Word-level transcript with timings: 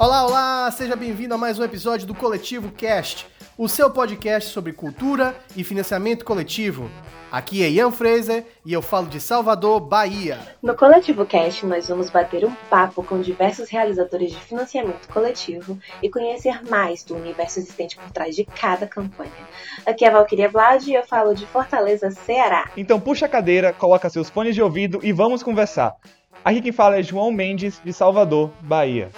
Olá, 0.00 0.26
olá! 0.26 0.70
Seja 0.70 0.96
bem-vindo 0.96 1.34
a 1.34 1.36
mais 1.36 1.58
um 1.58 1.62
episódio 1.62 2.06
do 2.06 2.14
Coletivo 2.14 2.72
Cast, 2.72 3.26
o 3.58 3.68
seu 3.68 3.90
podcast 3.90 4.48
sobre 4.48 4.72
cultura 4.72 5.36
e 5.54 5.62
financiamento 5.62 6.24
coletivo. 6.24 6.90
Aqui 7.30 7.62
é 7.62 7.68
Ian 7.68 7.92
Fraser 7.92 8.46
e 8.64 8.72
eu 8.72 8.80
falo 8.80 9.08
de 9.08 9.20
Salvador, 9.20 9.78
Bahia. 9.78 10.38
No 10.62 10.74
Coletivo 10.74 11.26
Cast, 11.26 11.66
nós 11.66 11.86
vamos 11.86 12.08
bater 12.08 12.46
um 12.46 12.54
papo 12.70 13.04
com 13.04 13.20
diversos 13.20 13.68
realizadores 13.68 14.30
de 14.30 14.38
financiamento 14.38 15.06
coletivo 15.06 15.78
e 16.02 16.08
conhecer 16.08 16.64
mais 16.64 17.04
do 17.04 17.14
universo 17.14 17.58
existente 17.58 17.96
por 17.96 18.10
trás 18.10 18.34
de 18.34 18.46
cada 18.46 18.86
campanha. 18.86 19.30
Aqui 19.84 20.06
é 20.06 20.08
a 20.08 20.12
Valquíria 20.12 20.48
Vlad 20.48 20.82
e 20.88 20.94
eu 20.94 21.06
falo 21.06 21.34
de 21.34 21.44
Fortaleza, 21.44 22.10
Ceará. 22.10 22.70
Então 22.74 22.98
puxa 22.98 23.26
a 23.26 23.28
cadeira, 23.28 23.70
coloca 23.74 24.08
seus 24.08 24.30
fones 24.30 24.54
de 24.54 24.62
ouvido 24.62 24.98
e 25.02 25.12
vamos 25.12 25.42
conversar. 25.42 25.94
Aqui 26.42 26.62
quem 26.62 26.72
fala 26.72 26.98
é 26.98 27.02
João 27.02 27.30
Mendes, 27.30 27.82
de 27.84 27.92
Salvador, 27.92 28.50
Bahia. 28.62 29.10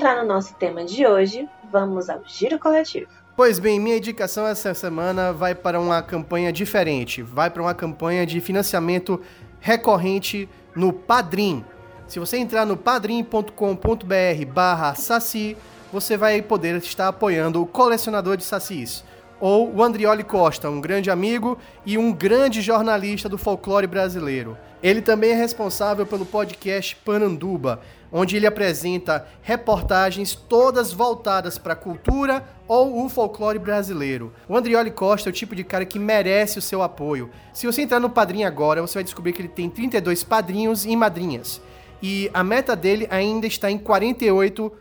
Entrar 0.00 0.22
no 0.22 0.26
nosso 0.26 0.54
tema 0.54 0.82
de 0.82 1.06
hoje, 1.06 1.46
vamos 1.70 2.08
ao 2.08 2.22
giro 2.24 2.58
coletivo. 2.58 3.06
Pois 3.36 3.58
bem, 3.58 3.78
minha 3.78 3.98
indicação 3.98 4.46
essa 4.46 4.72
semana 4.72 5.30
vai 5.30 5.54
para 5.54 5.78
uma 5.78 6.02
campanha 6.02 6.50
diferente, 6.50 7.20
vai 7.20 7.50
para 7.50 7.60
uma 7.60 7.74
campanha 7.74 8.24
de 8.24 8.40
financiamento 8.40 9.20
recorrente 9.60 10.48
no 10.74 10.90
Padrim. 10.90 11.62
Se 12.08 12.18
você 12.18 12.38
entrar 12.38 12.64
no 12.64 12.78
padrim.com.br 12.78 14.46
barra 14.50 14.94
saci, 14.94 15.54
você 15.92 16.16
vai 16.16 16.40
poder 16.40 16.76
estar 16.76 17.08
apoiando 17.08 17.60
o 17.60 17.66
colecionador 17.66 18.38
de 18.38 18.44
sacis, 18.44 19.04
ou 19.38 19.70
o 19.70 19.82
Andrioli 19.82 20.24
Costa, 20.24 20.70
um 20.70 20.80
grande 20.80 21.10
amigo 21.10 21.58
e 21.84 21.98
um 21.98 22.10
grande 22.10 22.62
jornalista 22.62 23.28
do 23.28 23.36
folclore 23.36 23.86
brasileiro. 23.86 24.56
Ele 24.82 25.02
também 25.02 25.32
é 25.32 25.34
responsável 25.34 26.06
pelo 26.06 26.24
podcast 26.24 26.96
Pananduba, 27.04 27.80
onde 28.12 28.36
ele 28.36 28.46
apresenta 28.46 29.26
reportagens 29.42 30.34
todas 30.34 30.92
voltadas 30.92 31.58
para 31.58 31.74
a 31.74 31.76
cultura 31.76 32.44
ou 32.66 33.04
o 33.04 33.08
folclore 33.08 33.58
brasileiro. 33.58 34.32
O 34.48 34.56
Andrioli 34.56 34.90
Costa 34.90 35.28
é 35.28 35.30
o 35.30 35.34
tipo 35.34 35.54
de 35.54 35.64
cara 35.64 35.84
que 35.84 35.98
merece 35.98 36.58
o 36.58 36.62
seu 36.62 36.82
apoio. 36.82 37.30
Se 37.52 37.66
você 37.66 37.82
entrar 37.82 38.00
no 38.00 38.10
Padrinho 38.10 38.46
agora, 38.46 38.80
você 38.80 38.94
vai 38.94 39.04
descobrir 39.04 39.32
que 39.32 39.42
ele 39.42 39.48
tem 39.48 39.68
32 39.68 40.24
padrinhos 40.24 40.84
e 40.84 40.94
madrinhas. 40.96 41.60
E 42.02 42.30
a 42.32 42.42
meta 42.42 42.74
dele 42.74 43.06
ainda 43.10 43.46
está 43.46 43.70
em 43.70 43.78
48%. 43.78 44.72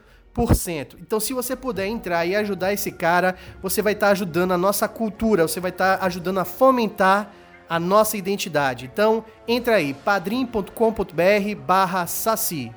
Então, 1.00 1.20
se 1.20 1.34
você 1.34 1.56
puder 1.56 1.88
entrar 1.88 2.26
e 2.26 2.36
ajudar 2.36 2.72
esse 2.72 2.92
cara, 2.92 3.36
você 3.62 3.82
vai 3.82 3.94
estar 3.94 4.10
ajudando 4.10 4.54
a 4.54 4.58
nossa 4.58 4.88
cultura, 4.88 5.48
você 5.48 5.60
vai 5.60 5.72
estar 5.72 6.00
ajudando 6.02 6.40
a 6.40 6.46
fomentar 6.46 7.34
a 7.70 7.80
nossa 7.80 8.18
identidade. 8.18 8.90
Então, 8.92 9.24
entra 9.48 9.76
aí, 9.76 9.94
padrim.com.br 9.94 11.56
barra 11.66 12.08
saci. 12.08 12.72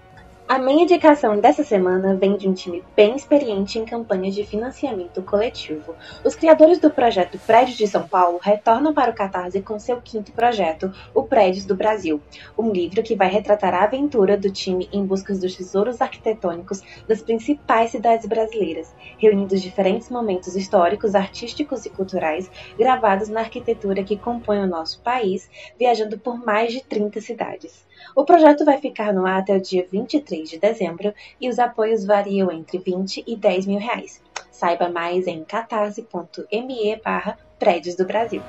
A 0.52 0.58
minha 0.58 0.82
indicação 0.82 1.40
dessa 1.40 1.64
semana 1.64 2.14
vem 2.14 2.36
de 2.36 2.46
um 2.46 2.52
time 2.52 2.84
bem 2.94 3.16
experiente 3.16 3.78
em 3.78 3.86
campanhas 3.86 4.34
de 4.34 4.44
financiamento 4.44 5.22
coletivo. 5.22 5.94
Os 6.22 6.34
criadores 6.34 6.78
do 6.78 6.90
projeto 6.90 7.38
Prédios 7.38 7.78
de 7.78 7.86
São 7.86 8.06
Paulo 8.06 8.38
retornam 8.38 8.92
para 8.92 9.10
o 9.10 9.14
Catarse 9.14 9.62
com 9.62 9.78
seu 9.78 10.02
quinto 10.02 10.30
projeto, 10.32 10.92
o 11.14 11.22
Prédios 11.22 11.64
do 11.64 11.74
Brasil, 11.74 12.20
um 12.58 12.70
livro 12.70 13.02
que 13.02 13.16
vai 13.16 13.28
retratar 13.28 13.72
a 13.72 13.84
aventura 13.84 14.36
do 14.36 14.50
time 14.50 14.90
em 14.92 15.06
busca 15.06 15.34
dos 15.34 15.56
tesouros 15.56 16.02
arquitetônicos 16.02 16.82
das 17.08 17.22
principais 17.22 17.90
cidades 17.90 18.26
brasileiras, 18.26 18.94
reunindo 19.16 19.54
os 19.54 19.62
diferentes 19.62 20.10
momentos 20.10 20.54
históricos, 20.54 21.14
artísticos 21.14 21.86
e 21.86 21.88
culturais 21.88 22.50
gravados 22.76 23.30
na 23.30 23.40
arquitetura 23.40 24.04
que 24.04 24.18
compõe 24.18 24.58
o 24.58 24.66
nosso 24.66 25.00
país, 25.00 25.48
viajando 25.78 26.18
por 26.18 26.36
mais 26.36 26.74
de 26.74 26.84
30 26.84 27.22
cidades. 27.22 27.90
O 28.14 28.24
projeto 28.26 28.62
vai 28.62 28.76
ficar 28.76 29.14
no 29.14 29.24
ar 29.24 29.40
até 29.40 29.56
o 29.56 29.60
dia 29.60 29.86
23 29.90 30.50
de 30.50 30.58
dezembro 30.58 31.14
e 31.40 31.48
os 31.48 31.58
apoios 31.58 32.04
variam 32.04 32.52
entre 32.52 32.76
20 32.76 33.24
e 33.26 33.34
10 33.34 33.66
mil 33.66 33.78
reais. 33.78 34.20
Saiba 34.50 34.90
mais 34.90 35.26
em 35.26 35.42
catarse.me 35.42 37.00
barra 37.02 37.38
Prédios 37.58 37.96
do 37.96 38.04
Brasil. 38.04 38.42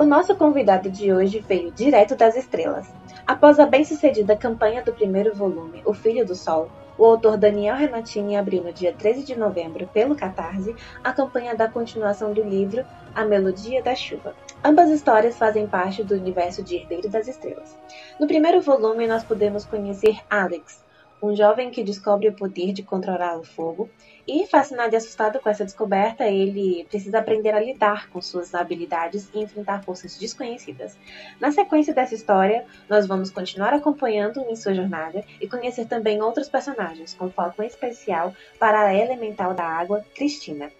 O 0.00 0.04
nosso 0.04 0.34
convidado 0.34 0.90
de 0.90 1.12
hoje 1.12 1.44
veio 1.46 1.70
direto 1.70 2.16
das 2.16 2.34
estrelas. 2.36 2.92
Após 3.24 3.60
a 3.60 3.66
bem-sucedida 3.66 4.34
campanha 4.34 4.82
do 4.82 4.92
primeiro 4.92 5.32
volume, 5.32 5.80
O 5.84 5.94
Filho 5.94 6.26
do 6.26 6.34
Sol, 6.34 6.68
o 7.00 7.04
autor 7.06 7.38
Daniel 7.38 7.76
Renatini 7.76 8.36
abriu 8.36 8.62
no 8.62 8.74
dia 8.74 8.92
13 8.92 9.24
de 9.24 9.34
novembro, 9.34 9.86
pelo 9.86 10.14
Catarse, 10.14 10.76
a 11.02 11.14
campanha 11.14 11.56
da 11.56 11.66
continuação 11.66 12.34
do 12.34 12.42
livro 12.42 12.84
A 13.14 13.24
Melodia 13.24 13.82
da 13.82 13.94
Chuva. 13.94 14.36
Ambas 14.62 14.90
histórias 14.90 15.38
fazem 15.38 15.66
parte 15.66 16.04
do 16.04 16.14
universo 16.14 16.62
de 16.62 16.76
Herdeiro 16.76 17.08
das 17.08 17.26
Estrelas. 17.26 17.74
No 18.20 18.26
primeiro 18.26 18.60
volume, 18.60 19.06
nós 19.06 19.24
podemos 19.24 19.64
conhecer 19.64 20.18
Alex, 20.28 20.84
um 21.22 21.34
jovem 21.34 21.70
que 21.70 21.82
descobre 21.82 22.28
o 22.28 22.34
poder 22.34 22.74
de 22.74 22.82
controlar 22.82 23.38
o 23.38 23.44
fogo 23.44 23.88
e, 24.26 24.46
fascinado 24.46 24.94
e 24.94 24.96
assustado 24.96 25.40
com 25.40 25.48
essa 25.48 25.64
descoberta, 25.64 26.24
ele 26.26 26.84
precisa 26.88 27.18
aprender 27.18 27.50
a 27.50 27.60
lidar 27.60 28.08
com 28.10 28.20
suas 28.20 28.54
habilidades 28.54 29.28
e 29.34 29.40
enfrentar 29.40 29.82
forças 29.82 30.16
desconhecidas. 30.18 30.96
Na 31.40 31.50
sequência 31.50 31.94
dessa 31.94 32.14
história, 32.14 32.64
nós 32.88 33.06
vamos 33.06 33.30
continuar 33.30 33.72
acompanhando 33.72 34.40
em 34.48 34.56
sua 34.56 34.74
jornada 34.74 35.24
e 35.40 35.48
conhecer 35.48 35.86
também 35.86 36.22
outros 36.22 36.48
personagens, 36.48 37.14
com 37.14 37.30
foco 37.30 37.62
especial 37.62 38.34
para 38.58 38.86
a 38.86 38.94
elemental 38.94 39.54
da 39.54 39.64
água, 39.64 40.04
Cristina. 40.14 40.70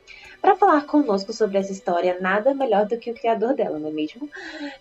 Para 0.40 0.56
falar 0.56 0.86
conosco 0.86 1.34
sobre 1.34 1.58
essa 1.58 1.70
história, 1.70 2.16
nada 2.18 2.54
melhor 2.54 2.86
do 2.86 2.96
que 2.96 3.10
o 3.10 3.14
criador 3.14 3.54
dela, 3.54 3.78
não 3.78 3.90
é 3.90 3.92
mesmo? 3.92 4.26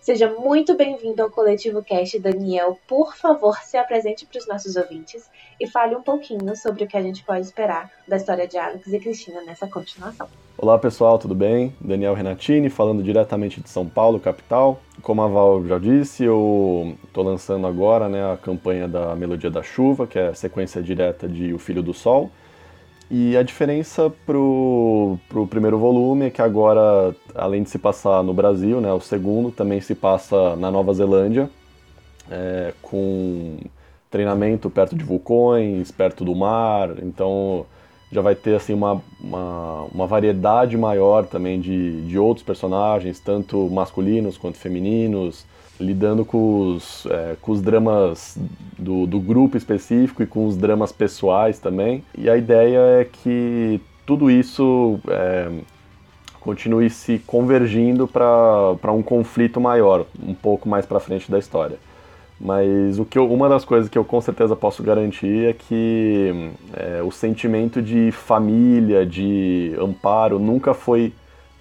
Seja 0.00 0.32
muito 0.32 0.74
bem-vindo 0.74 1.22
ao 1.22 1.30
Coletivo 1.30 1.82
Cast, 1.82 2.18
Daniel. 2.18 2.78
Por 2.88 3.14
favor, 3.14 3.58
se 3.58 3.76
apresente 3.76 4.24
para 4.24 4.38
os 4.38 4.48
nossos 4.48 4.76
ouvintes 4.76 5.28
e 5.60 5.66
fale 5.66 5.94
um 5.94 6.02
pouquinho 6.02 6.56
sobre 6.56 6.84
o 6.84 6.86
que 6.86 6.96
a 6.96 7.02
gente 7.02 7.22
pode 7.22 7.42
esperar 7.42 7.90
da 8.08 8.16
história 8.16 8.48
de 8.48 8.56
Alex 8.56 8.86
e 8.90 8.98
Cristina 8.98 9.42
nessa 9.42 9.66
continuação. 9.66 10.26
Olá 10.56 10.78
pessoal, 10.78 11.18
tudo 11.18 11.34
bem? 11.34 11.74
Daniel 11.78 12.14
Renatini, 12.14 12.70
falando 12.70 13.02
diretamente 13.02 13.60
de 13.60 13.68
São 13.68 13.86
Paulo, 13.86 14.18
capital. 14.18 14.80
Como 15.02 15.20
a 15.20 15.28
Val 15.28 15.62
já 15.66 15.78
disse, 15.78 16.24
eu 16.24 16.96
estou 17.04 17.22
lançando 17.22 17.66
agora 17.66 18.08
né, 18.08 18.32
a 18.32 18.36
campanha 18.36 18.88
da 18.88 19.14
Melodia 19.14 19.50
da 19.50 19.62
Chuva, 19.62 20.06
que 20.06 20.18
é 20.18 20.28
a 20.28 20.34
sequência 20.34 20.82
direta 20.82 21.28
de 21.28 21.52
O 21.52 21.58
Filho 21.58 21.82
do 21.82 21.92
Sol. 21.92 22.30
E 23.10 23.36
a 23.36 23.42
diferença 23.42 24.08
pro, 24.24 25.18
pro 25.28 25.44
primeiro 25.44 25.76
volume 25.76 26.26
é 26.26 26.30
que 26.30 26.40
agora, 26.40 27.12
além 27.34 27.64
de 27.64 27.70
se 27.70 27.76
passar 27.76 28.22
no 28.22 28.32
Brasil, 28.32 28.80
né, 28.80 28.92
o 28.92 29.00
segundo 29.00 29.50
também 29.50 29.80
se 29.80 29.96
passa 29.96 30.54
na 30.54 30.70
Nova 30.70 30.94
Zelândia, 30.94 31.50
é, 32.30 32.72
com 32.80 33.58
treinamento 34.08 34.70
perto 34.70 34.94
de 34.94 35.02
vulcões, 35.02 35.90
perto 35.90 36.24
do 36.24 36.36
mar, 36.36 37.02
então 37.02 37.66
já 38.12 38.20
vai 38.20 38.36
ter 38.36 38.54
assim 38.54 38.74
uma, 38.74 39.02
uma, 39.20 39.82
uma 39.92 40.06
variedade 40.06 40.76
maior 40.76 41.26
também 41.26 41.60
de, 41.60 42.02
de 42.02 42.16
outros 42.16 42.46
personagens, 42.46 43.18
tanto 43.18 43.68
masculinos 43.70 44.38
quanto 44.38 44.56
femininos, 44.56 45.44
lidando 45.80 46.24
com 46.24 46.74
os, 46.74 47.06
é, 47.06 47.36
com 47.40 47.52
os 47.52 47.62
dramas 47.62 48.36
do, 48.78 49.06
do 49.06 49.18
grupo 49.18 49.56
específico 49.56 50.22
e 50.22 50.26
com 50.26 50.46
os 50.46 50.56
dramas 50.56 50.92
pessoais 50.92 51.58
também. 51.58 52.04
E 52.16 52.28
a 52.28 52.36
ideia 52.36 52.78
é 53.00 53.04
que 53.04 53.80
tudo 54.06 54.30
isso 54.30 55.00
é, 55.08 55.50
continue 56.40 56.90
se 56.90 57.18
convergindo 57.26 58.06
para 58.06 58.92
um 58.92 59.02
conflito 59.02 59.60
maior, 59.60 60.04
um 60.22 60.34
pouco 60.34 60.68
mais 60.68 60.84
para 60.84 61.00
frente 61.00 61.30
da 61.30 61.38
história. 61.38 61.78
Mas 62.38 62.98
o 62.98 63.04
que 63.04 63.18
eu, 63.18 63.30
uma 63.30 63.48
das 63.48 63.64
coisas 63.64 63.88
que 63.88 63.98
eu 63.98 64.04
com 64.04 64.20
certeza 64.20 64.56
posso 64.56 64.82
garantir 64.82 65.46
é 65.46 65.52
que 65.52 66.50
é, 66.74 67.02
o 67.02 67.10
sentimento 67.10 67.82
de 67.82 68.10
família, 68.12 69.04
de 69.04 69.74
amparo, 69.78 70.38
nunca 70.38 70.72
foi 70.72 71.12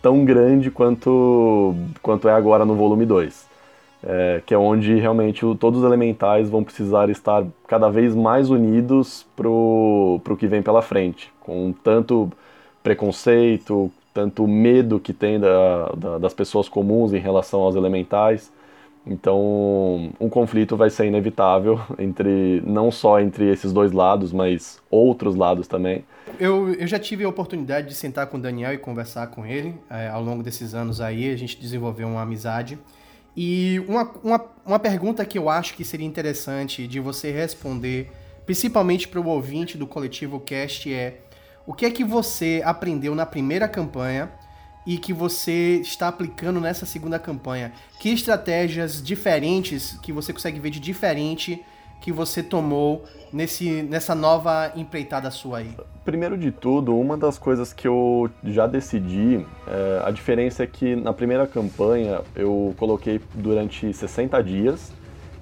tão 0.01 0.23
grande 0.23 0.71
quanto, 0.71 1.75
quanto 2.01 2.29
é 2.29 2.33
agora 2.33 2.63
no 2.63 2.75
volume 2.75 3.05
2 3.05 3.49
é, 4.03 4.41
que 4.45 4.53
é 4.53 4.57
onde 4.57 4.95
realmente 4.95 5.45
o, 5.45 5.55
todos 5.55 5.79
os 5.79 5.85
elementais 5.85 6.49
vão 6.49 6.63
precisar 6.63 7.09
estar 7.09 7.45
cada 7.67 7.89
vez 7.89 8.15
mais 8.15 8.49
unidos 8.49 9.25
para 9.35 9.49
o 9.49 10.37
que 10.37 10.47
vem 10.47 10.61
pela 10.61 10.81
frente, 10.81 11.31
com 11.39 11.73
tanto 11.83 12.31
preconceito, 12.81 13.91
tanto 14.13 14.47
medo 14.47 14.99
que 14.99 15.13
tem 15.13 15.39
da, 15.39 15.89
da, 15.97 16.17
das 16.17 16.33
pessoas 16.33 16.69
comuns 16.69 17.13
em 17.13 17.19
relação 17.19 17.61
aos 17.61 17.75
elementais. 17.75 18.51
Então, 19.05 20.11
um 20.19 20.29
conflito 20.29 20.77
vai 20.77 20.89
ser 20.89 21.07
inevitável 21.07 21.79
entre 21.97 22.61
não 22.65 22.91
só 22.91 23.19
entre 23.19 23.49
esses 23.49 23.73
dois 23.73 23.91
lados, 23.91 24.31
mas 24.31 24.81
outros 24.89 25.35
lados 25.35 25.67
também. 25.67 26.03
Eu, 26.39 26.73
eu 26.73 26.85
já 26.85 26.99
tive 26.99 27.23
a 27.23 27.29
oportunidade 27.29 27.87
de 27.87 27.95
sentar 27.95 28.27
com 28.27 28.37
o 28.37 28.39
Daniel 28.39 28.73
e 28.73 28.77
conversar 28.77 29.27
com 29.27 29.45
ele 29.45 29.73
é, 29.89 30.07
ao 30.07 30.21
longo 30.21 30.43
desses 30.43 30.73
anos 30.73 31.01
aí, 31.01 31.31
a 31.31 31.35
gente 31.35 31.59
desenvolveu 31.59 32.07
uma 32.07 32.21
amizade. 32.21 32.77
E 33.41 33.79
uma, 33.87 34.03
uma, 34.21 34.45
uma 34.65 34.79
pergunta 34.79 35.23
que 35.23 35.37
eu 35.37 35.49
acho 35.49 35.73
que 35.73 35.85
seria 35.85 36.05
interessante 36.05 36.85
de 36.85 36.99
você 36.99 37.31
responder, 37.31 38.11
principalmente 38.45 39.07
para 39.07 39.17
o 39.17 39.25
ouvinte 39.27 39.77
do 39.77 39.87
Coletivo 39.87 40.41
Cast, 40.41 40.93
é 40.93 41.21
o 41.65 41.73
que 41.73 41.85
é 41.85 41.89
que 41.89 42.03
você 42.03 42.61
aprendeu 42.65 43.15
na 43.15 43.25
primeira 43.25 43.65
campanha 43.65 44.29
e 44.85 44.97
que 44.97 45.13
você 45.13 45.79
está 45.81 46.09
aplicando 46.09 46.59
nessa 46.59 46.85
segunda 46.85 47.17
campanha? 47.17 47.71
Que 47.97 48.09
estratégias 48.09 49.01
diferentes 49.01 49.97
que 50.03 50.11
você 50.11 50.33
consegue 50.33 50.59
ver 50.59 50.71
de 50.71 50.81
diferente 50.81 51.63
que 52.01 52.11
você 52.11 52.41
tomou 52.41 53.03
nesse, 53.31 53.83
nessa 53.83 54.15
nova 54.15 54.71
empreitada 54.75 55.29
sua 55.31 55.59
aí? 55.59 55.71
Primeiro 56.05 56.37
de 56.37 56.51
tudo, 56.51 56.97
uma 56.97 57.17
das 57.17 57.37
coisas 57.37 57.73
que 57.73 57.87
eu 57.87 58.29
já 58.43 58.65
decidi, 58.65 59.45
é, 59.67 60.01
a 60.03 60.11
diferença 60.11 60.63
é 60.63 60.67
que 60.67 60.95
na 60.95 61.13
primeira 61.13 61.45
campanha 61.45 62.21
eu 62.35 62.73
coloquei 62.77 63.21
durante 63.35 63.93
60 63.93 64.41
dias 64.43 64.91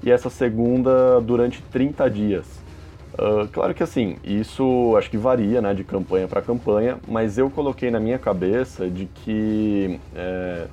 e 0.04 0.12
essa 0.12 0.30
segunda 0.30 1.20
durante 1.22 1.62
30 1.62 2.10
dias. 2.10 2.68
Uh, 3.14 3.48
claro 3.48 3.74
que 3.74 3.82
assim, 3.82 4.18
isso 4.24 4.96
acho 4.96 5.10
que 5.10 5.18
varia 5.18 5.60
né, 5.60 5.74
de 5.74 5.84
campanha 5.84 6.28
para 6.28 6.40
campanha, 6.40 7.00
mas 7.08 7.38
eu 7.38 7.50
coloquei 7.50 7.90
na 7.90 8.00
minha 8.00 8.20
cabeça 8.20 8.88
de 8.88 9.06
que 9.06 10.00
é, 10.16 10.68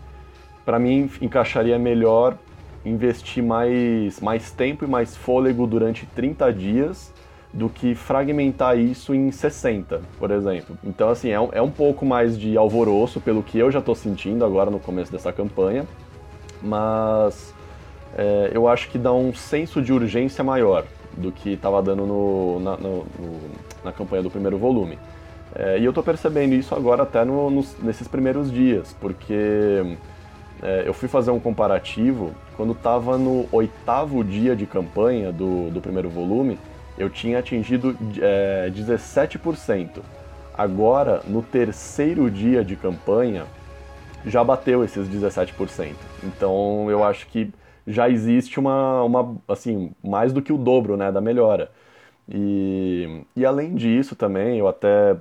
para 0.65 0.79
mim 0.79 1.11
encaixaria 1.23 1.79
melhor 1.79 2.37
investir 2.85 3.43
mais, 3.43 4.21
mais 4.21 4.51
tempo 4.51 4.85
e 4.85 4.89
mais 4.89 5.17
fôlego 5.17 5.67
durante 5.67 6.07
30 6.07 6.53
dias 6.53 7.13
do 7.53 7.69
que 7.69 7.95
fragmentar 7.95 8.77
isso 8.77 9.15
em 9.15 9.31
60, 9.31 10.03
por 10.19 10.31
exemplo. 10.33 10.77
Então, 10.83 11.09
assim, 11.09 11.31
é 11.31 11.41
um, 11.41 11.49
é 11.53 11.63
um 11.63 11.71
pouco 11.71 12.05
mais 12.05 12.37
de 12.39 12.57
alvoroço 12.57 13.21
pelo 13.21 13.43
que 13.45 13.59
eu 13.59 13.71
já 13.71 13.79
estou 13.79 13.95
sentindo 13.95 14.45
agora 14.45 14.71
no 14.71 14.81
começo 14.81 15.13
dessa 15.13 15.33
campanha, 15.33 15.87
mas 16.61 17.55
é, 18.17 18.51
eu 18.53 18.67
acho 18.67 18.91
que 18.91 18.99
dá 18.99 19.13
um 19.13 19.33
senso 19.33 19.81
de 19.81 19.93
urgência 19.93 20.43
maior 20.43 20.85
do 21.17 21.31
que 21.31 21.51
estava 21.51 21.81
dando 21.81 22.05
no, 22.05 22.59
na, 22.59 22.77
no, 22.77 23.07
no, 23.19 23.41
na, 23.85 23.93
campanha 23.93 24.23
do 24.23 24.31
primeiro 24.31 24.59
volume. 24.59 24.99
É, 25.55 25.79
e 25.79 25.85
eu 25.85 25.91
estou 25.91 26.03
percebendo 26.03 26.55
isso 26.55 26.75
agora 26.75 27.05
até 27.05 27.25
no, 27.25 27.51
nos, 27.51 27.77
nesses 27.81 28.09
primeiros 28.09 28.51
dias, 28.51 28.97
porque 29.01 29.97
é, 30.65 30.83
eu 30.87 30.95
fui 30.95 31.09
fazer 31.11 31.31
um 31.31 31.39
comparativo 31.39 32.35
quando 32.57 32.73
estava 32.73 33.19
no 33.19 33.47
oitavo 33.53 34.25
dia 34.25 34.57
de 34.57 34.65
campanha 34.65 35.31
do, 35.31 35.71
do 35.71 35.79
primeiro 35.79 36.09
volume, 36.09 36.59
eu 36.97 37.11
tinha 37.11 37.39
atingido 37.39 37.95
é, 38.19 38.71
17%. 38.71 40.01
Agora, 40.57 41.21
no 41.27 41.43
terceiro 41.43 42.31
dia 42.31 42.65
de 42.65 42.77
campanha, 42.77 43.45
já 44.25 44.43
bateu 44.43 44.83
esses 44.83 45.07
17%. 45.07 45.93
Então, 46.23 46.91
eu 46.91 47.05
acho 47.05 47.27
que 47.27 47.53
já 47.87 48.09
existe 48.09 48.59
uma, 48.59 49.03
uma 49.03 49.37
assim, 49.47 49.93
mais 50.03 50.33
do 50.33 50.41
que 50.41 50.53
o 50.53 50.57
dobro, 50.57 50.97
né, 50.97 51.13
da 51.13 51.21
melhora. 51.21 51.71
E, 52.27 53.23
e 53.37 53.45
além 53.45 53.75
disso 53.75 54.17
também, 54.17 54.59
eu 54.61 54.67
até 54.67 55.15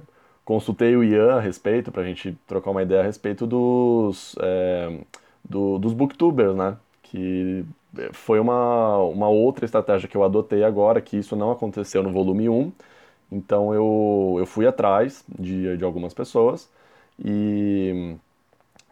consultei 0.45 0.95
o 0.95 1.03
Ian 1.03 1.35
a 1.35 1.41
respeito, 1.41 1.91
para 1.91 2.01
a 2.01 2.05
gente 2.05 2.37
trocar 2.47 2.71
uma 2.71 2.81
ideia 2.81 3.01
a 3.01 3.03
respeito 3.03 3.45
dos... 3.45 4.37
É, 4.39 4.99
do, 5.43 5.77
dos 5.79 5.93
booktubers, 5.93 6.55
né? 6.55 6.77
Que 7.03 7.65
foi 8.13 8.39
uma, 8.39 8.97
uma 8.97 9.29
outra 9.29 9.65
estratégia 9.65 10.07
que 10.07 10.17
eu 10.17 10.23
adotei 10.23 10.63
agora, 10.63 11.01
que 11.01 11.17
isso 11.17 11.35
não 11.35 11.51
aconteceu 11.51 12.01
no 12.03 12.11
volume 12.11 12.49
1. 12.49 12.71
Então 13.31 13.73
eu, 13.73 14.35
eu 14.39 14.45
fui 14.45 14.67
atrás 14.67 15.23
de, 15.27 15.77
de 15.77 15.83
algumas 15.83 16.13
pessoas 16.13 16.69
e, 17.23 18.15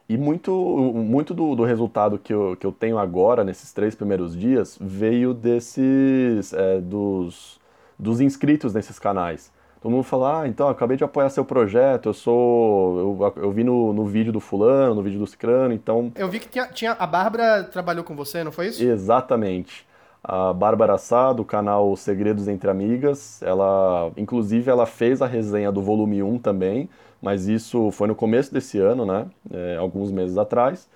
e 0.10 0.18
muito, 0.18 0.52
muito 0.94 1.34
do, 1.34 1.56
do 1.56 1.64
resultado 1.64 2.20
que 2.20 2.34
eu, 2.34 2.58
que 2.58 2.66
eu 2.66 2.72
tenho 2.72 2.98
agora, 2.98 3.44
nesses 3.44 3.72
três 3.74 3.96
primeiros 3.96 4.36
dias, 4.38 4.78
veio 4.82 5.34
desses 5.34 6.54
é, 6.54 6.82
dos, 6.82 7.60
dos 7.98 8.20
inscritos 8.22 8.74
nesses 8.74 9.00
canais. 9.00 9.52
Todo 9.82 9.92
mundo 9.92 10.04
fala, 10.04 10.42
ah, 10.42 10.48
então, 10.48 10.70
acabei 10.70 10.96
de 10.96 11.04
apoiar 11.04 11.28
seu 11.32 11.44
projeto, 11.44 12.10
eu 12.10 12.14
sou. 12.14 13.18
Eu, 13.20 13.34
eu 13.44 13.52
vi 13.52 13.64
no, 13.64 13.92
no 13.92 14.06
vídeo 14.06 14.32
do 14.32 14.40
fulano, 14.40 14.94
no 14.94 15.02
vídeo 15.02 15.18
do 15.18 15.26
cicrano, 15.26 15.74
então. 15.74 16.12
Eu 16.16 16.30
vi 16.30 16.40
que 16.40 16.48
tinha, 16.48 16.68
tinha. 16.68 16.92
A 16.92 17.08
Bárbara 17.08 17.64
trabalhou 17.64 18.04
com 18.04 18.16
você, 18.16 18.44
não 18.44 18.52
foi 18.52 18.68
isso? 18.68 18.84
Exatamente. 18.84 19.84
A 20.24 20.54
Bárbara 20.54 21.00
Sá, 21.00 21.34
do 21.34 21.44
canal 21.44 21.96
Segredos 21.96 22.48
Entre 22.48 22.70
Amigas, 22.70 23.42
ela. 23.42 24.12
Inclusive, 24.16 24.70
ela 24.70 24.86
fez 24.86 25.20
a 25.20 25.26
resenha 25.26 25.72
do 25.72 25.82
volume 25.82 26.22
1 26.22 26.38
também, 26.38 26.88
mas 27.20 27.48
isso 27.48 27.90
foi 27.90 28.08
no 28.08 28.14
começo 28.14 28.54
desse 28.54 28.78
ano, 28.78 29.04
né? 29.04 29.26
É, 29.52 29.78
alguns 29.78 30.12
meses 30.12 30.38
atrás. 30.38 30.88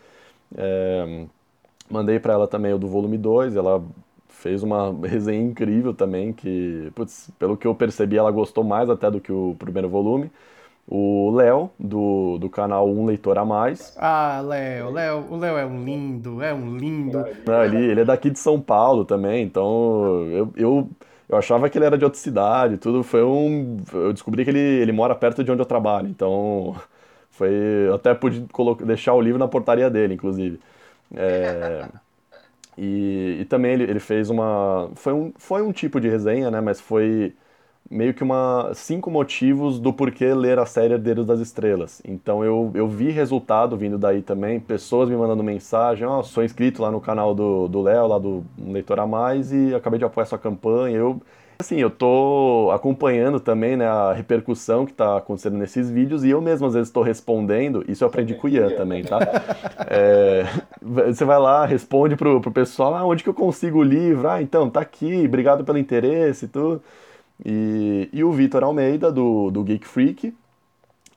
É, 0.55 1.25
mandei 1.89 2.19
para 2.19 2.33
ela 2.33 2.47
também 2.47 2.71
o 2.71 2.77
do 2.77 2.87
volume 2.87 3.17
2, 3.17 3.55
ela 3.55 3.83
fez 4.45 4.61
uma 4.61 4.95
resenha 5.07 5.41
incrível 5.41 5.91
também, 5.91 6.31
que, 6.31 6.91
putz, 6.93 7.31
pelo 7.39 7.57
que 7.57 7.65
eu 7.65 7.73
percebi, 7.73 8.15
ela 8.15 8.29
gostou 8.29 8.63
mais 8.63 8.91
até 8.91 9.09
do 9.09 9.19
que 9.19 9.31
o 9.31 9.55
primeiro 9.57 9.89
volume. 9.89 10.29
O 10.87 11.31
Léo, 11.31 11.71
do, 11.79 12.37
do 12.37 12.47
canal 12.47 12.87
Um 12.87 13.05
Leitor 13.05 13.39
a 13.39 13.43
Mais. 13.43 13.97
Ah, 13.97 14.39
Léo, 14.45 14.91
Léo, 14.91 15.25
o 15.31 15.35
Léo 15.35 15.57
é 15.57 15.65
um 15.65 15.83
lindo, 15.83 16.43
é 16.43 16.53
um 16.53 16.77
lindo. 16.77 17.25
Não, 17.43 17.63
ele, 17.63 17.89
ele 17.89 18.01
é 18.01 18.05
daqui 18.05 18.29
de 18.29 18.37
São 18.37 18.61
Paulo 18.61 19.03
também, 19.03 19.43
então 19.43 20.27
eu, 20.27 20.53
eu, 20.55 20.89
eu 21.27 21.37
achava 21.39 21.67
que 21.67 21.79
ele 21.79 21.85
era 21.85 21.97
de 21.97 22.05
outra 22.05 22.19
cidade, 22.19 22.77
tudo 22.77 23.01
foi 23.01 23.23
um... 23.23 23.77
Eu 23.91 24.13
descobri 24.13 24.43
que 24.43 24.51
ele, 24.51 24.59
ele 24.59 24.91
mora 24.91 25.15
perto 25.15 25.43
de 25.43 25.51
onde 25.51 25.61
eu 25.63 25.65
trabalho, 25.65 26.07
então 26.07 26.75
foi... 27.31 27.49
Eu 27.87 27.95
até 27.95 28.13
pude 28.13 28.45
colocar, 28.51 28.85
deixar 28.85 29.15
o 29.15 29.21
livro 29.21 29.39
na 29.39 29.47
portaria 29.47 29.89
dele, 29.89 30.13
inclusive. 30.13 30.59
É... 31.15 31.87
E, 32.77 33.37
e 33.41 33.45
também 33.45 33.73
ele, 33.73 33.83
ele, 33.83 33.99
fez 33.99 34.29
uma. 34.29 34.89
Foi 34.95 35.13
um, 35.13 35.33
foi 35.37 35.61
um 35.61 35.71
tipo 35.71 35.99
de 35.99 36.09
resenha, 36.09 36.51
né? 36.51 36.61
Mas 36.61 36.81
foi 36.81 37.33
meio 37.89 38.13
que 38.13 38.23
uma 38.23 38.71
cinco 38.73 39.11
motivos 39.11 39.79
do 39.79 39.93
porquê 39.93 40.33
ler 40.33 40.57
a 40.59 40.65
série 40.65 40.93
Herdeiros 40.93 41.25
das 41.25 41.39
Estrelas. 41.39 42.01
Então 42.05 42.43
eu, 42.43 42.71
eu 42.73 42.87
vi 42.87 43.11
resultado 43.11 43.77
vindo 43.77 43.97
daí 43.97 44.21
também, 44.21 44.59
pessoas 44.59 45.09
me 45.09 45.15
mandando 45.15 45.43
mensagem, 45.43 46.05
ó, 46.05 46.19
oh, 46.19 46.23
sou 46.23 46.43
inscrito 46.43 46.81
lá 46.81 46.89
no 46.91 46.99
canal 46.99 47.35
do 47.35 47.81
Léo, 47.81 48.07
lá 48.07 48.17
do 48.19 48.43
Leitor 48.57 48.99
a 48.99 49.07
Mais, 49.07 49.51
e 49.53 49.73
acabei 49.75 49.99
de 49.99 50.05
apoiar 50.05 50.25
sua 50.25 50.39
campanha. 50.39 50.97
Eu 50.97 51.21
Assim, 51.57 51.77
eu 51.77 51.89
tô 51.89 52.69
acompanhando 52.73 53.39
também 53.39 53.77
né, 53.77 53.87
a 53.87 54.11
repercussão 54.11 54.85
que 54.85 54.91
está 54.91 55.17
acontecendo 55.17 55.57
nesses 55.57 55.89
vídeos 55.89 56.23
e 56.23 56.29
eu 56.29 56.41
mesmo 56.41 56.67
às 56.67 56.73
vezes 56.73 56.89
estou 56.89 57.01
respondendo, 57.01 57.83
isso 57.87 58.03
eu 58.03 58.07
aprendi 58.07 58.35
com 58.35 58.47
o 58.47 58.49
Ian 58.49 58.71
também, 58.71 59.03
tá? 59.03 59.19
É, 59.87 60.45
você 60.81 61.23
vai 61.23 61.37
lá, 61.39 61.65
responde 61.65 62.15
pro, 62.15 62.41
pro 62.41 62.51
pessoal, 62.51 62.95
ah, 62.95 63.05
onde 63.05 63.23
que 63.23 63.29
eu 63.29 63.33
consigo 63.33 63.79
o 63.79 63.83
livro? 63.83 64.27
Ah, 64.27 64.41
então, 64.41 64.69
tá 64.69 64.81
aqui, 64.81 65.23
obrigado 65.25 65.63
pelo 65.63 65.77
interesse 65.77 66.45
e 66.45 66.47
tudo. 66.47 66.81
E, 67.45 68.09
e 68.11 68.23
o 68.23 68.31
Vitor 68.31 68.63
Almeida, 68.63 69.11
do, 69.11 69.51
do 69.51 69.63
Geek 69.63 69.85
Freak, 69.85 70.33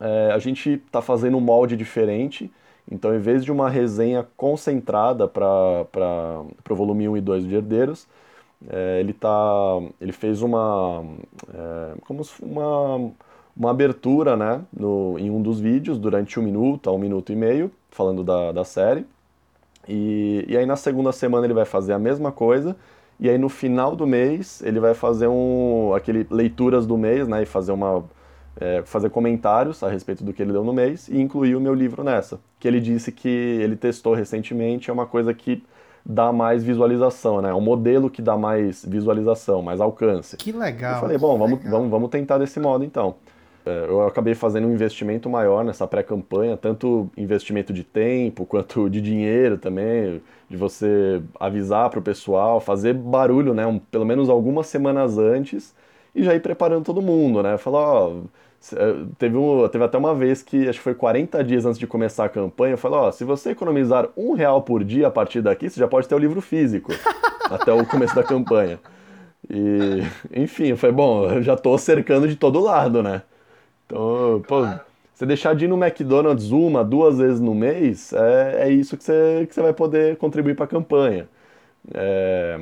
é, 0.00 0.32
a 0.32 0.38
gente 0.38 0.78
tá 0.90 1.00
fazendo 1.00 1.36
um 1.36 1.40
molde 1.40 1.76
diferente, 1.76 2.50
então 2.90 3.14
em 3.14 3.18
vez 3.18 3.44
de 3.44 3.50
uma 3.50 3.68
resenha 3.68 4.26
concentrada 4.36 5.26
para 5.26 6.42
o 6.68 6.74
volume 6.74 7.08
1 7.08 7.16
e 7.16 7.20
2 7.20 7.44
de 7.46 7.54
Herdeiros, 7.54 8.06
é, 8.66 9.00
ele, 9.00 9.12
tá, 9.12 9.80
ele 10.00 10.12
fez 10.12 10.42
uma, 10.42 11.04
é, 11.54 11.94
como 12.06 12.22
uma, 12.42 13.12
uma 13.56 13.70
abertura 13.70 14.36
né, 14.36 14.62
no, 14.72 15.18
em 15.18 15.30
um 15.30 15.40
dos 15.40 15.60
vídeos 15.60 15.98
durante 15.98 16.40
um 16.40 16.42
minuto 16.42 16.90
a 16.90 16.92
um 16.92 16.98
minuto 16.98 17.32
e 17.32 17.36
meio, 17.36 17.70
falando 17.90 18.24
da, 18.24 18.52
da 18.52 18.64
série. 18.64 19.06
E, 19.86 20.44
e 20.48 20.56
aí 20.56 20.66
na 20.66 20.76
segunda 20.76 21.12
semana 21.12 21.46
ele 21.46 21.54
vai 21.54 21.64
fazer 21.64 21.92
a 21.92 21.98
mesma 21.98 22.32
coisa, 22.32 22.76
e 23.20 23.28
aí 23.28 23.38
no 23.38 23.48
final 23.48 23.96
do 23.96 24.06
mês 24.06 24.60
ele 24.62 24.80
vai 24.80 24.94
fazer 24.94 25.28
um 25.28 25.94
aquele 25.94 26.26
leituras 26.30 26.86
do 26.86 26.96
mês, 26.98 27.26
né, 27.28 27.42
e 27.42 27.46
fazer 27.46 27.72
uma 27.72 28.04
é, 28.60 28.82
fazer 28.84 29.10
comentários 29.10 29.82
a 29.82 29.88
respeito 29.88 30.24
do 30.24 30.32
que 30.32 30.42
ele 30.42 30.52
leu 30.52 30.64
no 30.64 30.72
mês 30.72 31.08
e 31.08 31.20
incluir 31.20 31.54
o 31.54 31.60
meu 31.60 31.74
livro 31.74 32.02
nessa, 32.02 32.40
que 32.58 32.66
ele 32.66 32.80
disse 32.80 33.12
que 33.12 33.28
ele 33.28 33.76
testou 33.76 34.14
recentemente, 34.14 34.90
é 34.90 34.92
uma 34.92 35.06
coisa 35.06 35.32
que 35.32 35.62
dá 36.08 36.32
mais 36.32 36.64
visualização, 36.64 37.42
né? 37.42 37.50
É 37.50 37.54
um 37.54 37.60
modelo 37.60 38.08
que 38.08 38.22
dá 38.22 38.34
mais 38.34 38.82
visualização, 38.82 39.60
mais 39.60 39.78
alcance. 39.78 40.38
Que 40.38 40.50
legal. 40.50 40.94
Eu 40.94 41.00
falei, 41.00 41.18
bom, 41.18 41.36
vamos, 41.36 41.62
vamos, 41.62 41.90
vamos 41.90 42.08
tentar 42.08 42.38
desse 42.38 42.58
modo 42.58 42.82
então. 42.82 43.16
É, 43.66 43.84
eu 43.86 44.06
acabei 44.06 44.34
fazendo 44.34 44.66
um 44.66 44.72
investimento 44.72 45.28
maior 45.28 45.62
nessa 45.62 45.86
pré-campanha, 45.86 46.56
tanto 46.56 47.10
investimento 47.14 47.74
de 47.74 47.84
tempo 47.84 48.46
quanto 48.46 48.88
de 48.88 49.02
dinheiro 49.02 49.58
também, 49.58 50.22
de 50.48 50.56
você 50.56 51.20
avisar 51.38 51.90
para 51.90 51.98
o 51.98 52.02
pessoal, 52.02 52.58
fazer 52.58 52.94
barulho, 52.94 53.52
né? 53.52 53.66
Um, 53.66 53.78
pelo 53.78 54.06
menos 54.06 54.30
algumas 54.30 54.66
semanas 54.68 55.18
antes, 55.18 55.74
e 56.14 56.24
já 56.24 56.34
ir 56.34 56.40
preparando 56.40 56.84
todo 56.84 57.02
mundo, 57.02 57.42
né? 57.42 57.58
Falar, 57.58 57.80
ó, 57.80 58.12
é, 58.12 58.20
teve, 59.18 59.36
um, 59.36 59.68
teve 59.68 59.84
até 59.84 59.96
uma 59.96 60.14
vez 60.14 60.42
que, 60.42 60.68
acho 60.68 60.78
que 60.78 60.84
foi 60.84 60.94
40 60.94 61.42
dias 61.44 61.64
antes 61.64 61.78
de 61.78 61.86
começar 61.86 62.24
a 62.24 62.28
campanha, 62.28 62.74
eu 62.74 62.78
falei, 62.78 62.98
ó, 62.98 63.12
se 63.12 63.24
você 63.24 63.50
economizar 63.50 64.08
um 64.16 64.32
real 64.32 64.62
por 64.62 64.82
dia 64.84 65.06
a 65.06 65.10
partir 65.10 65.40
daqui, 65.40 65.70
você 65.70 65.78
já 65.78 65.88
pode 65.88 66.08
ter 66.08 66.14
o 66.14 66.18
livro 66.18 66.40
físico, 66.40 66.92
até 67.50 67.72
o 67.72 67.86
começo 67.86 68.14
da 68.14 68.22
campanha. 68.22 68.78
E, 69.48 70.02
enfim, 70.34 70.76
foi 70.76 70.92
bom, 70.92 71.30
eu 71.30 71.42
já 71.42 71.56
tô 71.56 71.78
cercando 71.78 72.28
de 72.28 72.36
todo 72.36 72.60
lado, 72.60 73.02
né? 73.02 73.22
Então, 73.86 74.42
pô, 74.46 74.66
você 75.14 75.24
deixar 75.24 75.54
de 75.54 75.64
ir 75.64 75.68
no 75.68 75.82
McDonald's 75.82 76.50
uma, 76.50 76.84
duas 76.84 77.18
vezes 77.18 77.40
no 77.40 77.54
mês, 77.54 78.12
é, 78.12 78.68
é 78.68 78.70
isso 78.70 78.96
que 78.96 79.04
você, 79.04 79.46
que 79.48 79.54
você 79.54 79.62
vai 79.62 79.72
poder 79.72 80.16
contribuir 80.16 80.54
para 80.54 80.64
a 80.64 80.68
campanha. 80.68 81.28
É, 81.94 82.58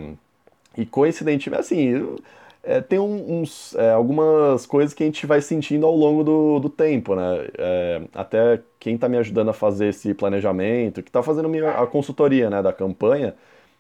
e 0.77 0.87
coincidentemente, 0.87 1.61
assim, 1.61 2.17
é, 2.67 2.81
tem 2.81 2.99
uns, 2.99 3.75
é, 3.77 3.93
algumas 3.93 4.67
coisas 4.67 4.93
que 4.93 5.05
a 5.05 5.07
gente 5.07 5.25
vai 5.25 5.41
sentindo 5.41 5.87
ao 5.87 5.95
longo 5.95 6.25
do, 6.25 6.59
do 6.59 6.69
tempo, 6.69 7.15
né? 7.15 7.47
É, 7.57 8.03
até 8.13 8.61
quem 8.81 8.97
está 8.97 9.09
me 9.09 9.17
ajudando 9.17 9.51
a 9.51 9.53
fazer 9.53 9.89
esse 9.89 10.13
planejamento, 10.13 11.01
que 11.03 11.09
está 11.09 11.23
fazendo 11.23 11.49
a 11.65 11.87
consultoria 11.87 12.51
né, 12.51 12.61
da 12.63 12.73
campanha, 12.73 13.35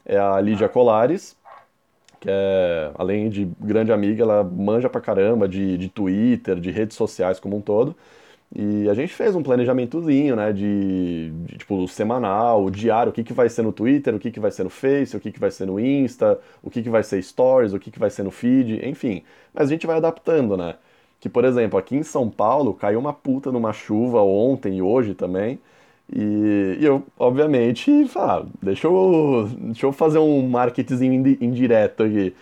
é 0.05 0.17
a 0.17 0.41
Lídia 0.41 0.69
Colares, 0.69 1.37
que 2.21 2.29
é, 2.31 2.93
além 2.95 3.29
de 3.29 3.47
grande 3.61 3.93
amiga, 3.93 4.23
ela 4.23 4.45
manja 4.45 4.89
pra 4.89 5.01
caramba 5.01 5.49
de, 5.49 5.77
de 5.77 5.89
Twitter, 5.89 6.61
de 6.61 6.71
redes 6.71 6.97
sociais 6.97 7.41
como 7.41 7.57
um 7.57 7.61
todo. 7.61 7.97
E 8.59 8.89
a 8.89 8.95
gente 8.95 9.13
fez 9.13 9.37
um 9.37 9.43
planejamentozinho, 9.43 10.35
né, 10.35 10.51
de, 10.51 11.31
de, 11.45 11.59
tipo, 11.59 11.87
semanal, 11.89 12.71
diário, 12.71 13.11
o 13.11 13.13
que, 13.13 13.23
que 13.23 13.35
vai 13.35 13.51
ser 13.51 13.61
no 13.61 13.71
Twitter, 13.71 14.15
o 14.15 14.19
que, 14.19 14.31
que 14.31 14.41
vai 14.41 14.51
ser 14.51 14.65
no 14.65 14.71
Face, 14.71 15.15
o 15.15 15.21
que, 15.21 15.31
que 15.31 15.39
vai 15.39 15.51
ser 15.51 15.67
no 15.67 15.79
Insta, 15.79 16.41
o 16.63 16.71
que, 16.71 16.83
que 16.83 16.89
vai 16.89 17.03
ser 17.03 17.23
Stories, 17.23 17.75
o 17.75 17.79
que, 17.79 17.91
que 17.91 17.99
vai 17.99 18.09
ser 18.09 18.23
no 18.23 18.31
feed, 18.31 18.81
enfim. 18.89 19.23
Mas 19.53 19.69
a 19.69 19.71
gente 19.71 19.87
vai 19.87 19.99
adaptando, 19.99 20.57
né. 20.57 20.77
Que, 21.21 21.29
por 21.29 21.45
exemplo, 21.45 21.79
aqui 21.79 21.97
em 21.97 22.03
São 22.03 22.31
Paulo 22.31 22.73
caiu 22.73 22.99
uma 22.99 23.13
puta 23.13 23.53
numa 23.53 23.75
chuva 23.75 24.23
ontem 24.23 24.79
e 24.79 24.83
hoje 24.83 25.15
também, 25.15 25.59
e, 26.11 26.79
e 26.81 26.85
eu, 26.85 27.03
obviamente, 27.19 28.07
falei, 28.09 28.47
ah, 28.47 28.47
deixa 28.63 28.87
eu, 28.87 29.51
deixa 29.59 29.85
eu 29.87 29.93
fazer 29.93 30.19
um 30.19 30.49
marketing 30.49 31.37
indireto 31.43 32.05
aqui. 32.05 32.35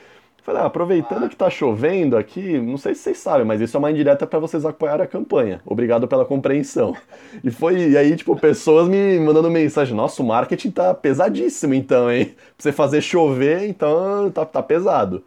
Falei, 0.45 0.61
ah, 0.61 0.67
aproveitando 0.67 1.27
que 1.27 1.35
tá 1.35 1.49
chovendo 1.49 2.19
aqui, 2.19 2.59
não 2.61 2.77
sei 2.77 2.95
se 2.95 3.01
vocês 3.01 3.17
sabem, 3.17 3.47
mas 3.47 3.63
isso 3.63 3.75
é 3.75 3.79
uma 3.79 3.91
indireta 3.91 4.27
para 4.27 4.39
vocês 4.39 4.67
apoiarem 4.67 5.03
a 5.03 5.09
campanha. 5.09 5.63
Obrigado 5.65 6.07
pela 6.07 6.27
compreensão. 6.27 6.95
E 7.43 7.51
foi 7.51 7.93
e 7.93 7.97
aí, 7.97 8.15
tipo, 8.15 8.37
pessoas 8.37 8.87
me 8.87 9.19
mandando 9.21 9.51
mensagem: 9.51 9.97
nossa, 9.97 10.23
o 10.23 10.27
marketing 10.27 10.71
tá 10.71 10.93
pesadíssimo 10.93 11.73
então, 11.73 12.13
hein? 12.13 12.27
Pra 12.27 12.37
você 12.59 12.73
fazer 12.73 13.01
chover, 13.01 13.67
então 13.67 14.31
tá, 14.31 14.45
tá 14.45 14.63
pesado. 14.63 15.25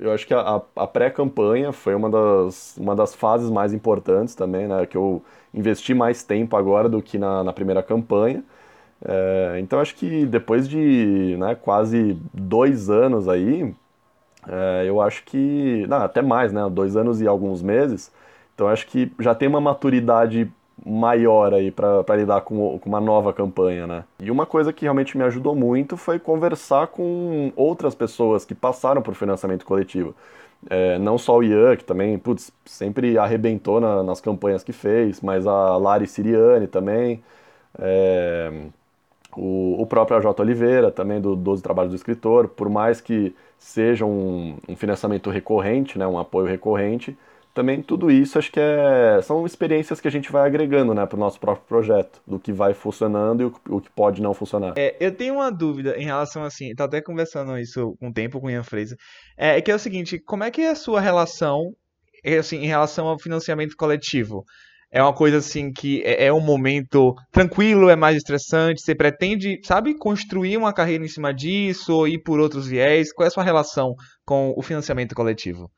Eu 0.00 0.12
acho 0.12 0.26
que 0.26 0.32
a, 0.34 0.62
a 0.76 0.86
pré-campanha 0.86 1.72
foi 1.72 1.94
uma 1.94 2.08
das, 2.08 2.76
uma 2.78 2.96
das 2.96 3.14
fases 3.14 3.50
mais 3.50 3.74
importantes 3.74 4.34
também, 4.34 4.66
né? 4.66 4.86
Que 4.86 4.96
eu 4.96 5.22
investi 5.52 5.92
mais 5.92 6.22
tempo 6.22 6.56
agora 6.56 6.88
do 6.88 7.02
que 7.02 7.18
na, 7.18 7.44
na 7.44 7.52
primeira 7.52 7.82
campanha. 7.82 8.42
É, 9.04 9.58
então 9.60 9.80
acho 9.80 9.94
que 9.96 10.26
depois 10.26 10.68
de 10.68 11.36
né, 11.38 11.54
quase 11.54 12.18
dois 12.32 12.90
anos 12.90 13.28
aí, 13.28 13.74
é, 14.48 14.84
eu 14.86 15.00
acho 15.00 15.24
que. 15.24 15.86
Não, 15.88 15.98
até 15.98 16.22
mais, 16.22 16.52
né? 16.52 16.68
Dois 16.70 16.96
anos 16.96 17.20
e 17.20 17.26
alguns 17.26 17.62
meses. 17.62 18.10
Então 18.54 18.66
acho 18.68 18.86
que 18.86 19.12
já 19.20 19.34
tem 19.34 19.48
uma 19.48 19.60
maturidade 19.60 20.50
maior 20.84 21.52
aí 21.52 21.70
para 21.70 22.16
lidar 22.16 22.40
com, 22.42 22.78
com, 22.78 22.88
uma 22.88 23.00
nova 23.00 23.32
campanha, 23.32 23.86
né? 23.86 24.04
E 24.20 24.30
uma 24.30 24.46
coisa 24.46 24.72
que 24.72 24.82
realmente 24.82 25.16
me 25.18 25.24
ajudou 25.24 25.54
muito 25.54 25.96
foi 25.96 26.18
conversar 26.18 26.88
com 26.88 27.52
outras 27.56 27.94
pessoas 27.94 28.44
que 28.44 28.54
passaram 28.54 29.02
por 29.02 29.14
financiamento 29.14 29.64
coletivo. 29.64 30.14
É, 30.68 30.98
não 30.98 31.18
só 31.18 31.38
o 31.38 31.42
Ian, 31.42 31.76
que 31.76 31.84
também, 31.84 32.18
putz, 32.18 32.52
sempre 32.64 33.16
arrebentou 33.18 33.80
na, 33.80 34.02
nas 34.02 34.20
campanhas 34.20 34.64
que 34.64 34.72
fez, 34.72 35.20
mas 35.20 35.46
a 35.46 35.76
Lari 35.76 36.06
Siriani 36.06 36.66
também, 36.66 37.22
é, 37.78 38.50
o, 39.36 39.80
o 39.82 39.86
próprio 39.86 40.16
AJ 40.16 40.40
Oliveira 40.40 40.90
também, 40.90 41.20
do 41.20 41.36
12 41.36 41.62
Trabalhos 41.62 41.92
do 41.92 41.96
Escritor, 41.96 42.48
por 42.48 42.68
mais 42.68 43.00
que 43.00 43.34
seja 43.58 44.06
um, 44.06 44.56
um 44.68 44.76
financiamento 44.76 45.30
recorrente, 45.30 45.98
né, 45.98 46.06
um 46.06 46.18
apoio 46.18 46.46
recorrente, 46.46 47.16
também 47.58 47.82
tudo 47.82 48.08
isso 48.08 48.38
acho 48.38 48.52
que 48.52 48.60
é, 48.60 49.20
são 49.22 49.44
experiências 49.44 50.00
que 50.00 50.06
a 50.06 50.10
gente 50.10 50.30
vai 50.30 50.46
agregando 50.46 50.94
né, 50.94 51.04
para 51.04 51.16
o 51.16 51.18
nosso 51.18 51.40
próprio 51.40 51.66
projeto, 51.66 52.22
do 52.24 52.38
que 52.38 52.52
vai 52.52 52.72
funcionando 52.72 53.42
e 53.42 53.44
o, 53.46 53.76
o 53.76 53.80
que 53.80 53.90
pode 53.90 54.22
não 54.22 54.32
funcionar. 54.32 54.74
É, 54.76 54.96
eu 55.00 55.12
tenho 55.12 55.34
uma 55.34 55.50
dúvida 55.50 55.96
em 55.98 56.04
relação 56.04 56.44
assim, 56.44 56.72
tá 56.74 56.84
até 56.84 57.02
conversando 57.02 57.58
isso 57.58 57.96
um 58.00 58.12
tempo 58.12 58.40
com 58.40 58.46
o 58.46 58.50
Ian 58.50 58.62
Fraser, 58.62 58.96
é, 59.36 59.60
que 59.60 59.72
é 59.72 59.74
o 59.74 59.78
seguinte, 59.78 60.20
como 60.20 60.44
é 60.44 60.50
que 60.52 60.60
é 60.60 60.70
a 60.70 60.76
sua 60.76 61.00
relação 61.00 61.72
é, 62.24 62.38
assim, 62.38 62.58
em 62.58 62.66
relação 62.66 63.08
ao 63.08 63.18
financiamento 63.18 63.74
coletivo? 63.76 64.44
É 64.90 65.02
uma 65.02 65.12
coisa 65.12 65.38
assim 65.38 65.70
que 65.72 66.02
é, 66.02 66.26
é 66.26 66.32
um 66.32 66.40
momento 66.40 67.14
tranquilo, 67.30 67.90
é 67.90 67.96
mais 67.96 68.16
estressante, 68.16 68.80
você 68.80 68.94
pretende, 68.94 69.60
sabe, 69.62 69.94
construir 69.94 70.56
uma 70.56 70.72
carreira 70.72 71.04
em 71.04 71.08
cima 71.08 71.32
disso, 71.32 71.94
ou 71.94 72.08
ir 72.08 72.18
por 72.22 72.40
outros 72.40 72.66
viés? 72.66 73.12
Qual 73.12 73.24
é 73.24 73.28
a 73.28 73.30
sua 73.30 73.44
relação 73.44 73.94
com 74.24 74.54
o 74.56 74.62
financiamento 74.62 75.14
coletivo? 75.14 75.70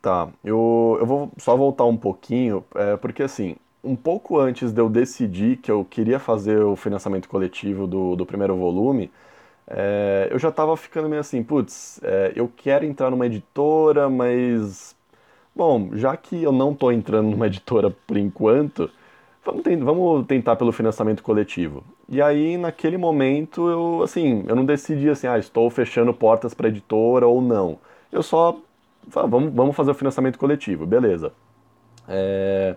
Tá, 0.00 0.28
eu, 0.44 0.96
eu 1.00 1.06
vou 1.06 1.32
só 1.38 1.56
voltar 1.56 1.84
um 1.84 1.96
pouquinho, 1.96 2.64
é, 2.74 2.96
porque 2.96 3.22
assim, 3.22 3.56
um 3.84 3.96
pouco 3.96 4.38
antes 4.38 4.72
de 4.72 4.80
eu 4.80 4.88
decidir 4.88 5.56
que 5.58 5.70
eu 5.70 5.84
queria 5.84 6.18
fazer 6.18 6.58
o 6.58 6.76
financiamento 6.76 7.28
coletivo 7.28 7.86
do, 7.86 8.16
do 8.16 8.26
primeiro 8.26 8.56
volume, 8.56 9.10
é, 9.66 10.28
eu 10.30 10.38
já 10.38 10.48
estava 10.48 10.76
ficando 10.76 11.08
meio 11.08 11.20
assim, 11.20 11.42
putz, 11.42 12.00
é, 12.02 12.32
eu 12.34 12.48
quero 12.48 12.84
entrar 12.84 13.10
numa 13.10 13.26
editora, 13.26 14.08
mas. 14.08 14.96
Bom, 15.54 15.90
já 15.94 16.16
que 16.16 16.42
eu 16.42 16.52
não 16.52 16.72
estou 16.72 16.92
entrando 16.92 17.30
numa 17.30 17.46
editora 17.46 17.90
por 18.06 18.16
enquanto, 18.16 18.90
vamos, 19.44 19.62
vamos 19.84 20.26
tentar 20.26 20.56
pelo 20.56 20.72
financiamento 20.72 21.22
coletivo. 21.22 21.84
E 22.08 22.22
aí, 22.22 22.56
naquele 22.56 22.96
momento, 22.96 23.68
eu, 23.68 24.02
assim, 24.02 24.44
eu 24.48 24.56
não 24.56 24.64
decidi 24.64 25.08
assim, 25.10 25.26
ah, 25.26 25.38
estou 25.38 25.68
fechando 25.70 26.12
portas 26.14 26.54
para 26.54 26.68
editora 26.68 27.26
ou 27.26 27.42
não. 27.42 27.78
Eu 28.10 28.22
só 28.22 28.58
vamos, 29.06 29.52
vamos 29.52 29.76
fazer 29.76 29.90
o 29.90 29.94
financiamento 29.94 30.38
coletivo, 30.38 30.86
beleza. 30.86 31.32
É, 32.08 32.74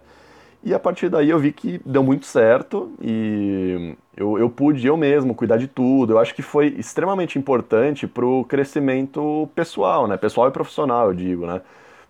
e 0.64 0.74
a 0.74 0.80
partir 0.80 1.10
daí 1.10 1.30
eu 1.30 1.40
vi 1.40 1.52
que 1.52 1.80
deu 1.86 2.04
muito 2.04 2.26
certo 2.26 2.92
e 3.02 3.96
eu, 4.16 4.38
eu 4.40 4.50
pude 4.50 4.86
eu 4.88 4.98
mesmo 4.98 5.36
cuidar 5.36 5.58
de 5.58 5.68
tudo. 5.68 6.14
Eu 6.14 6.20
acho 6.20 6.34
que 6.36 6.42
foi 6.42 6.68
extremamente 6.78 7.38
importante 7.38 8.08
para 8.08 8.26
o 8.26 8.44
crescimento 8.44 9.50
pessoal, 9.56 10.08
né? 10.08 10.18
Pessoal 10.18 10.48
e 10.50 10.52
profissional, 10.52 11.08
eu 11.10 11.14
digo, 11.14 11.46
né? 11.46 11.62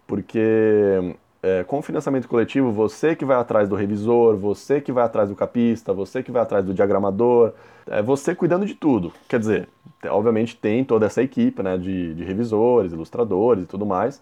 Porque 0.08 1.16
é, 1.46 1.64
com 1.64 1.78
o 1.80 1.82
financiamento 1.82 2.28
coletivo, 2.28 2.72
você 2.72 3.16
que 3.16 3.24
vai 3.24 3.38
atrás 3.38 3.70
do 3.70 3.76
revisor, 3.76 4.36
você 4.36 4.82
que 4.82 4.92
vai 4.92 5.04
atrás 5.04 5.30
do 5.30 5.36
capista, 5.36 5.94
você 5.94 6.24
que 6.24 6.32
vai 6.32 6.42
atrás 6.42 6.66
do 6.66 6.74
diagramador, 6.74 7.54
é 7.88 8.02
você 8.02 8.34
cuidando 8.34 8.66
de 8.66 8.74
tudo. 8.74 9.14
Quer 9.30 9.40
dizer, 9.40 9.70
obviamente 10.10 10.56
tem 10.56 10.84
toda 10.84 11.06
essa 11.06 11.22
equipe 11.22 11.62
né, 11.62 11.78
de, 11.78 12.16
de 12.16 12.24
revisores, 12.24 12.94
ilustradores 12.94 13.64
e 13.64 13.68
tudo 13.68 13.86
mais, 13.86 14.22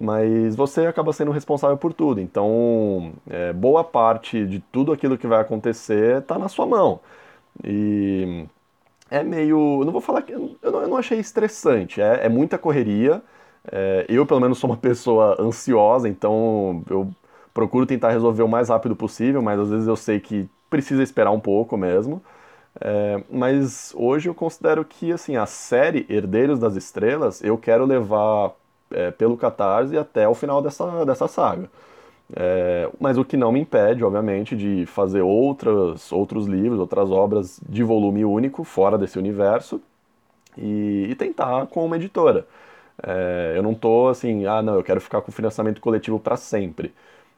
mas 0.00 0.56
você 0.56 0.86
acaba 0.86 1.12
sendo 1.12 1.30
responsável 1.30 1.76
por 1.76 1.92
tudo. 1.92 2.20
Então, 2.20 3.12
é, 3.30 3.52
boa 3.52 3.84
parte 3.84 4.44
de 4.44 4.58
tudo 4.72 4.92
aquilo 4.92 5.16
que 5.16 5.26
vai 5.28 5.40
acontecer 5.40 6.18
está 6.22 6.38
na 6.38 6.48
sua 6.48 6.66
mão. 6.66 7.00
E 7.62 8.46
é 9.10 9.22
meio. 9.22 9.84
Não 9.84 9.92
vou 9.92 10.00
falar 10.00 10.22
que. 10.22 10.32
Eu 10.32 10.58
não, 10.62 10.82
eu 10.82 10.88
não 10.88 10.96
achei 10.96 11.18
estressante, 11.20 12.00
é, 12.00 12.26
é 12.26 12.28
muita 12.28 12.58
correria. 12.58 13.22
É, 13.70 14.06
eu, 14.08 14.26
pelo 14.26 14.40
menos, 14.40 14.58
sou 14.58 14.70
uma 14.70 14.76
pessoa 14.78 15.36
ansiosa, 15.40 16.08
então 16.08 16.82
eu 16.90 17.10
procuro 17.52 17.86
tentar 17.86 18.10
resolver 18.10 18.42
o 18.42 18.48
mais 18.48 18.68
rápido 18.68 18.96
possível, 18.96 19.42
mas 19.42 19.60
às 19.60 19.70
vezes 19.70 19.86
eu 19.86 19.96
sei 19.96 20.20
que 20.20 20.48
precisa 20.70 21.02
esperar 21.02 21.30
um 21.30 21.40
pouco 21.40 21.76
mesmo. 21.76 22.22
É, 22.80 23.22
mas 23.30 23.92
hoje 23.96 24.28
eu 24.28 24.34
considero 24.34 24.84
que 24.84 25.12
assim 25.12 25.36
a 25.36 25.46
série 25.46 26.06
Herdeiros 26.08 26.58
das 26.58 26.76
Estrelas 26.76 27.42
eu 27.42 27.56
quero 27.56 27.84
levar 27.84 28.52
é, 28.90 29.10
pelo 29.12 29.36
Catarse 29.36 29.96
até 29.96 30.28
o 30.28 30.34
final 30.34 30.60
dessa, 30.62 31.04
dessa 31.06 31.28
saga. 31.28 31.70
É, 32.36 32.88
mas 33.00 33.18
o 33.18 33.24
que 33.24 33.36
não 33.36 33.52
me 33.52 33.60
impede, 33.60 34.04
obviamente, 34.04 34.56
de 34.56 34.86
fazer 34.86 35.22
outras, 35.22 36.10
outros 36.12 36.46
livros, 36.46 36.80
outras 36.80 37.10
obras 37.10 37.60
de 37.68 37.82
volume 37.82 38.24
único 38.24 38.64
fora 38.64 38.98
desse 38.98 39.18
universo 39.18 39.80
e, 40.58 41.08
e 41.10 41.14
tentar 41.14 41.66
com 41.66 41.84
uma 41.84 41.96
editora. 41.96 42.46
É, 43.02 43.54
eu 43.56 43.62
não 43.62 43.72
estou 43.72 44.08
assim, 44.08 44.46
ah 44.46 44.62
não, 44.62 44.74
eu 44.74 44.82
quero 44.84 45.00
ficar 45.00 45.20
com 45.20 45.32
financiamento 45.32 45.80
coletivo 45.80 46.18
para 46.18 46.36
sempre. 46.36 46.94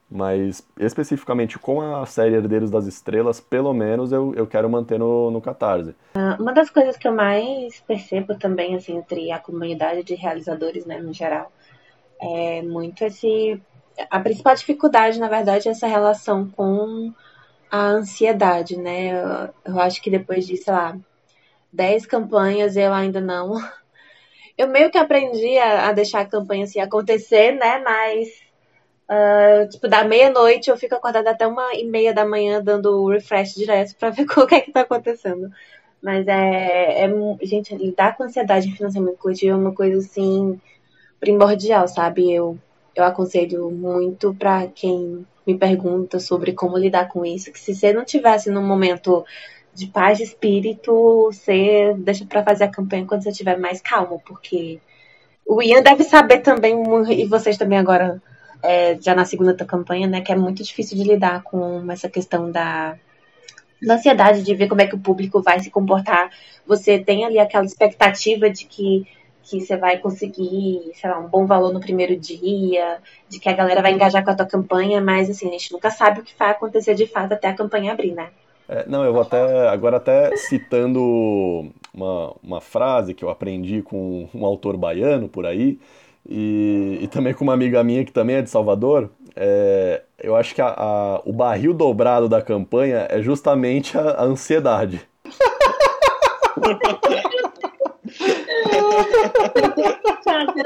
Mas 0.09 0.65
especificamente 0.79 1.59
com 1.59 1.81
a 1.81 2.05
série 2.05 2.35
Herdeiros 2.35 2.71
das 2.71 2.85
Estrelas, 2.85 3.41
pelo 3.41 3.73
menos 3.73 4.13
eu, 4.13 4.33
eu 4.35 4.47
quero 4.47 4.69
manter 4.69 4.97
no, 4.97 5.29
no 5.29 5.41
Catarse. 5.41 5.93
Ah, 6.15 6.37
uma 6.39 6.53
das 6.53 6.69
coisas 6.69 6.95
que 6.95 7.07
eu 7.07 7.13
mais 7.13 7.81
percebo 7.81 8.33
também, 8.35 8.75
assim, 8.75 8.95
entre 8.97 9.31
a 9.31 9.39
comunidade 9.39 10.03
de 10.03 10.15
realizadores, 10.15 10.85
né, 10.85 10.99
no 10.99 11.11
geral, 11.11 11.51
é 12.21 12.61
muito 12.61 13.03
esse. 13.03 13.61
A 14.09 14.19
principal 14.19 14.55
dificuldade, 14.55 15.19
na 15.19 15.27
verdade, 15.27 15.67
é 15.67 15.71
essa 15.71 15.87
relação 15.87 16.47
com 16.55 17.11
a 17.69 17.87
ansiedade, 17.87 18.77
né? 18.77 19.11
Eu, 19.11 19.73
eu 19.73 19.79
acho 19.81 20.01
que 20.01 20.09
depois 20.09 20.47
de, 20.47 20.55
sei 20.55 20.71
lá, 20.71 20.97
10 21.73 22.05
campanhas 22.05 22.77
eu 22.77 22.93
ainda 22.93 23.19
não 23.19 23.55
Eu 24.57 24.67
meio 24.67 24.89
que 24.91 24.97
aprendi 24.97 25.57
a, 25.57 25.89
a 25.89 25.91
deixar 25.93 26.21
a 26.21 26.25
campanha 26.25 26.63
assim 26.63 26.79
acontecer, 26.79 27.53
né? 27.53 27.79
Mas, 27.79 28.27
uh, 29.09 29.69
tipo, 29.69 29.87
da 29.87 30.03
meia-noite 30.03 30.69
eu 30.69 30.77
fico 30.77 30.95
acordada 30.95 31.31
até 31.31 31.45
uma 31.47 31.73
e 31.75 31.85
meia 31.85 32.13
da 32.13 32.25
manhã 32.25 32.61
dando 32.61 33.07
refresh 33.07 33.55
direto 33.55 33.95
pra 33.95 34.09
ver 34.11 34.23
o 34.23 34.47
que 34.47 34.55
é 34.55 34.61
que 34.61 34.71
tá 34.71 34.81
acontecendo. 34.81 35.51
Mas 36.01 36.27
é, 36.27 37.05
é 37.05 37.09
gente, 37.41 37.75
lidar 37.75 38.15
com 38.15 38.23
ansiedade 38.23 38.67
em 38.67 38.75
financiamento 38.75 39.17
coletivo 39.17 39.53
é 39.53 39.55
uma 39.55 39.73
coisa 39.73 39.97
assim 39.99 40.59
primordial, 41.19 41.87
sabe? 41.87 42.31
Eu, 42.31 42.57
eu 42.95 43.03
aconselho 43.03 43.69
muito 43.71 44.33
para 44.35 44.67
quem 44.67 45.25
me 45.45 45.57
pergunta 45.57 46.19
sobre 46.19 46.53
como 46.53 46.77
lidar 46.77 47.07
com 47.07 47.25
isso, 47.25 47.51
que 47.51 47.59
se 47.59 47.73
você 47.73 47.93
não 47.93 48.03
tivesse 48.03 48.49
num 48.49 48.65
momento 48.65 49.25
de 49.77 49.85
paz 49.85 50.17
de 50.17 50.23
espírito, 50.23 51.29
você 51.31 51.93
deixa 51.99 52.25
para 52.25 52.43
fazer 52.43 52.63
a 52.63 52.67
campanha 52.67 53.05
quando 53.05 53.21
você 53.21 53.29
estiver 53.29 53.59
mais 53.59 53.79
calmo, 53.79 54.19
porque 54.25 54.79
o 55.45 55.61
Ian 55.61 55.83
deve 55.83 56.03
saber 56.03 56.39
também, 56.39 56.75
e 57.11 57.25
vocês 57.27 57.57
também 57.57 57.77
agora, 57.77 58.19
é, 58.63 58.97
já 58.99 59.13
na 59.13 59.23
segunda 59.23 59.53
campanha, 59.53 60.07
né, 60.07 60.21
que 60.21 60.31
é 60.31 60.35
muito 60.35 60.63
difícil 60.63 60.97
de 60.97 61.03
lidar 61.03 61.43
com 61.43 61.91
essa 61.91 62.09
questão 62.09 62.51
da, 62.51 62.97
da 63.79 63.93
ansiedade 63.93 64.41
de 64.41 64.55
ver 64.55 64.67
como 64.67 64.81
é 64.81 64.87
que 64.87 64.95
o 64.95 64.99
público 64.99 65.43
vai 65.43 65.59
se 65.59 65.69
comportar. 65.69 66.31
Você 66.65 66.97
tem 66.97 67.23
ali 67.23 67.37
aquela 67.37 67.65
expectativa 67.65 68.49
de 68.49 68.65
que 68.65 69.05
que 69.43 69.61
você 69.61 69.77
vai 69.77 69.97
conseguir, 69.97 70.91
sei 70.95 71.09
lá, 71.09 71.19
um 71.19 71.29
bom 71.29 71.45
valor 71.45 71.71
no 71.71 71.79
primeiro 71.79 72.17
dia, 72.17 72.99
de 73.29 73.39
que 73.39 73.47
a 73.47 73.53
galera 73.53 73.81
vai 73.81 73.93
engajar 73.93 74.21
com 74.21 74.31
a 74.31 74.35
tua 74.35 74.45
campanha, 74.45 74.99
mas 74.99 75.29
assim, 75.29 75.47
a 75.47 75.51
gente 75.51 75.71
nunca 75.71 75.89
sabe 75.89 76.19
o 76.19 76.23
que 76.23 76.37
vai 76.37 76.51
acontecer 76.51 76.95
de 76.95 77.07
fato 77.07 77.31
até 77.33 77.47
a 77.47 77.55
campanha 77.55 77.93
abrir, 77.93 78.11
né? 78.11 78.29
É, 78.69 78.85
não, 78.87 79.05
eu 79.05 79.13
vou 79.13 79.21
até, 79.21 79.69
agora 79.69 79.97
até 79.97 80.35
citando 80.35 81.71
uma, 81.93 82.35
uma 82.43 82.61
frase 82.61 83.13
que 83.13 83.23
eu 83.23 83.29
aprendi 83.29 83.81
com 83.81 84.27
um 84.33 84.45
autor 84.45 84.75
baiano 84.75 85.29
por 85.29 85.45
aí, 85.45 85.79
e, 86.29 86.99
e 87.01 87.07
também 87.07 87.33
com 87.33 87.43
uma 87.43 87.53
amiga 87.53 87.83
minha 87.83 88.03
que 88.03 88.11
também 88.11 88.35
é 88.35 88.41
de 88.41 88.49
Salvador, 88.49 89.09
é, 89.35 90.03
eu 90.21 90.35
acho 90.35 90.53
que 90.53 90.61
a, 90.61 90.73
a, 90.75 91.21
o 91.23 91.31
barril 91.31 91.73
dobrado 91.73 92.27
da 92.27 92.41
campanha 92.41 93.07
é 93.09 93.21
justamente 93.21 93.97
a, 93.97 94.01
a 94.01 94.23
ansiedade. 94.23 95.01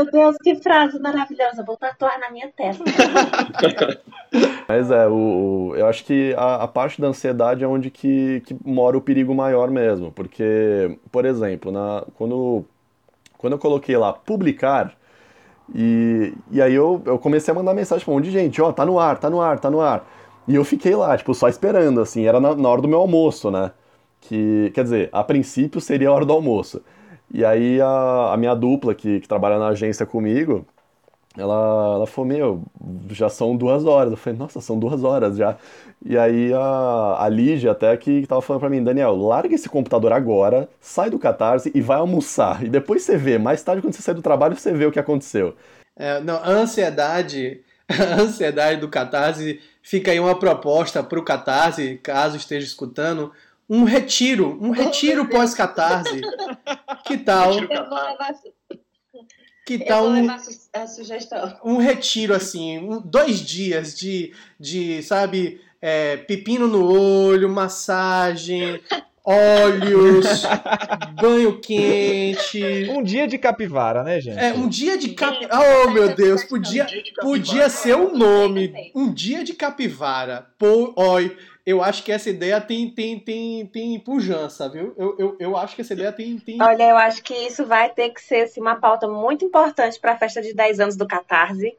Meu 0.01 0.12
Deus, 0.12 0.36
que 0.41 0.55
frase 0.55 1.00
maravilhosa. 1.00 1.63
Vou 1.63 1.77
tatuar 1.77 2.20
na 2.20 2.31
minha 2.31 2.50
testa. 2.55 2.84
Mas 4.67 4.89
é, 4.89 5.08
o, 5.08 5.13
o, 5.13 5.75
eu 5.75 5.86
acho 5.86 6.03
que 6.03 6.34
a, 6.36 6.63
a, 6.63 6.67
parte 6.67 7.00
da 7.00 7.08
ansiedade 7.08 7.63
é 7.63 7.67
onde 7.67 7.91
que, 7.91 8.41
que 8.46 8.55
mora 8.65 8.98
o 8.98 9.01
perigo 9.01 9.36
maior 9.36 9.70
mesmo. 9.70 10.12
Porque, 10.12 10.98
por 11.12 11.25
exemplo, 11.25 11.72
na, 11.72 12.03
quando, 12.17 12.65
quando 13.38 13.53
eu 13.53 13.60
coloquei 13.60 13.96
lá 13.96 14.12
publicar, 14.12 14.93
e, 15.74 16.34
e 16.50 16.62
aí 16.62 16.74
eu, 16.74 17.01
eu 17.05 17.20
comecei 17.20 17.51
a 17.51 17.55
mandar 17.55 17.74
mensagem 17.74 18.03
pra 18.03 18.12
um 18.12 18.15
monte 18.17 18.25
de 18.25 18.31
gente, 18.31 18.62
ó, 18.62 18.70
oh, 18.70 18.74
tá 18.74 18.86
no 18.86 19.00
ar, 19.00 19.20
tá 19.20 19.29
no 19.29 19.39
ar, 19.39 19.60
tá 19.60 19.70
no 19.70 19.81
ar. 19.81 20.10
E 20.48 20.55
eu 20.55 20.65
fiquei 20.65 20.96
lá, 20.96 21.15
tipo, 21.15 21.34
só 21.36 21.48
esperando, 21.48 22.01
assim, 22.01 22.25
era 22.25 22.39
na, 22.39 22.55
na 22.55 22.70
hora 22.70 22.81
do 22.81 22.88
meu 22.88 23.00
almoço, 23.00 23.51
né? 23.51 23.72
Que, 24.20 24.72
quer 24.74 24.84
dizer, 24.84 25.10
a 25.12 25.24
princípio 25.24 25.79
seria 25.79 26.10
a 26.10 26.13
hora 26.13 26.25
do 26.25 26.34
almoço. 26.34 26.81
E 27.34 27.46
aí 27.46 27.82
a, 27.82 28.34
a 28.34 28.38
minha 28.38 28.54
dupla 28.54 28.94
que, 28.94 29.22
que 29.22 29.28
trabalha 29.28 29.58
na 29.58 29.70
agência 29.70 30.06
comigo, 30.06 30.66
ela, 31.38 31.96
ela 31.96 32.08
falou, 32.08 32.28
meu, 32.28 32.64
já 33.10 33.30
são 33.30 33.56
duas 33.56 33.86
horas. 33.86 34.12
Eu 34.12 34.18
falei, 34.18 34.38
nossa, 34.38 34.60
são 34.60 34.78
duas 34.78 35.04
horas 35.04 35.38
já. 35.38 35.58
E 36.06 36.18
aí 36.18 36.52
a, 36.54 37.18
a 37.20 37.30
Lígia 37.30 37.72
até 37.72 37.96
que 37.96 38.26
tava 38.28 38.42
falando 38.42 38.60
pra 38.60 38.70
mim, 38.70 38.84
Daniel, 38.84 39.16
larga 39.16 39.56
esse 39.56 39.70
computador 39.70 40.12
agora, 40.12 40.68
sai 40.80 41.10
do 41.10 41.20
Catarse 41.20 41.72
e 41.74 41.80
vai 41.80 41.98
almoçar. 41.98 42.64
E 42.64 42.70
depois 42.70 43.04
você 43.04 43.16
vê, 43.16 43.38
mais 43.38 43.64
tarde 43.64 43.82
quando 43.82 43.94
você 43.94 44.02
sair 44.02 44.16
do 44.16 44.22
trabalho, 44.22 44.58
você 44.58 44.74
vê 44.74 44.86
o 44.86 44.92
que 44.92 45.00
aconteceu. 45.00 45.56
É, 45.96 46.20
não, 46.20 46.36
a 46.36 46.50
ansiedade, 46.50 47.62
a 47.88 48.22
ansiedade 48.22 48.82
do 48.82 48.90
Catarse, 48.90 49.62
fica 49.82 50.12
aí 50.12 50.20
uma 50.20 50.38
proposta 50.38 51.02
pro 51.02 51.24
Catarse, 51.24 52.00
caso 52.04 52.36
esteja 52.36 52.66
escutando, 52.66 53.32
um 53.72 53.86
retiro, 53.86 54.60
um 54.62 54.72
retiro 54.72 55.30
pós-catarse. 55.30 56.20
Que 57.06 57.18
tal? 57.18 57.51
Que 59.66 59.80
tal 59.80 60.08
um, 60.08 60.28
a 60.74 60.88
sugestão. 60.88 61.58
um 61.63 61.78
retiro 61.78 62.36
assim, 62.36 62.80
um, 62.80 63.00
dois 63.00 63.40
dias 63.40 63.98
de, 63.98 64.34
de 64.60 65.01
sabe, 65.04 65.62
é, 65.82 66.18
pepino 66.18 66.68
no 66.68 66.84
olho, 66.86 67.48
massagem, 67.48 68.81
óleos, 69.24 70.44
banho 71.22 71.62
quente. 71.62 72.90
Um 72.90 73.01
dia 73.01 73.25
de 73.25 73.38
capivara, 73.38 74.03
né, 74.03 74.20
gente? 74.20 74.38
É, 74.38 74.53
um 74.53 74.68
dia 74.68 74.98
de 74.98 75.14
capivara. 75.14 75.86
Oh, 75.86 75.92
meu 75.92 76.14
Deus, 76.14 76.44
podia, 76.44 76.86
podia 77.22 77.70
ser 77.70 77.96
o 77.96 78.10
um 78.10 78.18
nome. 78.18 78.92
Um 78.94 79.14
dia 79.14 79.46
de 79.46 79.53
capivara. 79.53 80.48
Pô, 80.57 80.94
oi 80.98 81.38
eu 81.66 81.84
acho 81.84 82.04
que 82.04 82.12
essa 82.12 82.30
ideia 82.30 82.60
tem, 82.60 82.90
tem, 82.90 83.20
tem, 83.20 83.66
tem 83.68 84.00
pujança, 84.00 84.68
viu? 84.68 84.94
Eu, 84.98 85.16
eu, 85.18 85.38
eu 85.40 85.58
acho 85.58 85.76
que 85.76 85.82
essa 85.82 85.94
ideia 85.94 86.12
tem, 86.12 86.38
tem. 86.40 86.62
Olha, 86.62 86.90
eu 86.90 86.98
acho 86.98 87.22
que 87.24 87.34
isso 87.34 87.66
vai 87.66 87.90
ter 87.90 88.10
que 88.10 88.22
ser 88.22 88.44
assim, 88.44 88.62
uma 88.62 88.76
pauta 88.78 89.08
muito 89.08 89.46
importante 89.46 90.00
para 90.00 90.14
a 90.14 90.18
festa 90.18 90.42
de 90.42 90.54
10 90.54 90.80
anos 90.80 90.96
do 90.96 91.08
Catarse. 91.08 91.78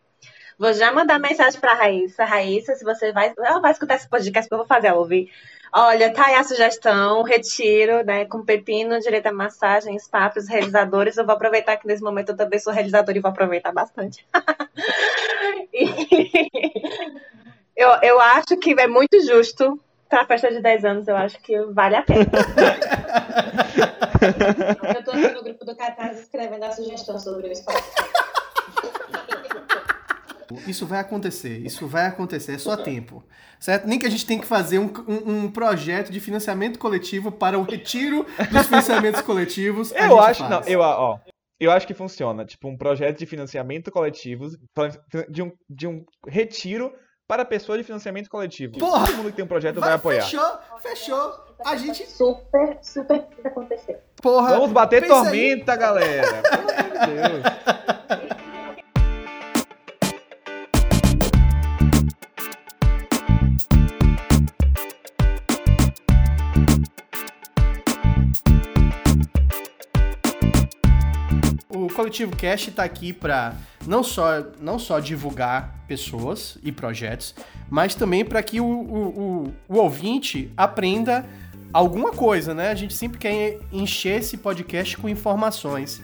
Vou 0.59 0.73
já 0.73 0.92
mandar 0.92 1.18
mensagem 1.18 1.61
para 1.61 1.75
Raíssa. 1.75 2.25
Raíssa, 2.25 2.75
se 2.77 2.85
você 2.85 3.12
vai. 3.12 3.33
Ela 3.37 3.59
vai 3.59 3.73
escutar 3.73 3.97
esse 3.97 4.09
podcast 4.09 4.49
que 4.49 4.55
eu 4.55 4.59
vou 4.59 4.66
fazer 4.66 4.88
ela 4.88 4.99
ouvir. 4.99 5.31
Olha, 5.75 6.12
tá 6.12 6.27
aí 6.27 6.35
a 6.35 6.45
sugestão, 6.45 7.23
retiro, 7.23 8.05
né? 8.05 8.27
Com 8.27 8.45
pepino, 8.45 9.01
direito 9.01 9.27
à 9.27 9.33
massagem, 9.33 9.99
spa 9.99 10.29
para 10.29 10.38
os 10.38 10.47
realizadores. 10.47 11.16
Eu 11.16 11.25
vou 11.25 11.35
aproveitar 11.35 11.79
que 11.79 11.87
nesse 11.87 12.03
momento 12.03 12.29
eu 12.29 12.37
também 12.37 12.59
sou 12.61 12.73
realizadora 12.73 13.16
e 13.18 13.21
vou 13.21 13.31
aproveitar 13.31 13.73
bastante. 13.73 14.25
e... 15.73 17.41
Eu, 17.76 17.90
eu 18.02 18.20
acho 18.20 18.56
que 18.61 18.78
é 18.78 18.87
muito 18.87 19.20
justo 19.26 19.80
para 20.08 20.22
a 20.22 20.26
festa 20.26 20.50
de 20.50 20.61
10 20.61 20.85
anos, 20.85 21.08
eu 21.08 21.16
acho 21.16 21.40
que 21.40 21.58
vale 21.72 21.96
a 21.96 22.02
pena. 22.02 22.20
eu 24.94 25.04
tô 25.04 25.11
aqui 25.11 25.28
no 25.28 25.42
grupo 25.42 25.64
do 25.64 25.74
Catarse 25.74 26.22
escrevendo 26.22 26.64
a 26.64 26.70
sugestão 26.70 27.18
sobre 27.18 27.48
o 27.48 27.52
espaço. 27.52 27.82
Isso 30.66 30.87
vai 30.87 31.00
acontecer, 31.00 31.64
isso 31.64 31.88
vai 31.88 32.06
acontecer, 32.06 32.52
é 32.52 32.58
só 32.58 32.76
tempo. 32.76 33.24
Certo? 33.58 33.87
Nem 33.87 33.98
que 33.98 34.04
a 34.04 34.11
gente 34.11 34.26
tem 34.26 34.38
que 34.38 34.46
fazer 34.46 34.78
um, 34.78 34.92
um, 35.08 35.44
um 35.44 35.50
projeto 35.50 36.12
de 36.12 36.20
financiamento 36.20 36.78
coletivo 36.78 37.32
para 37.32 37.58
o 37.58 37.62
retiro 37.62 38.26
dos 38.50 38.66
financiamentos 38.66 39.22
coletivos. 39.22 39.92
Eu 39.92 40.20
acho, 40.20 40.40
faz. 40.40 40.50
não, 40.50 40.61
eu, 40.68 40.80
ó, 40.80 41.18
eu 41.58 41.70
acho 41.70 41.87
que 41.87 41.94
funciona. 41.94 42.44
Tipo, 42.44 42.68
um 42.68 42.76
projeto 42.76 43.18
de 43.18 43.24
financiamento 43.24 43.90
coletivo, 43.90 44.50
de 45.30 45.42
um, 45.42 45.52
de 45.70 45.87
um 45.87 46.04
retiro 46.26 46.92
para 47.33 47.47
pessoas 47.47 47.79
de 47.79 47.85
financiamento 47.85 48.29
coletivo. 48.29 48.79
Porra, 48.79 49.07
Todo 49.07 49.16
mundo 49.16 49.31
que 49.31 49.37
tem 49.37 49.45
um 49.47 49.49
projeto 49.49 49.81
vai, 49.81 49.88
vai 49.88 49.97
apoiar. 49.97 50.23
Fechou, 50.23 50.59
fechou. 50.83 51.35
A 51.64 51.77
gente. 51.77 52.07
Super, 52.07 52.77
super 52.83 53.23
precisa 53.23 53.49
acontecer. 53.49 54.01
Porra. 54.21 54.51
Vamos 54.51 54.71
bater 54.71 55.07
tormenta, 55.07 55.73
aí. 55.73 55.79
galera. 55.79 56.42
Pelo 56.42 56.71
amor 56.71 56.92
de 56.92 57.07
Deus. 57.07 57.83
Coletivo 72.12 72.37
Cast 72.37 72.68
está 72.68 72.85
aqui 72.85 73.11
para 73.11 73.55
não 73.87 74.05
só, 74.05 74.44
não 74.61 74.79
só 74.79 75.01
divulgar 75.01 75.83
pessoas 75.88 76.59
e 76.62 76.70
projetos, 76.70 77.35
mas 77.70 77.94
também 77.94 78.22
para 78.22 78.42
que 78.42 78.61
o, 78.61 78.66
o, 78.66 79.46
o, 79.46 79.55
o, 79.66 79.79
ouvinte 79.79 80.53
aprenda 80.55 81.25
alguma 81.72 82.11
coisa, 82.12 82.53
né? 82.53 82.70
A 82.70 82.75
gente 82.75 82.92
sempre 82.92 83.18
quer 83.18 83.61
encher 83.72 84.20
esse 84.20 84.37
podcast 84.37 84.98
com 84.98 85.09
informações. 85.09 86.03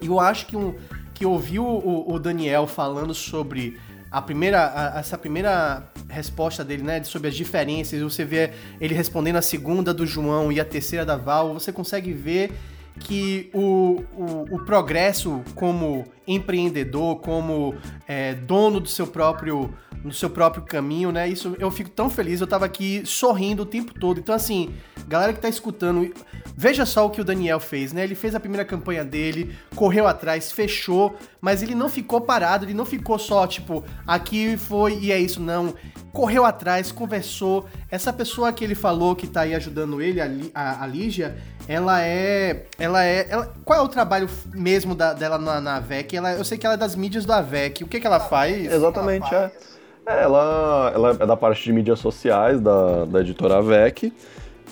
E 0.00 0.06
eu 0.06 0.20
acho 0.20 0.46
que, 0.46 0.56
um, 0.56 0.76
que 1.12 1.26
ouvir 1.26 1.58
o, 1.58 2.04
o 2.06 2.20
Daniel 2.20 2.68
falando 2.68 3.12
sobre 3.12 3.80
a 4.08 4.22
primeira, 4.22 4.94
a, 4.94 5.00
essa 5.00 5.18
primeira 5.18 5.90
resposta 6.08 6.64
dele, 6.64 6.84
né, 6.84 7.02
sobre 7.02 7.26
as 7.26 7.34
diferenças, 7.34 8.00
você 8.00 8.24
vê 8.24 8.52
ele 8.80 8.94
respondendo 8.94 9.36
a 9.36 9.42
segunda 9.42 9.92
do 9.92 10.06
João 10.06 10.52
e 10.52 10.60
a 10.60 10.64
terceira 10.64 11.04
da 11.04 11.16
Val, 11.16 11.52
você 11.52 11.72
consegue 11.72 12.12
ver 12.12 12.52
que 13.00 13.50
o, 13.52 14.02
o, 14.16 14.56
o 14.56 14.64
progresso 14.64 15.42
como 15.54 16.04
empreendedor, 16.26 17.20
como 17.20 17.74
é, 18.06 18.34
dono 18.34 18.80
do 18.80 18.88
seu 18.88 19.06
próprio 19.06 19.72
do 20.08 20.14
seu 20.14 20.30
próprio 20.30 20.64
caminho, 20.64 21.10
né? 21.10 21.28
Isso 21.28 21.56
eu 21.58 21.70
fico 21.70 21.90
tão 21.90 22.08
feliz. 22.08 22.40
Eu 22.40 22.46
tava 22.46 22.64
aqui 22.64 23.02
sorrindo 23.04 23.62
o 23.62 23.66
tempo 23.66 23.92
todo. 23.98 24.20
Então, 24.20 24.34
assim, 24.34 24.74
galera 25.06 25.32
que 25.32 25.40
tá 25.40 25.48
escutando, 25.48 26.12
veja 26.56 26.86
só 26.86 27.06
o 27.06 27.10
que 27.10 27.20
o 27.20 27.24
Daniel 27.24 27.60
fez, 27.60 27.92
né? 27.92 28.04
Ele 28.04 28.14
fez 28.14 28.34
a 28.34 28.40
primeira 28.40 28.64
campanha 28.64 29.04
dele, 29.04 29.54
correu 29.74 30.06
atrás, 30.06 30.52
fechou, 30.52 31.16
mas 31.40 31.62
ele 31.62 31.74
não 31.74 31.88
ficou 31.88 32.20
parado, 32.20 32.64
ele 32.64 32.74
não 32.74 32.84
ficou 32.84 33.18
só, 33.18 33.46
tipo, 33.46 33.84
aqui 34.06 34.56
foi 34.56 34.98
e 34.98 35.12
é 35.12 35.18
isso, 35.18 35.40
não. 35.40 35.74
Correu 36.12 36.44
atrás, 36.44 36.90
conversou. 36.90 37.66
Essa 37.90 38.12
pessoa 38.12 38.52
que 38.52 38.64
ele 38.64 38.74
falou 38.74 39.14
que 39.14 39.26
tá 39.26 39.42
aí 39.42 39.54
ajudando 39.54 40.00
ele, 40.00 40.20
a, 40.20 40.28
a, 40.54 40.84
a 40.84 40.86
Lígia, 40.86 41.36
ela 41.68 42.00
é. 42.02 42.64
Ela 42.78 43.04
é. 43.04 43.26
Ela, 43.28 43.52
qual 43.64 43.78
é 43.78 43.82
o 43.82 43.88
trabalho 43.88 44.28
mesmo 44.54 44.94
da, 44.94 45.12
dela 45.12 45.36
na, 45.36 45.60
na 45.60 45.76
AVEC? 45.76 46.16
Ela, 46.16 46.32
eu 46.32 46.44
sei 46.44 46.56
que 46.56 46.64
ela 46.64 46.74
é 46.74 46.78
das 46.78 46.94
mídias 46.94 47.26
do 47.26 47.32
AVEC. 47.32 47.84
O 47.84 47.88
que, 47.88 48.00
que 48.00 48.06
ela 48.06 48.20
faz? 48.20 48.72
Exatamente, 48.72 49.26
ela 49.34 49.50
faz? 49.50 49.72
é. 49.72 49.75
Ela, 50.06 50.92
ela 50.94 51.10
é 51.20 51.26
da 51.26 51.36
parte 51.36 51.64
de 51.64 51.72
mídias 51.72 51.98
sociais 51.98 52.60
da, 52.60 53.04
da 53.04 53.20
editora 53.20 53.58
AVEC. 53.58 54.12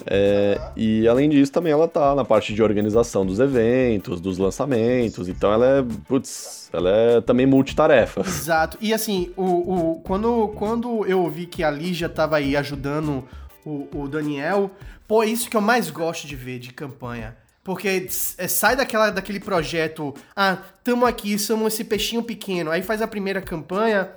É, 0.05 0.59
e 0.75 1.07
além 1.07 1.29
disso, 1.29 1.51
também 1.51 1.71
ela 1.71 1.87
tá 1.87 2.15
na 2.15 2.25
parte 2.25 2.53
de 2.53 2.61
organização 2.61 3.25
dos 3.25 3.39
eventos, 3.39 4.19
dos 4.19 4.37
lançamentos, 4.37 5.27
então 5.29 5.53
ela 5.53 5.65
é, 5.65 5.85
putz, 6.07 6.69
ela 6.73 6.89
é 6.89 7.21
também 7.21 7.45
multitarefa. 7.45 8.21
Exato. 8.21 8.77
E 8.81 8.93
assim, 8.93 9.31
o, 9.37 9.43
o, 9.43 10.01
quando, 10.01 10.49
quando 10.49 11.05
eu 11.05 11.21
ouvi 11.21 11.45
que 11.45 11.63
a 11.63 11.71
Lígia 11.71 12.09
tava 12.09 12.37
aí 12.37 12.57
ajudando 12.57 13.23
o, 13.65 13.87
o 13.93 14.07
Daniel, 14.07 14.69
pô, 15.07 15.23
é 15.23 15.27
isso 15.27 15.49
que 15.49 15.57
eu 15.57 15.61
mais 15.61 15.89
gosto 15.89 16.27
de 16.27 16.35
ver 16.35 16.59
de 16.59 16.73
campanha. 16.73 17.35
Porque 17.63 18.07
é, 18.37 18.47
sai 18.47 18.75
daquela, 18.75 19.09
daquele 19.09 19.39
projeto, 19.39 20.13
ah, 20.35 20.57
tamo 20.83 21.03
aqui, 21.03 21.39
somos 21.39 21.73
esse 21.73 21.83
peixinho 21.83 22.21
pequeno. 22.21 22.69
Aí 22.69 22.83
faz 22.83 23.01
a 23.01 23.07
primeira 23.07 23.41
campanha, 23.41 24.09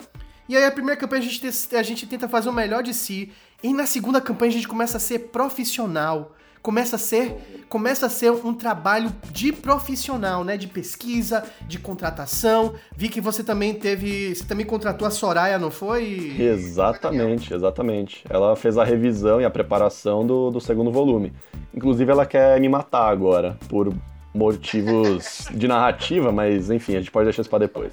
e 0.49 0.57
aí 0.57 0.65
a 0.65 0.71
primeira 0.71 0.99
campanha 0.99 1.23
a 1.23 1.25
gente, 1.25 1.77
a 1.77 1.83
gente 1.83 2.07
tenta 2.07 2.27
fazer 2.27 2.49
o 2.49 2.53
melhor 2.53 2.83
de 2.83 2.95
si. 2.95 3.31
E 3.63 3.73
na 3.73 3.87
segunda 3.87 4.21
campanha 4.21 4.51
a 4.51 4.55
gente 4.55 4.69
começa 4.69 4.97
a 4.97 5.01
ser 5.01 5.19
profissional. 5.31 6.33
Começa 6.63 6.97
a 6.97 6.99
ser, 6.99 7.65
começa 7.69 8.07
a 8.07 8.09
ser 8.09 8.31
um 8.31 8.53
trabalho 8.53 9.13
de 9.31 9.53
profissional, 9.53 10.43
né? 10.45 10.57
De 10.57 10.67
pesquisa, 10.67 11.45
de 11.67 11.79
contratação. 11.79 12.75
Vi 12.97 13.09
que 13.09 13.21
você 13.21 13.45
também 13.45 13.75
teve. 13.75 14.35
Você 14.35 14.45
também 14.45 14.67
contratou 14.67 15.07
a 15.07 15.11
Soraya, 15.11 15.59
não 15.59 15.71
foi? 15.71 16.35
Exatamente, 16.39 17.55
exatamente. 17.55 18.25
Ela 18.29 18.57
fez 18.57 18.77
a 18.77 18.85
revisão 18.85 19.41
e 19.41 19.45
a 19.45 19.51
preparação 19.51 20.27
do, 20.27 20.51
do 20.51 20.61
segundo 20.61 20.91
volume. 20.91 21.33
Inclusive, 21.75 22.11
ela 22.11 22.27
quer 22.27 22.61
me 22.61 22.69
matar 22.69 23.09
agora, 23.09 23.57
por 23.69 23.93
motivos 24.39 25.49
de 25.51 25.67
narrativa, 25.67 26.31
mas 26.31 26.71
enfim, 26.71 26.95
a 26.95 27.01
gente 27.01 27.11
pode 27.11 27.25
deixar 27.25 27.43
isso 27.43 27.51
pra 27.51 27.59
depois. 27.59 27.93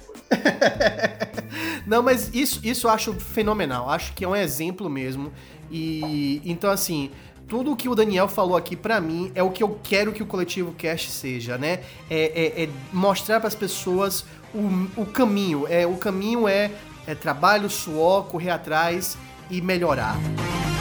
Não, 1.84 2.02
mas 2.02 2.32
isso, 2.32 2.60
isso 2.62 2.86
eu 2.86 2.90
acho 2.90 3.12
fenomenal. 3.14 3.90
Acho 3.90 4.12
que 4.14 4.24
é 4.24 4.28
um 4.28 4.36
exemplo 4.36 4.88
mesmo. 4.88 5.32
E 5.70 6.40
então, 6.44 6.70
assim, 6.70 7.10
tudo 7.48 7.72
o 7.72 7.76
que 7.76 7.88
o 7.88 7.94
Daniel 7.94 8.28
falou 8.28 8.56
aqui 8.56 8.76
para 8.76 9.00
mim 9.00 9.32
é 9.34 9.42
o 9.42 9.50
que 9.50 9.62
eu 9.62 9.78
quero 9.82 10.12
que 10.12 10.22
o 10.22 10.26
coletivo 10.26 10.72
Cast 10.72 11.10
seja, 11.10 11.58
né? 11.58 11.80
É, 12.08 12.60
é, 12.60 12.64
é 12.64 12.68
mostrar 12.92 13.40
para 13.40 13.48
as 13.48 13.54
pessoas 13.54 14.24
o, 14.54 15.00
o 15.00 15.06
caminho. 15.06 15.66
É 15.68 15.86
o 15.86 15.96
caminho 15.96 16.46
é, 16.46 16.70
é 17.06 17.14
trabalho, 17.14 17.68
suor, 17.68 18.24
correr 18.26 18.50
atrás 18.50 19.18
e 19.50 19.60
melhorar. 19.60 20.16
a 20.16 20.75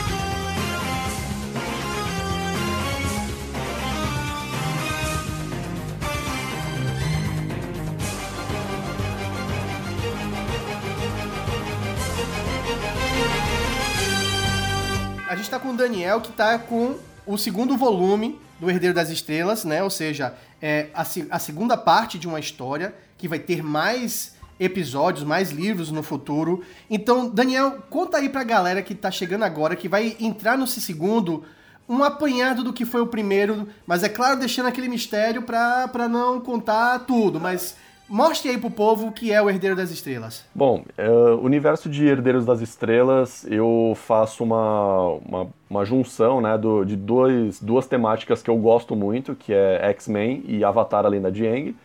Daniel, 15.86 16.20
que 16.20 16.32
tá 16.32 16.58
com 16.58 16.96
o 17.28 17.38
segundo 17.38 17.78
volume 17.78 18.40
do 18.60 18.68
Herdeiro 18.68 18.96
das 18.96 19.12
Estrelas, 19.12 19.64
né? 19.64 19.84
Ou 19.84 19.90
seja, 19.92 20.34
é 20.60 20.88
a, 20.96 21.06
a 21.30 21.38
segunda 21.38 21.78
parte 21.78 22.18
de 22.18 22.28
uma 22.28 22.40
história 22.40 22.96
que 23.20 23.28
vai 23.28 23.38
ter 23.38 23.62
mais 23.62 24.34
episódios, 24.60 25.24
mais 25.24 25.52
livros 25.52 25.92
no 25.92 26.02
futuro. 26.02 26.64
Então, 26.90 27.30
Daniel, 27.30 27.84
conta 27.88 28.18
aí 28.18 28.30
pra 28.30 28.44
galera 28.44 28.82
que 28.82 28.96
tá 28.96 29.12
chegando 29.12 29.44
agora, 29.44 29.76
que 29.76 29.88
vai 29.88 30.18
entrar 30.20 30.58
nesse 30.58 30.82
segundo, 30.82 31.44
um 31.88 32.04
apanhado 32.04 32.64
do 32.64 32.74
que 32.74 32.84
foi 32.84 33.02
o 33.02 33.08
primeiro, 33.08 33.68
mas 33.86 34.02
é 34.02 34.10
claro, 34.10 34.40
deixando 34.40 34.66
aquele 34.66 34.90
mistério 34.90 35.44
pra, 35.44 35.88
pra 35.88 36.10
não 36.10 36.42
contar 36.42 36.98
tudo, 37.02 37.40
mas 37.40 37.76
Mostre 38.08 38.52
aí 38.52 38.58
pro 38.58 38.70
povo 38.70 39.08
o 39.08 39.12
que 39.12 39.32
é 39.32 39.42
o 39.42 39.50
Herdeiro 39.50 39.76
das 39.76 39.90
Estrelas. 39.90 40.46
Bom, 40.54 40.84
uh, 40.98 41.44
universo 41.44 41.90
de 41.90 42.06
Herdeiros 42.06 42.46
das 42.46 42.62
Estrelas, 42.62 43.46
eu 43.50 43.94
faço 43.96 44.44
uma, 44.44 45.08
uma, 45.28 45.48
uma 45.70 45.86
junção 45.86 46.40
né, 46.40 46.56
do, 46.58 46.86
de 46.86 46.96
dois, 46.96 47.60
duas 47.60 47.88
temáticas 47.88 48.44
que 48.44 48.50
eu 48.50 48.58
gosto 48.58 48.96
muito, 48.96 49.34
que 49.34 49.54
é 49.54 49.90
X-Men 49.90 50.44
e 50.48 50.64
Avatar 50.64 51.06
Além 51.06 51.22
da 51.22 51.30
Aang. 51.30 51.76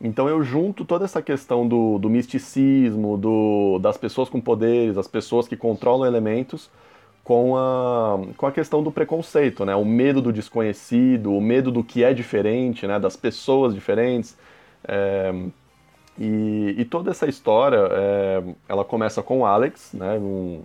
Então 0.00 0.28
eu 0.28 0.42
junto 0.44 0.84
toda 0.84 1.04
essa 1.04 1.20
questão 1.20 1.66
do, 1.66 1.98
do 1.98 2.08
misticismo, 2.08 3.16
do, 3.16 3.78
das 3.80 3.96
pessoas 3.96 4.28
com 4.28 4.40
poderes, 4.40 4.96
as 4.96 5.08
pessoas 5.08 5.48
que 5.48 5.56
controlam 5.56 6.06
elementos, 6.06 6.70
com 7.24 7.56
a, 7.56 8.20
com 8.36 8.46
a 8.46 8.52
questão 8.52 8.82
do 8.82 8.92
preconceito, 8.92 9.64
né? 9.64 9.74
O 9.74 9.84
medo 9.84 10.20
do 10.20 10.30
desconhecido, 10.30 11.34
o 11.34 11.40
medo 11.40 11.72
do 11.72 11.82
que 11.82 12.04
é 12.04 12.12
diferente, 12.12 12.86
né? 12.86 13.00
Das 13.00 13.16
pessoas 13.16 13.74
diferentes. 13.74 14.36
É, 14.86 15.32
e, 16.18 16.74
e 16.78 16.84
toda 16.84 17.10
essa 17.10 17.26
história, 17.26 17.88
é, 17.90 18.42
ela 18.68 18.84
começa 18.84 19.22
com 19.22 19.40
o 19.40 19.46
Alex, 19.46 19.92
né? 19.92 20.14
Um, 20.18 20.62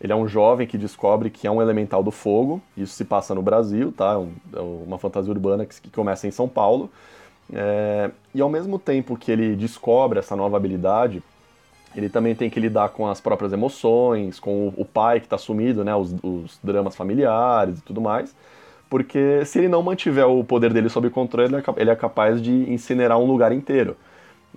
ele 0.00 0.12
é 0.12 0.16
um 0.16 0.26
jovem 0.26 0.66
que 0.66 0.78
descobre 0.78 1.28
que 1.28 1.46
é 1.46 1.50
um 1.50 1.60
elemental 1.60 2.02
do 2.02 2.10
fogo. 2.10 2.60
Isso 2.76 2.94
se 2.94 3.04
passa 3.04 3.34
no 3.34 3.42
Brasil, 3.42 3.92
tá? 3.92 4.18
Um, 4.18 4.32
é 4.54 4.60
uma 4.60 4.98
fantasia 4.98 5.32
urbana 5.32 5.66
que, 5.66 5.80
que 5.80 5.90
começa 5.90 6.26
em 6.26 6.30
São 6.30 6.48
Paulo. 6.48 6.90
É, 7.52 8.10
e 8.34 8.40
ao 8.40 8.48
mesmo 8.48 8.78
tempo 8.78 9.16
que 9.16 9.30
ele 9.30 9.56
descobre 9.56 10.18
essa 10.18 10.36
nova 10.36 10.56
habilidade, 10.56 11.22
ele 11.94 12.08
também 12.08 12.34
tem 12.34 12.48
que 12.48 12.60
lidar 12.60 12.90
com 12.90 13.06
as 13.08 13.20
próprias 13.20 13.52
emoções, 13.52 14.38
com 14.38 14.68
o, 14.68 14.74
o 14.76 14.84
pai 14.84 15.18
que 15.18 15.26
está 15.26 15.36
sumido, 15.38 15.84
né? 15.84 15.94
Os, 15.94 16.14
os, 16.22 16.58
dramas 16.62 16.94
familiares 16.94 17.78
e 17.78 17.82
tudo 17.82 18.00
mais. 18.00 18.34
Porque 18.88 19.44
se 19.44 19.58
ele 19.58 19.68
não 19.68 19.82
mantiver 19.82 20.26
o 20.26 20.44
poder 20.44 20.72
dele 20.72 20.88
sob 20.88 21.08
controle, 21.10 21.48
ele 21.48 21.56
é, 21.56 21.62
ele 21.76 21.90
é 21.90 21.96
capaz 21.96 22.40
de 22.40 22.50
incinerar 22.70 23.18
um 23.18 23.26
lugar 23.26 23.52
inteiro. 23.52 23.96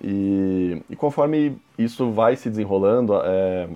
E, 0.02 0.82
e 0.90 0.96
conforme 0.96 1.56
isso 1.78 2.10
vai 2.10 2.36
se 2.36 2.50
desenrolando, 2.50 3.14
é, 3.24 3.68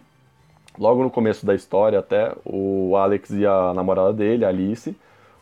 logo 0.78 1.02
no 1.02 1.10
começo 1.10 1.44
da 1.46 1.54
história 1.54 1.98
até, 1.98 2.32
o 2.44 2.96
Alex 2.96 3.30
e 3.30 3.46
a 3.46 3.72
namorada 3.74 4.12
dele, 4.12 4.44
Alice, 4.44 4.96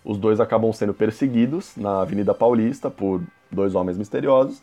os 0.05 0.19
dois 0.19 0.41
acabam 0.41 0.73
sendo 0.73 0.95
perseguidos 0.95 1.77
na 1.77 2.03
Avenida 2.03 2.35
Paulista 2.35 2.91
por 2.91 3.23
dois 3.51 3.75
homens 3.75 3.99
misteriosos, 3.99 4.63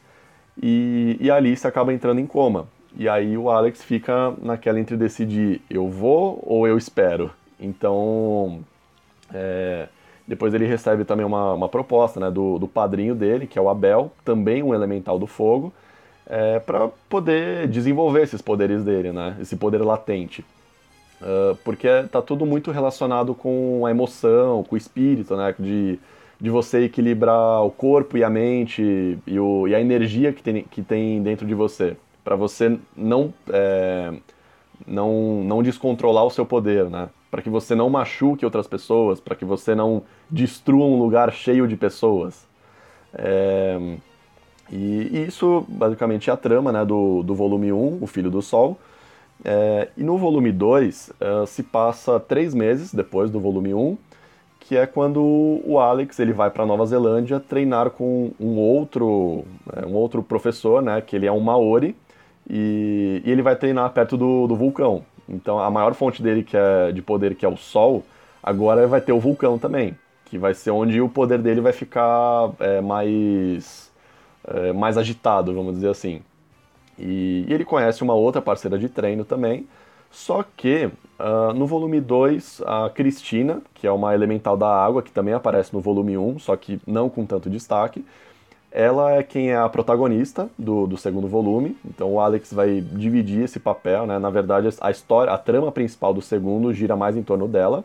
e, 0.61 1.17
e 1.19 1.31
a 1.31 1.35
Alice 1.35 1.65
acaba 1.65 1.93
entrando 1.93 2.19
em 2.19 2.27
coma. 2.27 2.67
E 2.95 3.09
aí 3.09 3.37
o 3.37 3.49
Alex 3.49 3.83
fica 3.83 4.33
naquela 4.41 4.79
entre 4.79 4.95
decidir 4.95 5.61
eu 5.69 5.89
vou 5.89 6.39
ou 6.45 6.67
eu 6.67 6.77
espero. 6.77 7.31
Então, 7.59 8.59
é, 9.33 9.87
depois 10.27 10.53
ele 10.53 10.65
recebe 10.65 11.03
também 11.03 11.25
uma, 11.25 11.53
uma 11.53 11.67
proposta 11.67 12.19
né, 12.19 12.29
do, 12.29 12.59
do 12.59 12.67
padrinho 12.67 13.15
dele, 13.15 13.47
que 13.47 13.57
é 13.57 13.61
o 13.61 13.67
Abel, 13.67 14.11
também 14.23 14.61
um 14.61 14.73
elemental 14.73 15.17
do 15.17 15.25
fogo, 15.25 15.73
é, 16.27 16.59
para 16.59 16.89
poder 17.09 17.67
desenvolver 17.67 18.23
esses 18.23 18.41
poderes 18.41 18.83
dele, 18.83 19.11
né? 19.11 19.35
Esse 19.41 19.55
poder 19.55 19.81
latente. 19.81 20.43
Uh, 21.21 21.55
porque 21.63 21.87
tá 22.11 22.21
tudo 22.21 22.45
muito 22.45 22.69
relacionado 22.71 23.33
com 23.33 23.85
a 23.85 23.91
emoção, 23.91 24.63
com 24.63 24.75
o 24.75 24.77
espírito, 24.77 25.35
né? 25.35 25.55
De, 25.57 25.99
de 26.39 26.49
você 26.49 26.83
equilibrar 26.83 27.63
o 27.63 27.71
corpo 27.71 28.17
e 28.17 28.23
a 28.23 28.29
mente 28.29 29.17
e, 29.25 29.39
o, 29.39 29.67
e 29.67 29.75
a 29.75 29.79
energia 29.79 30.33
que 30.33 30.43
tem, 30.43 30.63
que 30.63 30.81
tem 30.81 31.21
dentro 31.21 31.45
de 31.45 31.53
você. 31.53 31.95
para 32.23 32.35
você 32.35 32.77
não, 32.95 33.33
é, 33.49 34.13
não, 34.85 35.43
não 35.43 35.63
descontrolar 35.63 36.25
o 36.25 36.29
seu 36.29 36.45
poder, 36.45 36.89
né? 36.89 37.09
Para 37.31 37.41
que 37.41 37.49
você 37.49 37.73
não 37.73 37.89
machuque 37.89 38.45
outras 38.45 38.67
pessoas, 38.67 39.19
para 39.19 39.35
que 39.35 39.45
você 39.45 39.73
não 39.73 40.03
destrua 40.29 40.85
um 40.85 40.99
lugar 40.99 41.31
cheio 41.31 41.67
de 41.67 41.75
pessoas. 41.75 42.45
É, 43.13 43.97
e, 44.71 45.09
e 45.11 45.25
isso 45.27 45.65
basicamente 45.67 46.29
é 46.29 46.33
a 46.33 46.37
trama 46.37 46.71
né, 46.71 46.85
do, 46.85 47.23
do 47.23 47.35
volume 47.35 47.71
1, 47.71 47.99
O 48.01 48.07
Filho 48.07 48.31
do 48.31 48.41
Sol. 48.41 48.77
É, 49.43 49.89
e 49.97 50.03
no 50.03 50.17
volume 50.17 50.51
2 50.51 51.11
é, 51.19 51.45
se 51.45 51.63
passa 51.63 52.19
três 52.19 52.53
meses 52.53 52.93
depois 52.93 53.29
do 53.29 53.39
volume 53.39 53.73
1, 53.73 53.97
que 54.59 54.77
é 54.77 54.85
quando 54.85 55.21
o 55.65 55.77
Alex 55.79 56.17
ele 56.19 56.31
vai 56.31 56.49
para 56.49 56.65
Nova 56.65 56.85
Zelândia 56.85 57.39
treinar 57.39 57.89
com 57.89 58.31
um 58.39 58.57
outro, 58.57 59.43
é, 59.75 59.85
um 59.85 59.93
outro 59.93 60.23
professor, 60.23 60.81
né, 60.81 61.01
que 61.01 61.15
ele 61.15 61.25
é 61.25 61.31
um 61.31 61.41
Maori, 61.41 61.95
e, 62.49 63.21
e 63.25 63.31
ele 63.31 63.41
vai 63.41 63.55
treinar 63.55 63.91
perto 63.91 64.15
do, 64.15 64.47
do 64.47 64.55
vulcão. 64.55 65.03
Então 65.27 65.59
a 65.59 65.69
maior 65.69 65.93
fonte 65.93 66.21
dele 66.23 66.43
que 66.43 66.55
é 66.55 66.91
de 66.91 67.01
poder, 67.01 67.35
que 67.35 67.45
é 67.45 67.49
o 67.49 67.57
Sol, 67.57 68.03
agora 68.41 68.87
vai 68.87 69.01
ter 69.01 69.11
o 69.11 69.19
vulcão 69.19 69.57
também, 69.57 69.95
que 70.25 70.37
vai 70.37 70.53
ser 70.53 70.71
onde 70.71 71.01
o 71.01 71.09
poder 71.09 71.39
dele 71.39 71.61
vai 71.61 71.73
ficar 71.73 72.51
é, 72.59 72.81
mais 72.81 73.92
é, 74.47 74.73
mais 74.73 74.97
agitado, 74.97 75.53
vamos 75.53 75.75
dizer 75.75 75.89
assim. 75.89 76.21
E, 76.97 77.45
e, 77.47 77.53
ele 77.53 77.65
conhece 77.65 78.03
uma 78.03 78.13
outra 78.13 78.41
parceira 78.41 78.77
de 78.77 78.89
treino 78.89 79.25
também, 79.25 79.67
Só 80.11 80.43
que 80.43 80.85
uh, 81.19 81.53
no 81.55 81.65
volume 81.65 81.99
2, 81.99 82.61
a 82.65 82.89
Cristina, 82.93 83.61
que 83.73 83.87
é 83.87 83.91
uma 83.91 84.13
elemental 84.13 84.55
da 84.55 84.67
água, 84.67 85.01
que 85.01 85.11
também 85.11 85.33
aparece 85.33 85.73
no 85.73 85.81
volume 85.81 86.17
1, 86.17 86.29
um, 86.29 86.39
só 86.39 86.55
que 86.55 86.79
não 86.85 87.09
com 87.09 87.25
tanto 87.25 87.49
destaque, 87.49 88.05
ela 88.71 89.11
é 89.11 89.23
quem 89.23 89.51
é 89.51 89.55
a 89.55 89.69
protagonista 89.69 90.49
do, 90.57 90.87
do 90.87 90.97
segundo 90.97 91.27
volume, 91.27 91.77
então 91.85 92.13
o 92.13 92.19
Alex 92.19 92.51
vai 92.51 92.81
dividir 92.81 93.43
esse 93.43 93.59
papel, 93.59 94.07
né? 94.07 94.17
Na 94.17 94.31
verdade, 94.31 94.67
a 94.81 94.89
história, 94.89 95.31
a 95.31 95.37
trama 95.37 95.71
principal 95.71 96.11
do 96.13 96.21
segundo 96.23 96.73
gira 96.73 96.95
mais 96.95 97.15
em 97.15 97.21
torno 97.21 97.47
dela. 97.47 97.83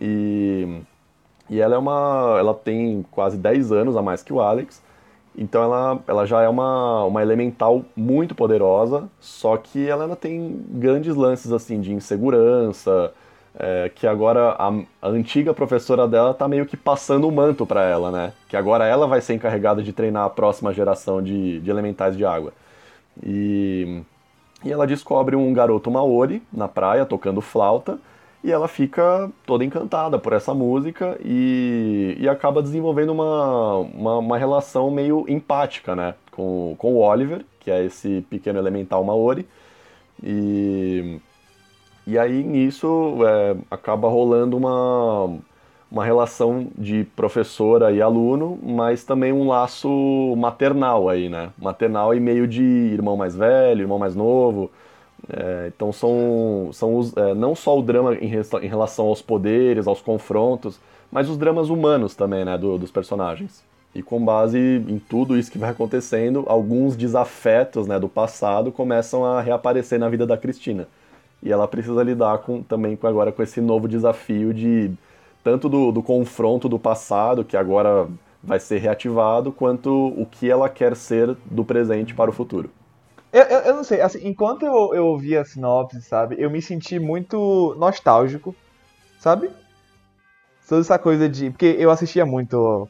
E, 0.00 0.80
e 1.50 1.60
ela 1.60 1.74
é 1.74 1.78
uma. 1.78 2.36
Ela 2.38 2.54
tem 2.54 3.04
quase 3.10 3.36
10 3.36 3.72
anos 3.72 3.96
a 3.96 4.02
mais 4.02 4.22
que 4.22 4.32
o 4.32 4.40
Alex. 4.40 4.82
Então 5.36 5.62
ela, 5.62 5.98
ela 6.06 6.26
já 6.26 6.42
é 6.42 6.48
uma, 6.48 7.04
uma 7.04 7.20
elemental 7.22 7.84
muito 7.96 8.34
poderosa, 8.34 9.08
só 9.20 9.56
que 9.56 9.88
ela 9.88 10.04
ainda 10.04 10.16
tem 10.16 10.64
grandes 10.68 11.16
lances 11.16 11.50
assim 11.52 11.80
de 11.80 11.92
insegurança, 11.92 13.12
é, 13.58 13.90
que 13.94 14.06
agora 14.06 14.50
a, 14.58 14.68
a, 15.02 15.08
antiga 15.08 15.54
professora 15.54 16.08
dela 16.08 16.30
está 16.32 16.48
meio 16.48 16.66
que 16.66 16.76
passando 16.76 17.28
o 17.28 17.32
manto 17.32 17.66
para 17.66 17.82
ela, 17.82 18.10
né? 18.10 18.32
Que 18.48 18.56
agora 18.56 18.86
ela 18.86 19.06
vai 19.06 19.20
ser 19.20 19.34
encarregada 19.34 19.82
de 19.82 19.92
treinar 19.92 20.24
a 20.24 20.30
próxima 20.30 20.72
geração 20.72 21.22
de, 21.22 21.60
de 21.60 21.70
elementais 21.70 22.16
de 22.16 22.24
água. 22.24 22.52
E, 23.22 24.02
e 24.64 24.72
ela 24.72 24.86
descobre 24.86 25.36
um 25.36 25.52
garoto 25.52 25.90
Maori 25.90 26.42
na 26.52 26.68
praia 26.68 27.06
tocando 27.06 27.40
flauta 27.40 27.98
e 28.44 28.52
ela 28.52 28.68
fica 28.68 29.30
toda 29.46 29.64
encantada 29.64 30.18
por 30.18 30.34
essa 30.34 30.54
música 30.54 31.18
e, 31.24 32.16
e 32.20 32.28
acaba 32.28 32.62
desenvolvendo 32.62 33.10
uma, 33.10 33.78
uma, 33.78 34.18
uma, 34.18 34.38
relação 34.38 34.90
meio 34.90 35.24
empática, 35.28 35.96
né? 35.96 36.14
Com, 36.30 36.76
com 36.78 36.92
o 36.94 36.98
Oliver, 36.98 37.44
que 37.58 37.70
é 37.70 37.84
esse 37.84 38.20
pequeno 38.28 38.58
elemental 38.58 39.02
Maori. 39.02 39.46
E 40.22 41.20
e 42.06 42.18
aí 42.18 42.42
nisso 42.42 43.16
é, 43.26 43.56
acaba 43.70 44.08
rolando 44.08 44.58
uma, 44.58 45.38
uma 45.90 46.04
relação 46.04 46.68
de 46.76 47.04
professora 47.16 47.92
e 47.92 48.02
aluno, 48.02 48.58
mas 48.62 49.04
também 49.04 49.32
um 49.32 49.48
laço 49.48 49.88
maternal 50.36 51.08
aí, 51.08 51.30
né? 51.30 51.50
Maternal 51.56 52.14
e 52.14 52.20
meio 52.20 52.46
de 52.46 52.62
irmão 52.62 53.16
mais 53.16 53.34
velho, 53.34 53.80
irmão 53.82 53.98
mais 53.98 54.14
novo. 54.14 54.70
É, 55.28 55.70
então 55.74 55.92
são, 55.92 56.70
são 56.72 56.96
os, 56.96 57.16
é, 57.16 57.34
não 57.34 57.54
só 57.54 57.78
o 57.78 57.82
drama 57.82 58.14
em, 58.14 58.30
em, 58.30 58.68
relação 58.68 59.06
aos 59.06 59.22
poderes, 59.22 59.86
aos 59.86 60.00
confrontos, 60.00 60.78
mas 61.10 61.28
os 61.28 61.36
dramas 61.36 61.70
humanos 61.70 62.14
também, 62.14 62.44
né, 62.44 62.58
do, 62.58 62.76
dos 62.78 62.90
personagens. 62.90 63.62
E 63.94 64.02
com 64.02 64.22
base 64.24 64.58
em 64.58 64.98
tudo 64.98 65.38
isso 65.38 65.50
que 65.52 65.58
vai 65.58 65.70
acontecendo, 65.70 66.44
alguns 66.46 66.96
desafetos 66.96 67.86
né, 67.86 67.98
do 67.98 68.08
passado 68.08 68.72
começam 68.72 69.24
a 69.24 69.40
reaparecer 69.40 69.98
na 69.98 70.08
vida 70.08 70.26
da 70.26 70.36
Cristina 70.36 70.88
e 71.44 71.52
ela 71.52 71.68
precisa 71.68 72.02
lidar 72.02 72.38
com, 72.38 72.62
também 72.62 72.96
com, 72.96 73.06
agora 73.06 73.30
com 73.30 73.42
esse 73.42 73.60
novo 73.60 73.86
desafio 73.86 74.54
de 74.54 74.90
tanto 75.44 75.68
do, 75.68 75.92
do 75.92 76.02
confronto 76.02 76.70
do 76.70 76.78
passado, 76.78 77.44
que 77.44 77.54
agora 77.54 78.08
vai 78.42 78.58
ser 78.58 78.78
reativado, 78.78 79.52
quanto 79.52 79.90
o 80.16 80.24
que 80.24 80.50
ela 80.50 80.70
quer 80.70 80.96
ser 80.96 81.36
do 81.44 81.62
presente 81.62 82.14
para 82.14 82.30
o 82.30 82.32
futuro. 82.32 82.70
Eu, 83.34 83.42
eu, 83.42 83.58
eu 83.62 83.74
não 83.74 83.82
sei, 83.82 84.00
assim, 84.00 84.28
enquanto 84.28 84.64
eu, 84.64 84.94
eu 84.94 85.06
ouvi 85.08 85.36
a 85.36 85.44
sinopse, 85.44 86.00
sabe, 86.00 86.36
eu 86.38 86.48
me 86.48 86.62
senti 86.62 87.00
muito 87.00 87.74
nostálgico, 87.76 88.54
sabe? 89.18 89.50
Toda 90.68 90.82
essa 90.82 90.96
coisa 91.00 91.28
de. 91.28 91.50
Porque 91.50 91.74
eu 91.76 91.90
assistia 91.90 92.24
muito 92.24 92.88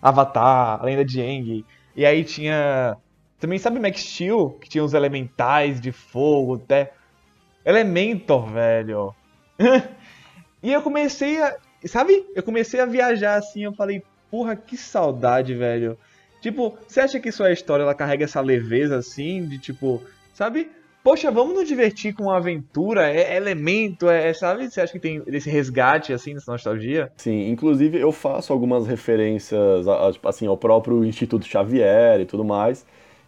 Avatar, 0.00 0.82
Lenda 0.82 1.04
de 1.04 1.20
Aang, 1.20 1.66
e 1.94 2.06
aí 2.06 2.24
tinha. 2.24 2.96
Também 3.38 3.58
sabe 3.58 3.78
Max 3.78 4.00
Steel, 4.00 4.56
que 4.58 4.70
tinha 4.70 4.82
os 4.82 4.94
elementais 4.94 5.78
de 5.82 5.92
fogo, 5.92 6.54
até. 6.54 6.94
Elementor, 7.62 8.46
velho. 8.46 9.14
e 10.62 10.72
eu 10.72 10.80
comecei 10.80 11.42
a. 11.42 11.58
Sabe? 11.84 12.24
Eu 12.34 12.42
comecei 12.42 12.80
a 12.80 12.86
viajar 12.86 13.34
assim, 13.34 13.64
eu 13.64 13.74
falei, 13.74 14.02
porra, 14.30 14.56
que 14.56 14.78
saudade, 14.78 15.54
velho. 15.54 15.98
Tipo, 16.44 16.76
você 16.86 17.00
acha 17.00 17.18
que 17.18 17.32
sua 17.32 17.52
história 17.52 17.84
ela 17.84 17.94
carrega 17.94 18.26
essa 18.26 18.38
leveza 18.38 18.98
assim, 18.98 19.46
de 19.46 19.56
tipo, 19.56 20.02
sabe? 20.34 20.70
Poxa, 21.02 21.30
vamos 21.30 21.54
nos 21.54 21.66
divertir 21.66 22.12
com 22.12 22.24
uma 22.24 22.36
aventura, 22.36 23.08
é, 23.08 23.32
é 23.32 23.36
elemento, 23.38 24.10
é, 24.10 24.28
é, 24.28 24.34
sabe? 24.34 24.70
Você 24.70 24.78
acha 24.78 24.92
que 24.92 24.98
tem 24.98 25.22
esse 25.28 25.48
resgate 25.48 26.12
assim 26.12 26.34
nessa 26.34 26.52
nostalgia? 26.52 27.10
Sim, 27.16 27.48
inclusive 27.48 27.98
eu 27.98 28.12
faço 28.12 28.52
algumas 28.52 28.86
referências 28.86 29.88
a, 29.88 30.06
a, 30.06 30.12
tipo, 30.12 30.28
assim, 30.28 30.46
ao 30.46 30.54
próprio 30.58 31.02
Instituto 31.02 31.46
Xavier 31.46 32.20
e 32.20 32.26
tudo 32.26 32.44
mais. 32.44 32.84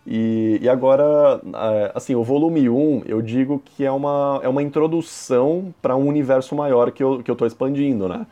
E, 0.06 0.58
e 0.60 0.68
agora, 0.68 1.40
é, 1.42 1.92
assim, 1.94 2.14
o 2.14 2.22
volume 2.22 2.68
1, 2.68 3.04
eu 3.06 3.22
digo 3.22 3.62
que 3.64 3.82
é 3.82 3.90
uma, 3.90 4.40
é 4.42 4.48
uma 4.48 4.62
introdução 4.62 5.74
para 5.80 5.96
um 5.96 6.06
universo 6.06 6.54
maior 6.54 6.90
que 6.90 7.02
eu, 7.02 7.22
que 7.22 7.30
eu 7.30 7.34
tô 7.34 7.46
expandindo, 7.46 8.10
né? 8.10 8.26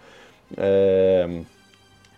É, 0.58 1.40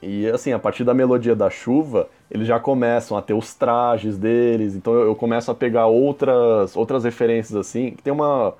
e 0.06 0.30
assim, 0.30 0.52
a 0.52 0.58
partir 0.58 0.84
da 0.84 0.94
melodia 0.94 1.34
da 1.34 1.50
chuva, 1.50 2.08
eles 2.30 2.46
já 2.46 2.60
começam 2.60 3.16
a 3.16 3.22
ter 3.22 3.34
os 3.34 3.54
trajes 3.54 4.16
deles, 4.16 4.76
então 4.76 4.94
eu, 4.94 5.16
começo 5.16 5.50
a 5.50 5.54
pegar 5.54 5.86
outras, 5.86 6.76
outras 6.76 7.02
referências 7.02 7.56
assim, 7.56 7.96
tem 8.04 8.12
uma... 8.12 8.54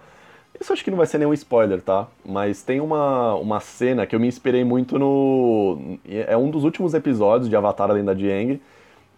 Isso 0.61 0.73
acho 0.73 0.83
que 0.83 0.91
não 0.91 0.97
vai 0.97 1.07
ser 1.07 1.19
nenhum 1.19 1.35
spoiler, 1.35 1.81
tá? 1.83 2.09
Mas 2.25 2.63
tem 2.63 2.81
uma, 2.81 3.35
uma 3.35 3.61
cena 3.61 4.07
que 4.07 4.17
eu 4.17 4.21
me 4.21 4.27
inspirei 4.27 4.65
muito 4.65 4.99
no... 4.99 5.99
É 6.09 6.37
um 6.37 6.51
dos 6.51 6.65
últimos 6.65 6.95
episódios 6.95 7.49
de 7.49 7.55
Avatar 7.55 7.91
A 7.91 7.93
Lenda 7.93 8.15
de 8.15 8.29
Aang, 8.31 8.61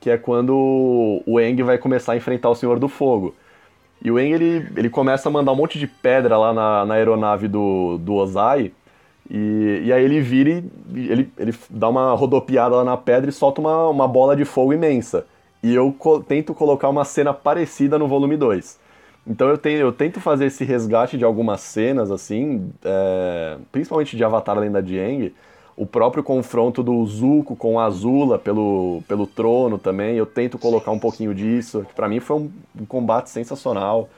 que 0.00 0.10
é 0.10 0.18
quando 0.18 1.22
o 1.26 1.40
Eng 1.40 1.62
vai 1.62 1.78
começar 1.78 2.12
a 2.12 2.16
enfrentar 2.16 2.50
o 2.50 2.54
Senhor 2.54 2.78
do 2.78 2.88
Fogo. 2.88 3.34
E 4.02 4.10
o 4.10 4.18
Eng 4.18 4.32
ele, 4.32 4.68
ele 4.76 4.90
começa 4.90 5.28
a 5.28 5.32
mandar 5.32 5.52
um 5.52 5.56
monte 5.56 5.78
de 5.78 5.86
pedra 5.86 6.36
lá 6.36 6.52
na, 6.52 6.84
na 6.84 6.94
aeronave 6.94 7.48
do, 7.48 7.98
do 7.98 8.14
Ozai, 8.14 8.72
e, 9.30 9.82
e 9.84 9.92
aí 9.92 10.04
ele 10.04 10.20
vira 10.20 10.50
e 10.94 11.10
ele, 11.10 11.30
ele 11.38 11.54
dá 11.68 11.88
uma 11.88 12.14
rodopiada 12.14 12.76
lá 12.76 12.84
na 12.84 12.96
pedra 12.96 13.28
e 13.28 13.32
solta 13.32 13.60
uma, 13.60 13.88
uma 13.88 14.08
bola 14.08 14.34
de 14.34 14.44
fogo 14.44 14.72
imensa. 14.72 15.26
E 15.62 15.74
eu 15.74 15.92
co 15.92 16.20
tento 16.20 16.54
colocar 16.54 16.88
uma 16.88 17.04
cena 17.04 17.34
parecida 17.34 17.98
no 17.98 18.08
volume 18.08 18.36
2. 18.36 18.78
Então 19.26 19.48
eu, 19.48 19.58
tenho, 19.58 19.78
eu 19.80 19.92
tento 19.92 20.20
fazer 20.20 20.46
esse 20.46 20.64
resgate 20.64 21.18
de 21.18 21.24
algumas 21.24 21.60
cenas, 21.60 22.10
assim, 22.10 22.72
é, 22.82 23.58
principalmente 23.70 24.16
de 24.16 24.24
Avatar 24.24 24.58
Lenda 24.58 24.82
de 24.82 24.98
Aang, 24.98 25.34
o 25.76 25.84
próprio 25.84 26.24
confronto 26.24 26.82
do 26.82 27.04
Zuko 27.06 27.54
com 27.54 27.78
a 27.78 27.84
Azula 27.84 28.38
pelo, 28.38 29.02
pelo 29.06 29.26
trono 29.26 29.78
também, 29.78 30.16
eu 30.16 30.24
tento 30.24 30.58
colocar 30.58 30.90
um 30.90 30.98
pouquinho 30.98 31.34
disso, 31.34 31.86
para 31.94 32.08
mim 32.08 32.20
foi 32.20 32.36
um, 32.36 32.50
um, 32.80 32.86
combate 32.86 33.28
sensacional. 33.28 34.08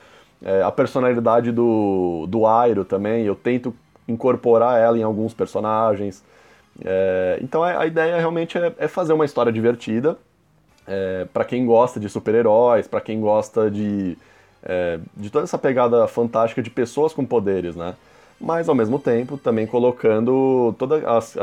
É, 0.43 0.63
a 0.63 0.71
personalidade 0.71 1.51
do, 1.51 2.25
do 2.27 2.47
Airo 2.47 2.85
também, 2.85 3.25
eu 3.25 3.35
tento 3.35 3.75
incorporar 4.11 4.79
ela 4.79 4.97
em 4.97 5.03
alguns 5.03 5.33
personagens. 5.33 6.23
É, 6.83 7.39
então 7.41 7.63
a, 7.63 7.79
a, 7.79 7.85
ideia 7.85 8.17
realmente 8.17 8.57
é, 8.57 8.73
é, 8.77 8.87
fazer 8.87 9.13
uma 9.13 9.25
história 9.25 9.51
divertida, 9.51 10.17
é, 10.87 11.25
para 11.33 11.45
quem 11.45 11.65
gosta 11.65 11.99
de 11.99 12.09
super-heróis, 12.09 12.87
para 12.87 13.01
quem 13.01 13.19
gosta 13.19 13.69
de, 13.69 14.17
é, 14.63 14.99
de 15.15 15.29
toda 15.29 15.43
essa 15.43 15.57
pegada 15.57 16.07
fantástica 16.07 16.61
de 16.61 16.69
pessoas 16.69 17.13
com 17.13 17.25
poderes, 17.25 17.75
né? 17.75 17.95
mas 18.39 18.67
ao 18.67 18.73
mesmo 18.73 18.97
tempo 18.97 19.37
também 19.37 19.67
colocando 19.67 20.73
todas 20.79 21.05
as, 21.05 21.37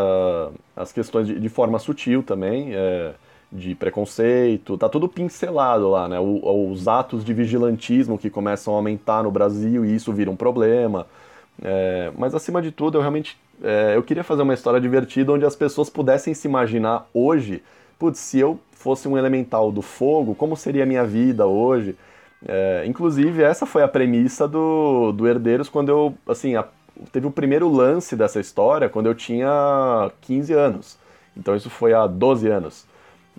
as 0.76 0.92
questões 0.92 1.28
de, 1.28 1.38
de, 1.38 1.48
forma 1.48 1.78
sutil 1.78 2.24
também, 2.24 2.74
é, 2.74 3.12
de 3.50 3.74
preconceito, 3.74 4.76
tá 4.76 4.88
tudo 4.88 5.08
pincelado 5.08 5.88
lá, 5.88 6.08
né? 6.08 6.20
O, 6.20 6.70
os 6.70 6.86
atos 6.86 7.24
de 7.24 7.32
vigilantismo 7.32 8.18
que 8.18 8.28
começam 8.28 8.74
a 8.74 8.76
aumentar 8.76 9.22
no 9.22 9.30
Brasil 9.30 9.84
e 9.84 9.94
isso 9.94 10.12
vira 10.12 10.30
um 10.30 10.36
problema. 10.36 11.06
É, 11.62 12.12
mas 12.16 12.34
acima 12.34 12.62
de 12.62 12.70
tudo, 12.70 12.98
eu 12.98 13.00
realmente 13.02 13.36
é, 13.62 13.96
eu 13.96 14.02
queria 14.02 14.22
fazer 14.22 14.42
uma 14.42 14.54
história 14.54 14.80
divertida 14.80 15.32
onde 15.32 15.44
as 15.44 15.56
pessoas 15.56 15.90
pudessem 15.90 16.34
se 16.34 16.46
imaginar 16.46 17.08
hoje, 17.12 17.62
putz, 17.98 18.18
se 18.18 18.38
eu 18.38 18.58
fosse 18.72 19.08
um 19.08 19.18
elemental 19.18 19.72
do 19.72 19.82
fogo, 19.82 20.34
como 20.34 20.56
seria 20.56 20.84
a 20.84 20.86
minha 20.86 21.04
vida 21.04 21.46
hoje? 21.46 21.96
É, 22.46 22.84
inclusive, 22.86 23.42
essa 23.42 23.66
foi 23.66 23.82
a 23.82 23.88
premissa 23.88 24.46
do, 24.46 25.12
do 25.12 25.26
Herdeiros 25.26 25.68
quando 25.68 25.88
eu, 25.88 26.14
assim, 26.26 26.54
a, 26.54 26.64
teve 27.10 27.26
o 27.26 27.30
primeiro 27.30 27.68
lance 27.68 28.14
dessa 28.14 28.38
história 28.40 28.88
quando 28.88 29.06
eu 29.06 29.14
tinha 29.14 30.10
15 30.20 30.52
anos. 30.52 30.98
Então 31.36 31.56
isso 31.56 31.70
foi 31.70 31.92
há 31.92 32.06
12 32.06 32.48
anos. 32.48 32.86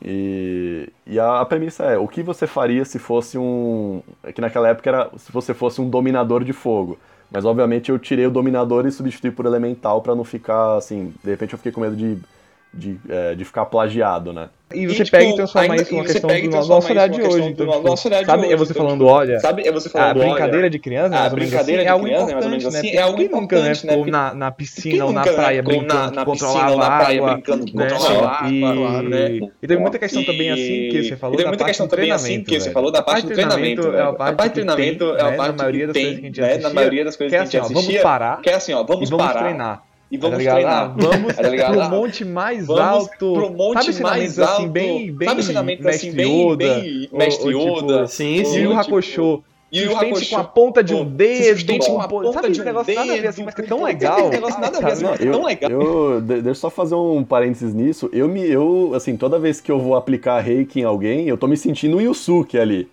E, 0.01 0.89
e 1.05 1.19
a, 1.19 1.41
a, 1.41 1.45
premissa 1.45 1.83
é, 1.83 1.97
o 1.97 2.07
que 2.07 2.23
você 2.23 2.47
faria 2.47 2.85
se 2.85 2.99
fosse 2.99 3.37
um... 3.37 4.01
Que 4.33 4.41
naquela 4.41 4.69
época 4.69 4.89
era 4.89 5.09
se 5.17 5.31
você 5.31 5.53
fosse 5.53 5.81
um 5.81 5.89
dominador 5.89 6.43
de 6.43 6.53
fogo. 6.53 6.97
Mas 7.31 7.45
obviamente 7.45 7.91
eu 7.91 7.99
tirei 7.99 8.25
o 8.25 8.31
dominador 8.31 8.85
e 8.87 8.91
substituí 8.91 9.31
por 9.31 9.45
elemental 9.45 10.01
para 10.01 10.15
não 10.15 10.23
ficar 10.23 10.77
assim... 10.77 11.13
De 11.23 11.29
repente 11.29 11.53
eu 11.53 11.57
fiquei 11.59 11.71
com 11.71 11.81
medo 11.81 11.95
de, 11.95 12.17
de, 12.73 12.99
é, 13.09 13.35
de 13.35 13.43
ficar 13.43 13.65
plagiado, 13.65 14.31
né? 14.31 14.49
E 14.71 14.85
você 14.85 15.01
e, 15.01 15.05
tipo, 15.05 15.17
pega 15.17 15.31
e 15.31 15.35
transforma 15.35 15.73
ainda, 15.73 15.81
isso 15.81 15.93
numa 15.93 16.05
questão 16.05 16.29
do 16.29 16.67
nosso 16.67 16.91
olhar 16.91 17.09
de 17.09 17.21
hoje. 17.23 17.49
Então, 17.49 17.67
tipo, 17.67 17.97
sabe, 17.97 18.51
é 18.51 18.55
você 18.55 18.71
então, 18.71 18.85
falando, 18.85 18.99
tipo, 18.99 19.11
olha, 19.11 19.39
sabe, 19.39 19.67
é 19.67 19.71
você 19.71 19.89
falando, 19.89 20.21
a 20.21 20.25
brincadeira 20.25 20.57
olha, 20.59 20.69
de 20.69 20.77
criança, 20.77 21.17
a 21.17 21.29
brincadeira 21.29 21.81
assim, 21.81 22.03
de 22.03 22.05
criança, 22.05 22.31
é 22.31 22.35
algo 22.35 22.43
importante, 22.43 22.63
né? 22.63 22.79
Assim, 22.79 22.89
é 22.89 23.01
algo 23.01 23.29
nunca, 23.29 23.61
né, 23.61 23.73
ficou 23.73 24.05
na, 24.05 24.33
na 24.35 24.51
piscina 24.51 25.05
ou 25.05 25.11
na 25.11 25.23
praia 25.23 25.63
brincando 25.63 26.19
que 26.19 26.25
controlava 26.25 26.83
a 26.83 26.97
água, 28.45 29.01
né? 29.01 29.39
E 29.59 29.67
tem 29.67 29.79
muita 29.79 29.97
questão 29.97 30.23
também 30.23 30.51
assim 30.51 30.89
que 30.91 31.03
você 31.03 31.17
falou 31.17 31.37
da 31.37 31.57
parte 31.57 31.81
do 31.81 31.87
treinamento, 31.87 32.45
que 32.45 32.59
você 32.59 32.71
falou 32.71 32.91
da 32.91 33.01
parte 33.01 33.25
do 33.25 33.33
treinamento, 33.33 33.89
a 33.97 34.33
parte 34.33 34.49
do 34.49 34.53
treinamento 34.53 35.15
é 35.15 35.21
a 35.21 35.31
parte 35.31 35.63
que 35.73 35.87
tem, 35.87 36.31
na 36.61 36.69
maioria 36.69 37.03
das 37.03 37.15
coisas 37.15 37.31
que 37.31 37.35
a 37.35 37.43
gente 37.43 37.57
assistia, 37.57 37.81
vamos 37.81 38.03
parar, 38.03 38.41
que 38.41 38.51
é 38.51 38.53
assim, 38.53 38.73
ó, 38.73 38.83
vamos 38.83 39.09
parar, 39.09 39.39
treinar 39.39 39.88
e 40.11 40.17
vamos 40.17 40.43
tá 40.43 40.53
treinar. 40.53 40.83
Ah, 40.83 40.95
vamos 40.97 41.35
tá 41.35 41.43
pro 41.43 41.81
ah, 41.81 41.89
monte 41.89 42.25
mais 42.25 42.65
vamos 42.65 42.81
alto. 42.81 43.33
Pro 43.33 43.49
monte 43.51 43.93
sabe 43.93 44.01
mais 44.01 44.39
alto. 44.39 44.53
Assim, 44.53 44.67
bem, 44.67 45.11
bem 45.11 45.27
sabe 45.27 45.41
ensinamentos 45.41 45.85
assim, 45.85 46.11
bem, 46.11 46.57
bem 46.57 47.09
mestre 47.11 47.49
Yoda. 47.49 47.93
Tipo, 47.95 48.07
sim, 48.07 48.43
sim. 48.45 48.65
o 48.65 48.77
Hakusho. 48.77 49.43
E 49.71 49.85
o 49.85 49.95
Hakusho. 49.95 50.31
com 50.31 50.37
a 50.37 50.43
ponta 50.43 50.83
de 50.83 50.95
um 50.95 51.05
dedo. 51.05 51.77
com 51.77 52.01
a 52.01 52.07
ponta 52.07 52.33
sabe, 52.33 52.49
de 52.49 52.61
um 52.61 52.63
negócio 52.63 52.87
dedo. 52.87 52.99
Nada 52.99 53.13
a 53.13 53.21
ver 53.21 53.27
assim, 53.27 53.43
mas 53.43 53.53
que 53.53 53.61
é 53.61 53.65
tão 53.65 53.83
legal. 53.83 54.29
negócio 54.29 54.59
nada 54.59 54.77
a 54.77 54.81
ver 54.81 54.91
assim, 54.91 55.03
mas 55.03 55.21
é 55.21 55.31
tão 55.31 55.45
legal. 55.45 55.71
Eu, 55.71 56.21
deixa 56.21 56.49
eu 56.49 56.55
só 56.55 56.69
fazer 56.71 56.95
um 56.95 57.23
parênteses 57.23 57.73
nisso. 57.73 58.09
Eu 58.11 58.27
me, 58.27 58.43
eu, 58.49 58.93
assim, 58.95 59.15
toda 59.15 59.37
vez 59.37 59.61
que 59.61 59.71
eu 59.71 59.79
vou 59.79 59.95
aplicar 59.95 60.39
reiki 60.39 60.79
em 60.79 60.83
alguém, 60.83 61.27
eu 61.27 61.37
tô 61.37 61.47
me 61.47 61.55
sentindo 61.55 61.97
o 61.97 62.01
Yusuke 62.01 62.57
ali. 62.57 62.89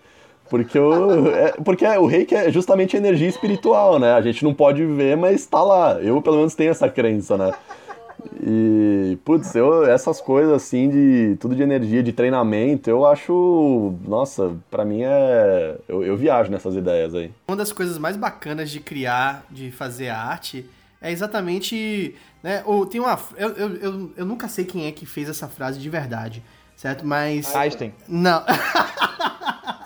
Porque 0.49 0.77
o, 0.79 1.27
é, 1.29 1.51
porque 1.63 1.85
o 1.85 2.05
reiki 2.05 2.35
é 2.35 2.51
justamente 2.51 2.95
energia 2.95 3.27
espiritual, 3.27 3.99
né? 3.99 4.13
A 4.13 4.21
gente 4.21 4.43
não 4.43 4.53
pode 4.53 4.85
ver, 4.85 5.17
mas 5.17 5.45
tá 5.45 5.61
lá. 5.61 6.01
Eu, 6.01 6.21
pelo 6.21 6.37
menos, 6.37 6.55
tenho 6.55 6.71
essa 6.71 6.89
crença, 6.89 7.37
né? 7.37 7.51
E, 8.41 9.17
putz, 9.23 9.55
eu, 9.55 9.85
essas 9.85 10.19
coisas 10.19 10.51
assim, 10.53 10.89
de 10.89 11.37
tudo 11.39 11.55
de 11.55 11.61
energia, 11.61 12.01
de 12.01 12.11
treinamento, 12.11 12.89
eu 12.89 13.05
acho. 13.05 13.95
Nossa, 14.05 14.55
para 14.69 14.83
mim 14.83 15.01
é. 15.03 15.77
Eu, 15.87 16.03
eu 16.03 16.17
viajo 16.17 16.51
nessas 16.51 16.75
ideias 16.75 17.13
aí. 17.13 17.31
Uma 17.47 17.57
das 17.57 17.71
coisas 17.71 17.97
mais 17.97 18.15
bacanas 18.15 18.69
de 18.69 18.79
criar, 18.79 19.45
de 19.49 19.71
fazer 19.71 20.09
arte, 20.09 20.69
é 21.01 21.11
exatamente. 21.11 22.15
Né, 22.41 22.63
ou 22.65 22.85
tem 22.85 23.01
uma. 23.01 23.19
Eu, 23.35 23.49
eu, 23.49 23.75
eu, 23.75 24.11
eu 24.17 24.25
nunca 24.25 24.47
sei 24.47 24.65
quem 24.65 24.85
é 24.85 24.91
que 24.91 25.05
fez 25.05 25.29
essa 25.29 25.47
frase 25.47 25.79
de 25.79 25.89
verdade, 25.89 26.43
certo? 26.75 27.05
Mas. 27.05 27.55
Einstein. 27.55 27.93
Não. 28.07 28.43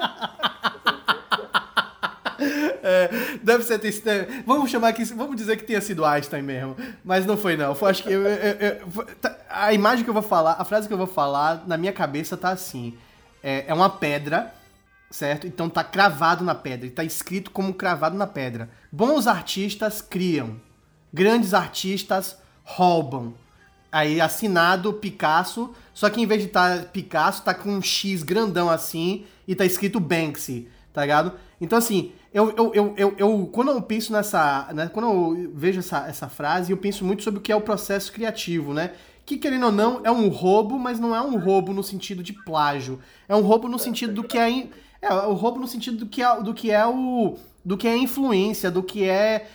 É, 2.91 3.37
deve 3.41 3.63
ser. 3.63 4.43
Vamos 4.45 4.69
chamar 4.69 4.93
que. 4.93 5.03
Vamos 5.05 5.35
dizer 5.35 5.57
que 5.57 5.63
tenha 5.63 5.81
sido 5.81 6.05
Einstein 6.05 6.41
mesmo. 6.41 6.75
Mas 7.03 7.25
não 7.25 7.37
foi, 7.37 7.55
não. 7.55 7.73
Foi, 7.73 7.91
acho 7.91 8.03
que. 8.03 8.11
Eu, 8.11 8.21
eu, 8.21 8.55
eu, 8.59 9.05
tá, 9.21 9.37
a 9.49 9.73
imagem 9.73 10.03
que 10.03 10.09
eu 10.09 10.13
vou 10.13 10.23
falar, 10.23 10.55
a 10.59 10.65
frase 10.65 10.87
que 10.87 10.93
eu 10.93 10.97
vou 10.97 11.07
falar, 11.07 11.63
na 11.67 11.77
minha 11.77 11.93
cabeça 11.93 12.35
tá 12.35 12.49
assim. 12.49 12.97
É, 13.43 13.65
é 13.67 13.73
uma 13.73 13.89
pedra, 13.89 14.53
certo? 15.09 15.47
Então 15.47 15.69
tá 15.69 15.83
cravado 15.83 16.43
na 16.43 16.53
pedra. 16.53 16.87
E 16.87 16.91
tá 16.91 17.03
escrito 17.03 17.51
como 17.51 17.73
cravado 17.73 18.17
na 18.17 18.27
pedra. 18.27 18.69
Bons 18.91 19.27
artistas 19.27 20.01
criam. 20.01 20.59
Grandes 21.13 21.53
artistas 21.53 22.37
roubam. 22.63 23.33
Aí 23.91 24.21
assinado 24.21 24.93
Picasso, 24.93 25.73
só 25.93 26.09
que 26.09 26.21
em 26.21 26.25
vez 26.25 26.41
de 26.41 26.47
estar 26.47 26.79
tá 26.79 26.85
Picasso, 26.85 27.43
tá 27.43 27.53
com 27.53 27.69
um 27.69 27.81
X 27.81 28.23
grandão 28.23 28.69
assim 28.69 29.25
e 29.45 29.53
tá 29.53 29.65
escrito 29.65 29.99
Banksy, 29.99 30.69
tá 30.93 31.01
ligado? 31.01 31.33
Então 31.61 31.77
assim, 31.77 32.11
eu, 32.33 32.49
eu, 32.57 32.73
eu, 32.73 32.93
eu, 32.97 33.15
eu, 33.17 33.49
quando 33.53 33.71
eu 33.71 33.81
penso 33.81 34.11
nessa. 34.11 34.69
Né, 34.73 34.89
quando 34.91 35.05
eu 35.07 35.51
vejo 35.53 35.79
essa, 35.79 36.07
essa 36.07 36.27
frase, 36.27 36.71
eu 36.71 36.77
penso 36.77 37.05
muito 37.05 37.23
sobre 37.23 37.39
o 37.39 37.41
que 37.41 37.51
é 37.51 37.55
o 37.55 37.61
processo 37.61 38.11
criativo, 38.11 38.73
né? 38.73 38.93
Que, 39.25 39.37
querendo 39.37 39.67
ou 39.67 39.71
não, 39.71 40.01
é 40.03 40.09
um 40.11 40.27
roubo, 40.29 40.79
mas 40.79 40.99
não 40.99 41.15
é 41.15 41.21
um 41.21 41.37
roubo 41.37 41.71
no 41.73 41.83
sentido 41.83 42.23
de 42.23 42.33
plágio. 42.33 42.99
É 43.29 43.35
um 43.35 43.41
roubo 43.41 43.67
no 43.67 43.77
sentido 43.77 44.13
do 44.13 44.23
que 44.23 44.37
é. 44.37 44.49
É, 45.01 45.07
é 45.07 45.13
o 45.27 45.33
roubo 45.33 45.59
no 45.59 45.67
sentido 45.67 45.97
do 45.97 46.05
que 46.07 46.23
é, 46.23 46.41
do 46.41 46.53
que 46.53 46.71
é 46.71 46.85
o. 46.85 47.37
Do 47.63 47.77
que 47.77 47.87
é 47.87 47.95
influência, 47.95 48.71
do 48.71 48.81
que 48.81 49.07
é 49.07 49.47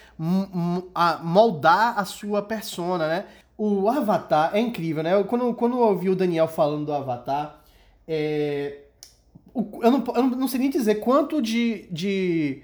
moldar 1.22 1.98
a 1.98 2.04
sua 2.04 2.40
persona, 2.40 3.08
né? 3.08 3.24
O 3.58 3.88
Avatar 3.88 4.54
é 4.54 4.60
incrível, 4.60 5.02
né? 5.02 5.22
Quando, 5.24 5.52
quando 5.54 5.76
eu 5.76 5.82
ouvi 5.82 6.08
o 6.08 6.14
Daniel 6.14 6.46
falando 6.46 6.86
do 6.86 6.92
Avatar, 6.92 7.58
é, 8.06 8.85
eu 9.82 9.90
não, 9.90 10.04
eu 10.14 10.22
não 10.22 10.48
sei 10.48 10.60
nem 10.60 10.70
dizer 10.70 10.96
quanto 10.96 11.40
de, 11.40 11.86
de 11.90 12.62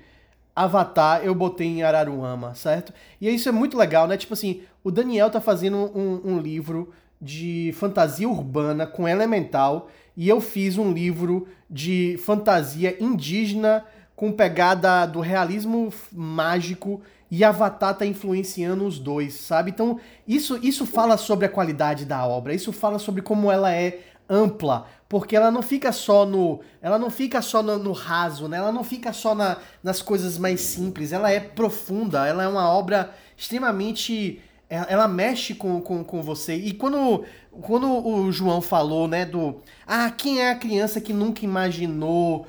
Avatar 0.55 1.22
eu 1.24 1.35
botei 1.35 1.66
em 1.66 1.83
Araruama, 1.83 2.55
certo? 2.55 2.92
E 3.20 3.28
isso 3.28 3.48
é 3.48 3.52
muito 3.52 3.76
legal, 3.76 4.07
né? 4.07 4.16
Tipo 4.16 4.35
assim, 4.35 4.62
o 4.85 4.90
Daniel 4.90 5.31
tá 5.31 5.40
fazendo 5.40 5.76
um, 5.96 6.20
um 6.24 6.38
livro 6.38 6.92
de 7.20 7.72
fantasia 7.76 8.28
urbana 8.28 8.87
com 8.87 9.09
elemental 9.09 9.88
e 10.16 10.28
eu 10.28 10.40
fiz 10.40 10.76
um 10.76 10.92
livro 10.92 11.46
de 11.70 12.18
fantasia 12.22 12.96
indígena 13.02 13.85
com 14.14 14.31
pegada 14.31 15.07
do 15.07 15.20
realismo 15.20 15.92
mágico 16.12 17.00
e 17.31 17.42
Avatar 17.42 17.96
tá 17.96 18.05
influenciando 18.05 18.87
os 18.87 18.98
dois, 18.98 19.35
sabe? 19.35 19.70
Então, 19.70 19.98
isso, 20.28 20.59
isso 20.62 20.85
fala 20.85 21.16
sobre 21.16 21.46
a 21.46 21.48
qualidade 21.48 22.05
da 22.05 22.26
obra, 22.26 22.52
isso 22.52 22.72
fala 22.72 22.98
sobre 22.98 23.22
como 23.22 23.50
ela 23.50 23.72
é 23.72 24.00
ampla, 24.28 24.87
porque 25.12 25.37
ela 25.37 25.51
não 25.51 25.61
fica 25.61 25.92
só 25.92 26.25
no, 26.25 26.62
ela 26.81 26.98
não 26.98 27.11
fica 27.11 27.42
só 27.42 27.62
no, 27.62 27.79
no 27.79 27.92
raso, 27.92 28.48
né? 28.48 28.57
Ela 28.57 28.72
não 28.72 28.83
fica 28.83 29.12
só 29.12 29.35
na, 29.35 29.59
nas 29.83 30.01
coisas 30.01 30.38
mais 30.38 30.62
simples, 30.62 31.12
ela 31.12 31.31
é 31.31 31.38
profunda, 31.38 32.27
ela 32.27 32.42
é 32.42 32.48
uma 32.48 32.72
obra 32.72 33.14
extremamente 33.37 34.40
é, 34.70 34.87
ela 34.88 35.07
mexe 35.07 35.55
com, 35.55 35.83
com, 35.83 36.03
com 36.03 36.22
você. 36.22 36.55
E 36.55 36.72
quando, 36.72 37.27
quando 37.61 37.92
o 37.92 38.33
João 38.33 38.62
falou, 38.62 39.07
né, 39.07 39.27
do. 39.27 39.61
Ah, 39.87 40.11
quem 40.11 40.40
é 40.40 40.51
a 40.51 40.57
criança 40.57 40.98
que 40.98 41.12
nunca 41.12 41.44
imaginou 41.44 42.46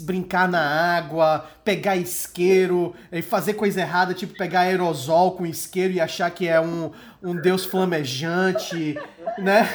brincar 0.00 0.48
na 0.48 0.96
água, 0.96 1.44
pegar 1.62 1.96
isqueiro 1.96 2.94
e 3.12 3.20
fazer 3.20 3.52
coisa 3.52 3.82
errada, 3.82 4.14
tipo 4.14 4.32
pegar 4.32 4.60
aerosol 4.60 5.32
com 5.32 5.44
isqueiro 5.44 5.92
e 5.92 6.00
achar 6.00 6.30
que 6.30 6.48
é 6.48 6.58
um, 6.58 6.90
um 7.22 7.34
deus 7.34 7.66
flamejante, 7.66 8.98
né? 9.38 9.68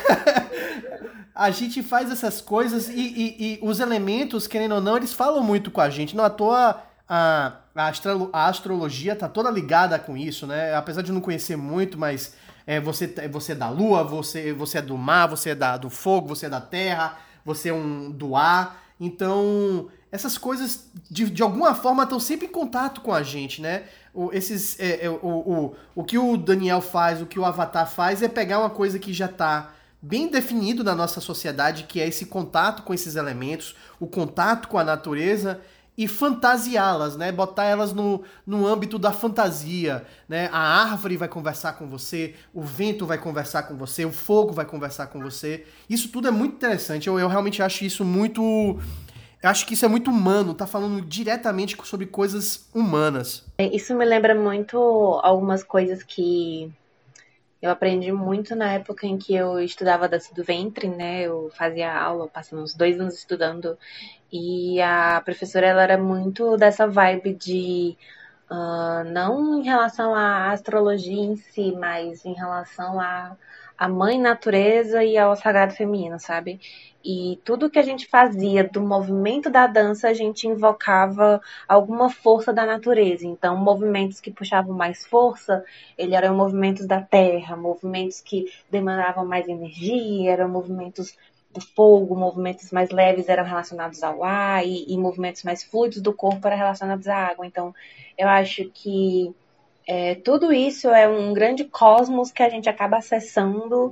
A 1.42 1.50
gente 1.50 1.82
faz 1.82 2.12
essas 2.12 2.40
coisas 2.40 2.88
e, 2.88 2.94
e, 2.94 3.36
e, 3.40 3.60
os 3.64 3.80
elementos, 3.80 4.46
querendo 4.46 4.76
ou 4.76 4.82
não, 4.82 4.96
eles 4.96 5.12
falam 5.12 5.44
muito 5.44 5.72
com 5.72 5.82
a 5.82 5.90
gente. 5.90 6.16
Não 6.16 6.24
à 6.24 6.30
toa 6.30 6.84
a, 7.10 7.54
a, 7.74 7.88
astro, 7.88 8.30
a 8.32 8.48
astrologia 8.48 9.16
tá 9.16 9.28
toda 9.28 9.50
ligada 9.50 9.98
com 9.98 10.16
isso, 10.16 10.46
né? 10.46 10.76
Apesar 10.76 11.02
de 11.02 11.12
não 11.12 11.20
conhecer 11.20 11.56
muito, 11.56 11.98
mas 11.98 12.36
é, 12.68 12.80
você, 12.80 13.08
você 13.32 13.54
é 13.54 13.56
da 13.56 13.70
lua, 13.70 14.04
você, 14.04 14.54
você 14.54 14.78
é 14.78 14.82
do 14.84 14.96
mar, 14.96 15.28
você 15.28 15.50
é 15.50 15.56
da, 15.56 15.78
do 15.78 15.90
fogo, 15.90 16.28
você 16.28 16.46
é 16.46 16.50
da 16.50 16.62
terra, 16.62 17.18
você 17.44 17.70
é 17.70 17.74
um 17.74 18.12
do 18.12 18.36
ar. 18.36 18.80
Então, 19.00 19.90
essas 20.12 20.38
coisas, 20.38 20.92
de, 21.10 21.28
de 21.28 21.42
alguma 21.42 21.74
forma, 21.74 22.04
estão 22.04 22.20
sempre 22.20 22.46
em 22.46 22.52
contato 22.52 23.02
com 23.02 23.12
a 23.12 23.24
gente, 23.24 23.64
né? 23.64 23.86
O, 24.14 24.32
esses, 24.32 24.80
é, 24.80 25.06
é, 25.06 25.10
o, 25.10 25.16
o, 25.16 25.76
o 25.96 26.04
que 26.04 26.20
o 26.20 26.38
Daniel 26.38 26.82
faz, 26.82 27.20
o 27.20 27.26
que 27.26 27.40
o 27.40 27.46
Avatar 27.46 27.90
faz, 27.90 28.22
é 28.22 28.28
pegar 28.28 28.60
uma 28.60 28.70
coisa 28.70 29.00
que 29.00 29.12
já 29.12 29.26
está 29.26 29.72
bem 30.02 30.28
definido 30.28 30.84
na 30.84 30.96
nossa 30.96 31.22
sociedade, 31.22 31.84
que 31.84 32.02
é 32.02 32.08
esse 32.08 32.26
contato 32.26 32.84
com 32.84 32.94
esses 32.94 33.16
elementos, 33.16 33.76
o 34.00 34.08
contato 34.08 34.68
com 34.68 34.78
a 34.78 34.84
natureza 34.84 35.62
e 35.98 36.08
fantasiá-las, 36.08 37.16
né? 37.16 37.32
Botar 37.32 37.66
elas 37.66 37.94
no, 37.94 38.24
no 38.48 38.66
âmbito 38.66 38.98
da 38.98 39.12
fantasia, 39.12 40.04
né? 40.28 40.50
A 40.52 40.82
árvore 40.82 41.18
vai 41.18 41.28
conversar 41.28 41.74
com 41.74 41.88
você, 41.88 42.34
o 42.54 42.62
vento 42.62 43.06
vai 43.06 43.18
conversar 43.18 43.64
com 43.64 43.76
você, 43.76 44.06
o 44.06 44.12
fogo 44.12 44.54
vai 44.54 44.66
conversar 44.66 45.08
com 45.08 45.20
você. 45.20 45.66
Isso 45.90 46.10
tudo 46.10 46.28
é 46.28 46.32
muito 46.32 46.56
interessante. 46.56 47.08
Eu, 47.08 47.20
eu 47.20 47.28
realmente 47.28 47.62
acho 47.62 47.84
isso 47.86 48.04
muito. 48.04 48.80
Eu 49.44 49.50
acho 49.50 49.66
que 49.66 49.74
isso 49.74 49.86
é 49.86 49.88
muito 49.88 50.10
humano, 50.10 50.54
tá 50.54 50.68
falando 50.68 51.02
diretamente 51.02 51.76
sobre 51.84 52.06
coisas 52.06 52.68
humanas. 52.74 53.44
É, 53.58 53.66
isso 53.76 53.94
me 53.96 54.06
lembra 54.06 54.36
muito 54.36 54.78
algumas 55.24 55.64
coisas 55.64 56.04
que 56.04 56.72
eu 57.62 57.70
aprendi 57.70 58.12
muito 58.12 58.56
na 58.56 58.74
época 58.74 59.06
em 59.06 59.18
que 59.18 59.36
eu 59.36 59.60
estudava 59.60 60.10
dança 60.10 60.34
do 60.34 60.44
ventre, 60.44 60.88
né? 60.88 61.22
Eu 61.22 61.52
fazia 61.54 61.94
aula, 61.94 62.28
passei 62.28 62.58
uns 62.58 62.74
dois 62.74 63.00
anos 63.00 63.16
estudando. 63.16 63.78
E 64.32 64.82
a 64.82 65.22
professora, 65.24 65.68
ela 65.68 65.84
era 65.84 65.98
muito 65.98 66.58
dessa 66.58 66.88
vibe 66.88 67.34
de... 67.36 67.98
Uh, 68.50 69.06
não 69.12 69.60
em 69.60 69.64
relação 69.64 70.14
à 70.14 70.52
astrologia 70.52 71.22
em 71.22 71.38
si, 71.38 71.72
mas 71.72 72.26
em 72.26 72.34
relação 72.34 73.00
à, 73.00 73.38
à 73.78 73.88
mãe 73.88 74.20
natureza 74.20 75.04
e 75.04 75.18
ao 75.18 75.36
sagrado 75.38 75.74
feminino, 75.74 76.20
sabe? 76.20 76.60
E 77.04 77.40
tudo 77.44 77.70
que 77.70 77.80
a 77.80 77.82
gente 77.84 78.08
fazia 78.08 78.64
do 78.64 78.82
movimento 78.82 79.50
da 79.50 79.68
dança, 79.68 80.08
a 80.08 80.14
gente 80.14 80.48
invocava 80.48 81.42
alguma 81.68 82.10
força 82.10 82.54
da 82.54 82.66
natureza. 82.66 83.26
Então, 83.26 83.58
movimentos 83.58 84.20
que 84.20 84.32
puxavam 84.32 84.76
mais 84.76 85.06
força, 85.06 85.64
ele 85.98 86.16
eram 86.16 86.36
movimentos 86.36 86.86
da 86.86 87.02
terra, 87.02 87.56
movimentos 87.56 88.22
que 88.22 88.52
demandavam 88.70 89.26
mais 89.26 89.48
energia, 89.48 90.32
eram 90.32 90.50
movimentos 90.50 91.16
do 91.54 91.60
fogo, 91.62 92.16
movimentos 92.16 92.72
mais 92.72 92.90
leves 92.92 93.28
eram 93.28 93.44
relacionados 93.44 94.04
ao 94.04 94.24
ar 94.24 94.66
e, 94.66 94.86
e 94.88 94.98
movimentos 94.98 95.44
mais 95.44 95.64
fluidos 95.64 96.02
do 96.02 96.14
corpo 96.14 96.48
eram 96.48 96.58
relacionados 96.58 97.08
à 97.08 97.16
água. 97.16 97.46
Então, 97.46 97.74
eu 98.18 98.28
acho 98.30 98.70
que 98.74 99.34
é, 99.88 100.16
tudo 100.16 100.54
isso 100.54 100.90
é 100.90 101.08
um 101.08 101.34
grande 101.34 101.66
cosmos 101.66 102.32
que 102.32 102.44
a 102.44 102.50
gente 102.50 102.70
acaba 102.70 102.98
acessando 102.98 103.92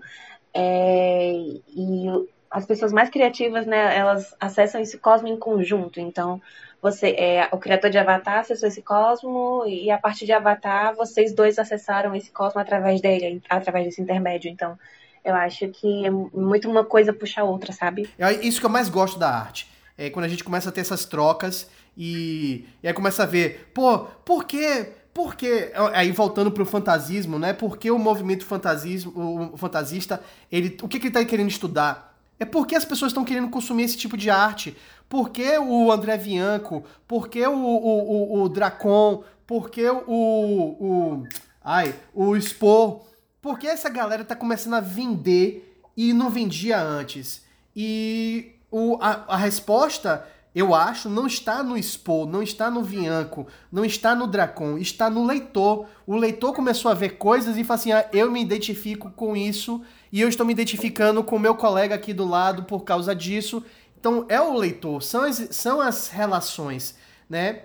É, 0.54 1.34
e 1.76 2.08
as 2.50 2.66
pessoas 2.66 2.92
mais 2.92 3.10
criativas, 3.10 3.66
né, 3.66 3.96
elas 3.96 4.36
acessam 4.40 4.82
esse 4.82 4.98
cosmo 4.98 5.28
em 5.28 5.38
conjunto. 5.38 6.00
Então, 6.00 6.42
você 6.82 7.10
é 7.10 7.50
o 7.52 7.58
criador 7.58 7.90
de 7.90 7.98
Avatar 7.98 8.40
acessou 8.40 8.68
esse 8.68 8.82
cosmo 8.82 9.66
e 9.68 9.92
a 9.92 9.98
partir 9.98 10.26
de 10.26 10.32
Avatar 10.32 10.96
vocês 10.96 11.34
dois 11.34 11.60
acessaram 11.60 12.16
esse 12.16 12.32
cosmo 12.32 12.60
através 12.60 13.02
dele, 13.02 13.42
através 13.50 13.86
desse 13.86 14.02
intermédio. 14.02 14.50
Então, 14.50 14.78
eu 15.24 15.36
acho 15.36 15.68
que 15.70 16.06
é 16.06 16.10
muito 16.10 16.70
uma 16.70 16.84
coisa 16.84 17.14
puxa 17.14 17.42
a 17.42 17.44
outra, 17.44 17.74
sabe? 17.74 18.10
É 18.18 18.32
isso 18.34 18.60
que 18.60 18.66
eu 18.66 18.70
mais 18.70 18.90
gosto 18.90 19.20
da 19.20 19.30
arte. 19.30 19.70
É 19.98 20.10
quando 20.10 20.26
a 20.26 20.30
gente 20.30 20.44
começa 20.44 20.70
a 20.70 20.72
ter 20.72 20.82
essas 20.82 21.06
trocas 21.06 21.70
e, 21.96 22.66
e 22.82 22.88
aí 22.88 22.94
começa 22.94 23.24
a 23.24 23.26
ver, 23.26 23.70
pô, 23.74 24.00
por 24.24 24.46
que 24.46 24.94
porque 25.14 25.72
aí 25.94 26.12
voltando 26.12 26.50
para 26.50 26.64
o 26.64 26.66
fantasismo, 26.66 27.38
né? 27.38 27.52
Porque 27.52 27.92
o 27.92 28.00
movimento 28.00 28.46
fantasismo, 28.46 29.52
o 29.54 29.58
fantasista, 29.58 30.22
ele, 30.50 30.78
o 30.82 30.88
que, 30.88 30.98
que 30.98 31.08
ele 31.08 31.10
está 31.10 31.26
querendo 31.26 31.50
estudar? 31.50 32.09
É 32.40 32.46
porque 32.46 32.76
as 32.76 32.86
pessoas 32.86 33.12
estão 33.12 33.26
querendo 33.26 33.50
consumir 33.50 33.84
esse 33.84 33.98
tipo 33.98 34.16
de 34.16 34.30
arte. 34.30 34.78
Por 35.10 35.30
que 35.30 35.58
o 35.58 35.92
André 35.92 36.18
Bianco? 36.18 36.84
Por 37.08 37.28
que 37.28 37.46
o, 37.46 37.52
o, 37.52 38.38
o, 38.38 38.42
o 38.44 38.50
Dracon? 38.50 39.24
Por 39.46 39.70
que 39.70 39.90
o, 39.90 40.04
o. 40.08 41.28
Ai, 41.62 41.94
o 42.14 42.36
Expo? 42.36 43.02
Por 43.42 43.60
que 43.60 43.68
essa 43.68 43.90
galera 43.90 44.24
tá 44.24 44.36
começando 44.36 44.76
a 44.76 44.80
vender 44.80 45.82
e 45.98 46.14
não 46.14 46.30
vendia 46.30 46.80
antes? 46.82 47.44
E 47.76 48.52
o, 48.72 48.98
a, 49.02 49.26
a 49.28 49.38
resposta, 49.38 50.26
eu 50.54 50.74
acho, 50.74 51.10
não 51.10 51.28
está 51.28 51.62
no 51.62 51.78
Expo, 51.78 52.26
não 52.26 52.42
está 52.42 52.70
no 52.70 52.84
Vianco, 52.84 53.48
não 53.72 53.84
está 53.84 54.16
no 54.16 54.28
Dracon, 54.28 54.78
está 54.78 55.10
no 55.10 55.26
leitor. 55.26 55.88
O 56.06 56.16
leitor 56.16 56.54
começou 56.54 56.90
a 56.92 56.94
ver 56.94 57.18
coisas 57.18 57.58
e 57.58 57.64
fala 57.64 57.80
assim: 57.80 57.92
ah, 57.92 58.08
eu 58.14 58.32
me 58.32 58.42
identifico 58.42 59.12
com 59.12 59.36
isso 59.36 59.82
e 60.12 60.22
eu 60.22 60.30
estou 60.30 60.46
me 60.46 60.54
identificando 60.54 61.24
com 61.24 61.36
o 61.36 61.40
meu 61.40 61.56
colega 61.56 61.96
aqui 61.96 62.14
do 62.14 62.26
lado 62.26 62.64
por 62.64 62.84
causa 62.84 63.16
disso. 63.16 63.64
Então 64.00 64.26
é 64.30 64.40
o 64.40 64.58
leitor, 64.58 65.04
são 65.04 65.24
as, 65.24 65.48
são 65.52 65.82
as 65.82 66.08
relações, 66.08 66.96
né? 67.30 67.64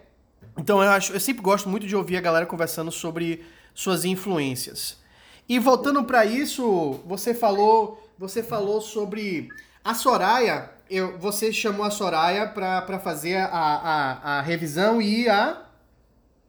Então 0.58 0.82
eu 0.82 0.90
acho, 0.90 1.12
eu 1.12 1.20
sempre 1.20 1.42
gosto 1.42 1.68
muito 1.68 1.86
de 1.86 1.96
ouvir 1.96 2.16
a 2.16 2.20
galera 2.20 2.46
conversando 2.46 2.90
sobre 2.90 3.44
suas 3.74 4.04
influências. 4.04 4.98
E 5.48 5.58
voltando 5.58 6.04
para 6.04 6.24
isso, 6.24 7.00
você 7.06 7.34
falou, 7.34 8.02
você 8.18 8.42
falou 8.42 8.80
sobre 8.80 9.48
a 9.84 9.94
Soraya. 9.94 10.70
Eu, 10.88 11.18
você 11.18 11.52
chamou 11.52 11.84
a 11.84 11.90
Soraya 11.90 12.46
para 12.46 12.98
fazer 12.98 13.36
a, 13.36 13.48
a, 13.48 14.38
a 14.38 14.40
revisão 14.40 15.00
e 15.02 15.28
a 15.28 15.62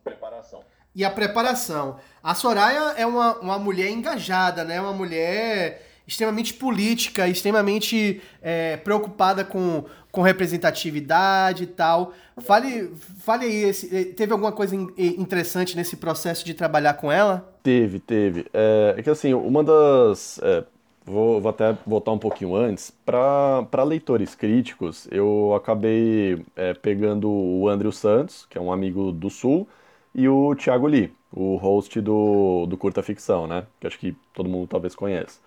preparação. 0.04 0.64
E 0.94 1.04
a 1.04 1.12
preparação. 1.12 2.00
A 2.24 2.34
Soraya 2.34 2.94
é 2.98 3.06
uma, 3.06 3.38
uma 3.40 3.60
mulher 3.60 3.90
engajada, 3.90 4.64
né? 4.64 4.80
Uma 4.80 4.94
mulher 4.94 5.85
extremamente 6.08 6.54
política, 6.54 7.28
extremamente 7.28 8.22
é, 8.42 8.78
preocupada 8.78 9.44
com, 9.44 9.86
com 10.12 10.22
representatividade 10.22 11.64
e 11.64 11.68
tal. 11.68 12.14
Fale, 12.38 12.92
fale 13.20 13.46
aí, 13.46 13.64
esse, 13.64 13.96
eh, 13.96 14.06
teve 14.06 14.32
alguma 14.32 14.52
coisa 14.52 14.76
interessante 14.76 15.76
nesse 15.76 15.98
processo 15.98 16.46
de 16.46 16.54
trabalhar 16.54 16.94
com 16.96 17.12
ela? 17.12 17.54
Teve, 17.64 18.00
teve. 18.00 18.46
É, 18.54 18.96
é 18.98 19.02
que 19.02 19.10
assim, 19.10 19.34
uma 19.34 19.64
das. 19.64 20.40
É, 20.44 20.64
vou, 21.06 21.42
vou 21.42 21.50
até 21.50 21.76
voltar 21.86 22.12
um 22.12 22.20
pouquinho 22.20 22.56
antes. 22.56 22.92
Para 23.06 23.84
leitores 23.84 24.36
críticos, 24.36 25.08
eu 25.12 25.54
acabei 25.56 26.46
é, 26.56 26.74
pegando 26.74 27.30
o 27.30 27.68
Andrew 27.68 27.92
Santos, 27.92 28.46
que 28.50 28.58
é 28.58 28.62
um 28.62 28.72
amigo 28.72 29.12
do 29.12 29.30
Sul, 29.30 29.68
e 30.14 30.30
o 30.30 30.56
Thiago 30.56 30.88
Lee, 30.88 31.12
o 31.32 31.58
host 31.58 32.00
do, 32.00 32.66
do 32.68 32.78
Curta 32.78 33.04
Ficção, 33.04 33.48
né? 33.48 33.66
Que 33.80 33.88
acho 33.88 34.00
que 34.00 34.16
todo 34.34 34.48
mundo 34.48 34.68
talvez 34.68 34.96
conheça. 34.96 35.40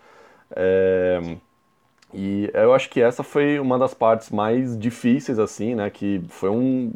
É, 0.56 1.20
e 2.12 2.50
eu 2.54 2.74
acho 2.74 2.88
que 2.90 3.00
essa 3.00 3.22
foi 3.22 3.58
uma 3.60 3.78
das 3.78 3.94
partes 3.94 4.30
mais 4.30 4.78
difíceis, 4.78 5.38
assim, 5.38 5.74
né? 5.74 5.90
Que 5.90 6.22
foi 6.28 6.50
um. 6.50 6.92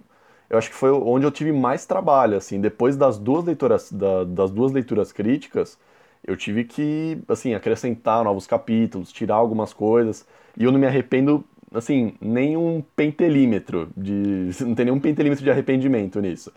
Eu 0.48 0.58
acho 0.58 0.70
que 0.70 0.76
foi 0.76 0.90
onde 0.90 1.26
eu 1.26 1.30
tive 1.30 1.52
mais 1.52 1.86
trabalho, 1.86 2.36
assim. 2.36 2.60
Depois 2.60 2.96
das 2.96 3.18
duas 3.18 3.44
leituras, 3.44 3.92
da, 3.92 4.24
das 4.24 4.50
duas 4.50 4.72
leituras 4.72 5.12
críticas, 5.12 5.78
eu 6.26 6.36
tive 6.36 6.64
que, 6.64 7.18
assim, 7.28 7.54
acrescentar 7.54 8.24
novos 8.24 8.46
capítulos, 8.46 9.12
tirar 9.12 9.36
algumas 9.36 9.72
coisas. 9.72 10.26
E 10.58 10.64
eu 10.64 10.72
não 10.72 10.78
me 10.80 10.86
arrependo, 10.86 11.44
assim, 11.74 12.14
nem 12.20 12.56
um 12.56 12.82
pentelímetro 12.96 13.90
de. 13.96 14.50
Não 14.64 14.74
tem 14.74 14.86
nenhum 14.86 15.00
pentelímetro 15.00 15.44
de 15.44 15.50
arrependimento 15.50 16.20
nisso. 16.20 16.52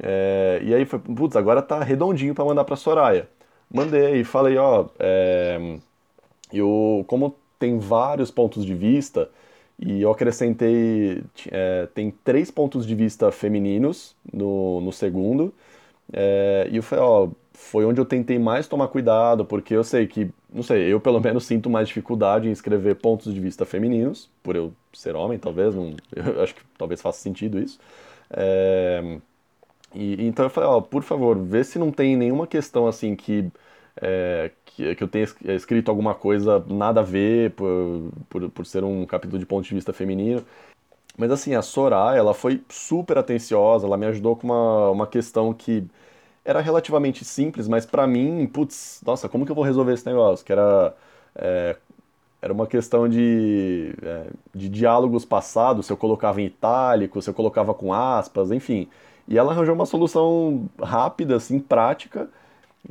É, 0.00 0.60
e 0.62 0.74
aí 0.74 0.84
foi, 0.84 0.98
putz, 0.98 1.36
agora 1.36 1.62
tá 1.62 1.82
redondinho 1.82 2.34
para 2.34 2.44
mandar 2.44 2.64
pra 2.64 2.76
Soraya. 2.76 3.28
Mandei, 3.72 4.24
falei, 4.24 4.56
ó. 4.56 4.86
É, 4.98 5.78
eu, 6.52 7.04
como 7.06 7.34
tem 7.58 7.78
vários 7.78 8.30
pontos 8.30 8.64
de 8.64 8.74
vista, 8.74 9.30
e 9.78 10.02
eu 10.02 10.10
acrescentei, 10.10 11.22
é, 11.50 11.86
tem 11.94 12.10
três 12.24 12.50
pontos 12.50 12.86
de 12.86 12.94
vista 12.94 13.30
femininos 13.32 14.16
no, 14.32 14.80
no 14.80 14.92
segundo, 14.92 15.52
é, 16.12 16.68
e 16.70 16.76
eu 16.76 16.82
falei, 16.82 17.04
ó, 17.04 17.28
foi 17.52 17.84
onde 17.84 18.00
eu 18.00 18.04
tentei 18.04 18.38
mais 18.38 18.66
tomar 18.68 18.88
cuidado, 18.88 19.44
porque 19.44 19.74
eu 19.74 19.84
sei 19.84 20.06
que, 20.06 20.30
não 20.52 20.62
sei, 20.62 20.92
eu 20.92 21.00
pelo 21.00 21.20
menos 21.20 21.44
sinto 21.46 21.68
mais 21.70 21.88
dificuldade 21.88 22.48
em 22.48 22.52
escrever 22.52 22.96
pontos 22.96 23.32
de 23.34 23.40
vista 23.40 23.64
femininos, 23.66 24.30
por 24.42 24.56
eu 24.56 24.72
ser 24.92 25.16
homem, 25.16 25.38
talvez, 25.38 25.74
não, 25.74 25.94
eu 26.14 26.42
acho 26.42 26.54
que 26.54 26.62
talvez 26.78 27.00
faça 27.02 27.20
sentido 27.20 27.58
isso. 27.60 27.78
É, 28.30 29.18
e, 29.94 30.26
então 30.26 30.44
eu 30.46 30.50
falei, 30.50 30.68
ó, 30.68 30.80
por 30.80 31.02
favor, 31.02 31.38
vê 31.38 31.64
se 31.64 31.78
não 31.78 31.90
tem 31.90 32.16
nenhuma 32.16 32.46
questão 32.46 32.86
assim 32.86 33.16
que 33.16 33.50
é, 34.00 34.50
que, 34.64 34.94
que 34.94 35.02
eu 35.02 35.08
tenha 35.08 35.26
é, 35.44 35.54
escrito 35.54 35.90
alguma 35.90 36.14
coisa 36.14 36.64
nada 36.68 37.00
a 37.00 37.02
ver 37.04 37.52
por, 37.52 38.10
por, 38.28 38.50
por 38.50 38.66
ser 38.66 38.84
um 38.84 39.04
capítulo 39.06 39.38
de 39.38 39.46
ponto 39.46 39.66
de 39.66 39.74
vista 39.74 39.92
feminino. 39.92 40.44
Mas 41.16 41.30
assim, 41.32 41.54
a 41.54 41.62
Soraya, 41.62 42.18
ela 42.18 42.34
foi 42.34 42.62
super 42.68 43.18
atenciosa, 43.18 43.86
ela 43.86 43.96
me 43.96 44.06
ajudou 44.06 44.36
com 44.36 44.46
uma, 44.46 44.90
uma 44.90 45.06
questão 45.06 45.52
que 45.52 45.84
era 46.44 46.60
relativamente 46.60 47.24
simples, 47.24 47.68
mas 47.68 47.84
para 47.84 48.06
mim, 48.06 48.46
putz, 48.46 49.02
nossa, 49.04 49.28
como 49.28 49.44
que 49.44 49.50
eu 49.52 49.56
vou 49.56 49.64
resolver 49.64 49.92
esse 49.94 50.06
negócio? 50.06 50.46
Que 50.46 50.52
era, 50.52 50.94
é, 51.34 51.76
era 52.40 52.52
uma 52.52 52.66
questão 52.66 53.08
de, 53.08 53.94
é, 54.02 54.26
de 54.54 54.68
diálogos 54.68 55.24
passados, 55.24 55.86
se 55.86 55.92
eu 55.92 55.96
colocava 55.96 56.40
em 56.40 56.46
itálico, 56.46 57.20
se 57.20 57.28
eu 57.30 57.34
colocava 57.34 57.74
com 57.74 57.92
aspas, 57.92 58.50
enfim. 58.52 58.88
E 59.26 59.36
ela 59.36 59.52
arranjou 59.52 59.74
uma 59.74 59.86
solução 59.86 60.68
rápida, 60.80 61.36
assim, 61.36 61.58
prática, 61.60 62.30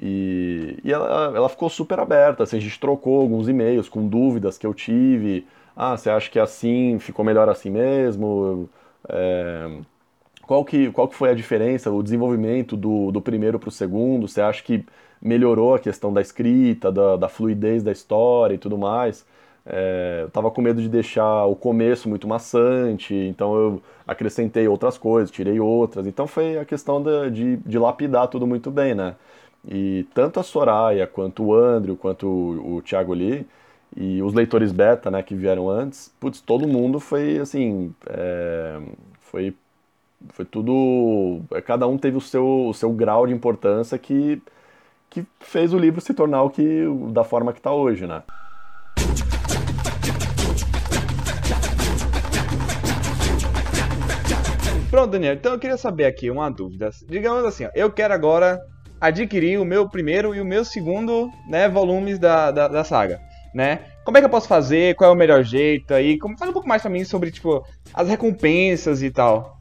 e, 0.02 0.80
e 0.84 0.92
ela, 0.94 1.34
ela 1.36 1.50
ficou 1.50 1.70
super 1.70 2.00
aberta, 2.00 2.44
assim, 2.44 2.58
a 2.58 2.60
gente 2.60 2.80
trocou 2.80 3.22
alguns 3.22 3.48
e-mails 3.50 3.90
com 3.90 4.08
dúvidas 4.08 4.58
que 4.58 4.66
eu 4.68 4.74
tive. 4.74 5.48
Ah, 5.76 5.98
você 5.98 6.10
acha 6.10 6.30
que 6.30 6.40
assim 6.40 7.00
ficou 7.00 7.24
melhor 7.26 7.50
assim 7.50 7.70
mesmo? 7.70 8.70
É, 9.10 9.80
qual, 10.46 10.64
que, 10.66 10.92
qual 10.92 11.08
que 11.08 11.16
foi 11.16 11.30
a 11.30 11.34
diferença, 11.34 11.92
o 11.92 12.04
desenvolvimento 12.04 12.78
do, 12.78 13.12
do 13.12 13.22
primeiro 13.22 13.60
para 13.60 13.70
o 13.70 13.72
segundo? 13.72 14.28
Você 14.28 14.42
acha 14.42 14.64
que 14.64 14.86
melhorou 15.22 15.76
a 15.76 15.80
questão 15.80 16.14
da 16.14 16.22
escrita, 16.22 16.92
da, 16.92 17.18
da 17.18 17.30
fluidez 17.30 17.84
da 17.84 17.92
história 17.92 18.56
e 18.56 18.58
tudo 18.58 18.78
mais? 18.78 19.26
É, 19.66 20.22
eu 20.24 20.30
tava 20.30 20.50
com 20.50 20.62
medo 20.62 20.82
de 20.82 20.88
deixar 20.88 21.46
o 21.46 21.56
começo 21.56 22.08
muito 22.08 22.26
maçante, 22.28 23.14
então 23.14 23.56
eu 23.56 23.82
acrescentei 24.08 24.68
outras 24.68 24.98
coisas, 24.98 25.30
tirei 25.30 25.60
outras. 25.60 26.08
Então 26.08 26.26
foi 26.28 26.58
a 26.58 26.66
questão 26.66 27.04
de, 27.04 27.32
de, 27.32 27.58
de 27.58 27.78
lapidar 27.78 28.28
tudo 28.30 28.48
muito 28.48 28.72
bem, 28.72 28.96
né? 28.96 29.16
E 29.66 30.06
tanto 30.14 30.40
a 30.40 30.44
Soraya, 30.44 31.08
quanto 31.08 31.44
o 31.44 31.56
Andrew, 31.56 31.96
quanto 31.96 32.28
o, 32.28 32.78
o 32.78 32.82
Thiago 32.82 33.14
Lee, 33.14 33.46
e 33.96 34.22
os 34.22 34.34
leitores 34.34 34.72
beta, 34.72 35.10
né, 35.10 35.24
que 35.24 35.36
vieram 35.36 35.70
antes, 35.70 36.14
putz, 36.20 36.42
todo 36.42 36.68
mundo 36.68 37.00
foi, 37.00 37.40
assim, 37.40 37.94
é, 38.08 38.80
foi, 39.22 39.56
foi 40.30 40.46
tudo, 40.46 41.42
é, 41.52 41.62
cada 41.62 41.88
um 41.88 41.98
teve 41.98 42.18
o 42.18 42.22
seu, 42.22 42.68
o 42.68 42.74
seu 42.74 42.92
grau 42.92 43.26
de 43.26 43.34
importância 43.34 43.98
que, 43.98 44.42
que 45.10 45.26
fez 45.40 45.74
o 45.74 45.78
livro 45.78 46.02
se 46.02 46.14
tornar 46.14 46.44
o 46.44 46.50
que, 46.50 46.86
da 47.12 47.24
forma 47.24 47.54
que 47.54 47.60
está 47.60 47.72
hoje, 47.72 48.06
né. 48.06 48.24
Pronto, 54.90 55.12
Daniel, 55.12 55.34
então 55.34 55.54
eu 55.54 55.60
queria 55.60 55.78
saber 55.78 56.06
aqui 56.06 56.32
uma 56.32 56.50
dúvida. 56.50 56.90
Digamos 57.08 57.44
assim, 57.46 57.66
ó, 57.66 57.70
eu 57.76 57.92
quero 57.92 58.14
agora 58.14 58.60
adquirir 59.00 59.60
o 59.60 59.66
meu 59.66 59.88
primeiro 59.90 60.34
e 60.34 60.42
o 60.42 60.46
meu 60.46 60.66
segundo 60.66 61.32
né, 61.48 61.70
volumes 61.70 62.20
da, 62.20 62.52
da, 62.52 62.68
da, 62.68 62.84
saga, 62.84 63.20
né? 63.54 63.80
Como 64.04 64.18
é 64.18 64.22
que 64.22 64.26
eu 64.26 64.30
posso 64.30 64.48
fazer? 64.48 64.96
Qual 64.96 65.10
é 65.10 65.14
o 65.14 65.18
melhor 65.18 65.44
jeito? 65.44 65.94
Aí, 65.94 66.18
como, 66.18 66.38
fala 66.38 66.52
um 66.52 66.54
pouco 66.54 66.68
mais 66.68 66.82
pra 66.82 66.92
mim 66.92 67.04
sobre, 67.04 67.32
tipo, 67.32 67.66
as 67.94 68.08
recompensas 68.08 69.04
e 69.04 69.12
tal. 69.12 69.58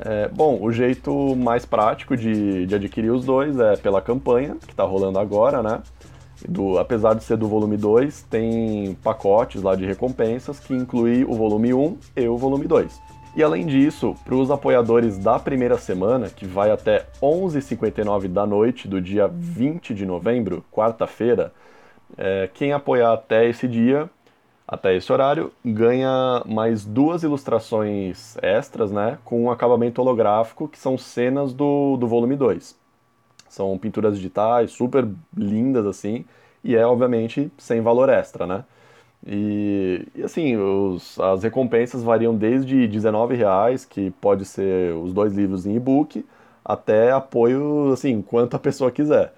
É, 0.00 0.28
bom, 0.28 0.58
o 0.60 0.70
jeito 0.70 1.34
mais 1.36 1.64
prático 1.64 2.16
de, 2.16 2.66
de 2.66 2.74
adquirir 2.74 3.10
os 3.10 3.24
dois 3.24 3.58
é 3.58 3.76
pela 3.76 4.00
campanha, 4.00 4.56
que 4.66 4.74
tá 4.74 4.84
rolando 4.84 5.18
agora, 5.18 5.62
né? 5.62 5.82
Do, 6.48 6.78
apesar 6.78 7.14
de 7.14 7.24
ser 7.24 7.36
do 7.36 7.48
volume 7.48 7.76
2, 7.76 8.22
tem 8.30 8.94
pacotes 9.02 9.60
lá 9.60 9.74
de 9.74 9.84
recompensas 9.84 10.60
que 10.60 10.72
inclui 10.72 11.24
o 11.24 11.34
volume 11.34 11.74
1 11.74 11.98
e 12.16 12.28
o 12.28 12.36
volume 12.36 12.66
2. 12.66 13.00
E 13.38 13.42
além 13.44 13.64
disso, 13.64 14.16
para 14.24 14.34
os 14.34 14.50
apoiadores 14.50 15.16
da 15.16 15.38
primeira 15.38 15.78
semana, 15.78 16.28
que 16.28 16.44
vai 16.44 16.72
até 16.72 17.06
11h59 17.22 18.26
da 18.26 18.44
noite 18.44 18.88
do 18.88 19.00
dia 19.00 19.28
20 19.28 19.94
de 19.94 20.04
novembro, 20.04 20.64
quarta-feira, 20.72 21.52
é, 22.16 22.50
quem 22.52 22.72
apoiar 22.72 23.12
até 23.12 23.48
esse 23.48 23.68
dia, 23.68 24.10
até 24.66 24.96
esse 24.96 25.12
horário, 25.12 25.52
ganha 25.64 26.42
mais 26.46 26.84
duas 26.84 27.22
ilustrações 27.22 28.36
extras, 28.42 28.90
né? 28.90 29.18
Com 29.24 29.44
um 29.44 29.52
acabamento 29.52 30.02
holográfico, 30.02 30.66
que 30.66 30.76
são 30.76 30.98
cenas 30.98 31.52
do, 31.52 31.96
do 31.96 32.08
volume 32.08 32.34
2. 32.34 32.76
São 33.48 33.78
pinturas 33.78 34.16
digitais, 34.16 34.72
super 34.72 35.08
lindas 35.36 35.86
assim, 35.86 36.24
e 36.64 36.74
é 36.74 36.84
obviamente 36.84 37.52
sem 37.56 37.80
valor 37.82 38.08
extra, 38.08 38.48
né? 38.48 38.64
E, 39.30 40.06
e 40.14 40.22
assim, 40.22 40.56
os, 40.56 41.20
as 41.20 41.42
recompensas 41.42 42.02
variam 42.02 42.34
desde 42.34 42.86
R$19,00, 42.86 43.86
que 43.86 44.10
pode 44.12 44.46
ser 44.46 44.94
os 44.94 45.12
dois 45.12 45.34
livros 45.34 45.66
em 45.66 45.76
e-book, 45.76 46.24
até 46.64 47.12
apoio, 47.12 47.92
assim, 47.92 48.22
quanto 48.22 48.56
a 48.56 48.58
pessoa 48.58 48.90
quiser. 48.90 49.34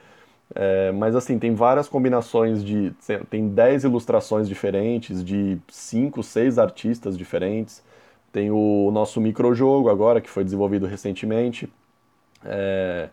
É, 0.54 0.92
mas 0.92 1.16
assim, 1.16 1.38
tem 1.38 1.54
várias 1.54 1.88
combinações 1.88 2.64
de. 2.64 2.92
Tem 3.30 3.48
10 3.48 3.84
ilustrações 3.84 4.48
diferentes, 4.48 5.24
de 5.24 5.58
5, 5.68 6.22
6 6.22 6.58
artistas 6.58 7.16
diferentes. 7.18 7.82
Tem 8.32 8.50
o 8.50 8.90
nosso 8.92 9.20
microjogo 9.20 9.88
agora, 9.90 10.20
que 10.20 10.30
foi 10.30 10.44
desenvolvido 10.44 10.86
recentemente. 10.86 11.68
É, 12.44 13.10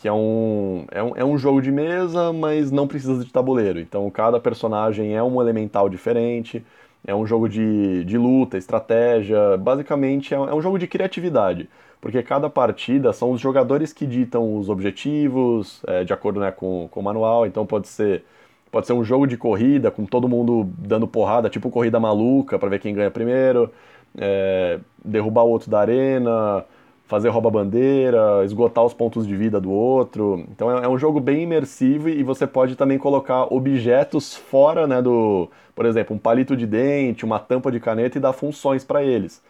que 0.00 0.08
é 0.08 0.12
um, 0.12 0.86
é, 0.90 1.02
um, 1.02 1.16
é 1.16 1.24
um 1.24 1.36
jogo 1.36 1.60
de 1.60 1.70
mesa, 1.70 2.32
mas 2.32 2.70
não 2.70 2.88
precisa 2.88 3.22
de 3.22 3.30
tabuleiro. 3.30 3.78
Então 3.78 4.10
cada 4.10 4.40
personagem 4.40 5.14
é 5.14 5.22
um 5.22 5.40
elemental 5.42 5.90
diferente, 5.90 6.64
é 7.06 7.14
um 7.14 7.26
jogo 7.26 7.48
de, 7.48 8.02
de 8.04 8.16
luta, 8.16 8.56
estratégia, 8.56 9.58
basicamente 9.58 10.34
é, 10.34 10.38
é 10.38 10.54
um 10.54 10.60
jogo 10.62 10.78
de 10.78 10.86
criatividade. 10.86 11.68
Porque 12.00 12.22
cada 12.22 12.48
partida 12.48 13.12
são 13.12 13.32
os 13.32 13.40
jogadores 13.40 13.92
que 13.92 14.06
ditam 14.06 14.56
os 14.56 14.70
objetivos, 14.70 15.82
é, 15.86 16.02
de 16.02 16.14
acordo 16.14 16.40
né, 16.40 16.50
com, 16.50 16.88
com 16.90 17.00
o 17.00 17.02
manual, 17.02 17.46
então 17.46 17.66
pode 17.66 17.88
ser 17.88 18.24
pode 18.72 18.86
ser 18.86 18.92
um 18.92 19.04
jogo 19.04 19.26
de 19.26 19.36
corrida 19.36 19.90
com 19.90 20.06
todo 20.06 20.28
mundo 20.28 20.64
dando 20.78 21.06
porrada, 21.06 21.50
tipo 21.50 21.70
corrida 21.70 21.98
maluca 22.00 22.58
para 22.58 22.68
ver 22.70 22.78
quem 22.78 22.94
ganha 22.94 23.10
primeiro, 23.10 23.70
é, 24.16 24.78
derrubar 25.04 25.42
o 25.44 25.50
outro 25.50 25.70
da 25.70 25.80
arena, 25.80 26.64
fazer 27.10 27.28
rouba-bandeira, 27.28 28.44
esgotar 28.44 28.84
os 28.84 28.94
pontos 28.94 29.26
de 29.26 29.34
vida 29.34 29.60
do 29.60 29.72
outro. 29.72 30.44
Então 30.48 30.78
é, 30.78 30.84
é, 30.84 30.88
um 30.88 30.96
jogo 30.96 31.18
bem 31.18 31.42
imersivo 31.42 32.08
e 32.08 32.22
você 32.22 32.46
pode 32.46 32.76
também 32.76 32.98
colocar 32.98 33.52
objetos 33.52 34.36
fora, 34.36 34.86
né, 34.86 35.02
do, 35.02 35.50
por 35.74 35.86
exemplo, 35.86 36.14
um 36.14 36.18
palito 36.20 36.56
de 36.56 36.68
dente, 36.68 37.24
uma 37.24 37.40
tampa 37.40 37.72
de 37.72 37.80
caneta 37.80 38.16
e 38.16 38.20
dar 38.20 38.32
funções 38.32 38.84
para 38.84 39.02
eles. 39.02 39.42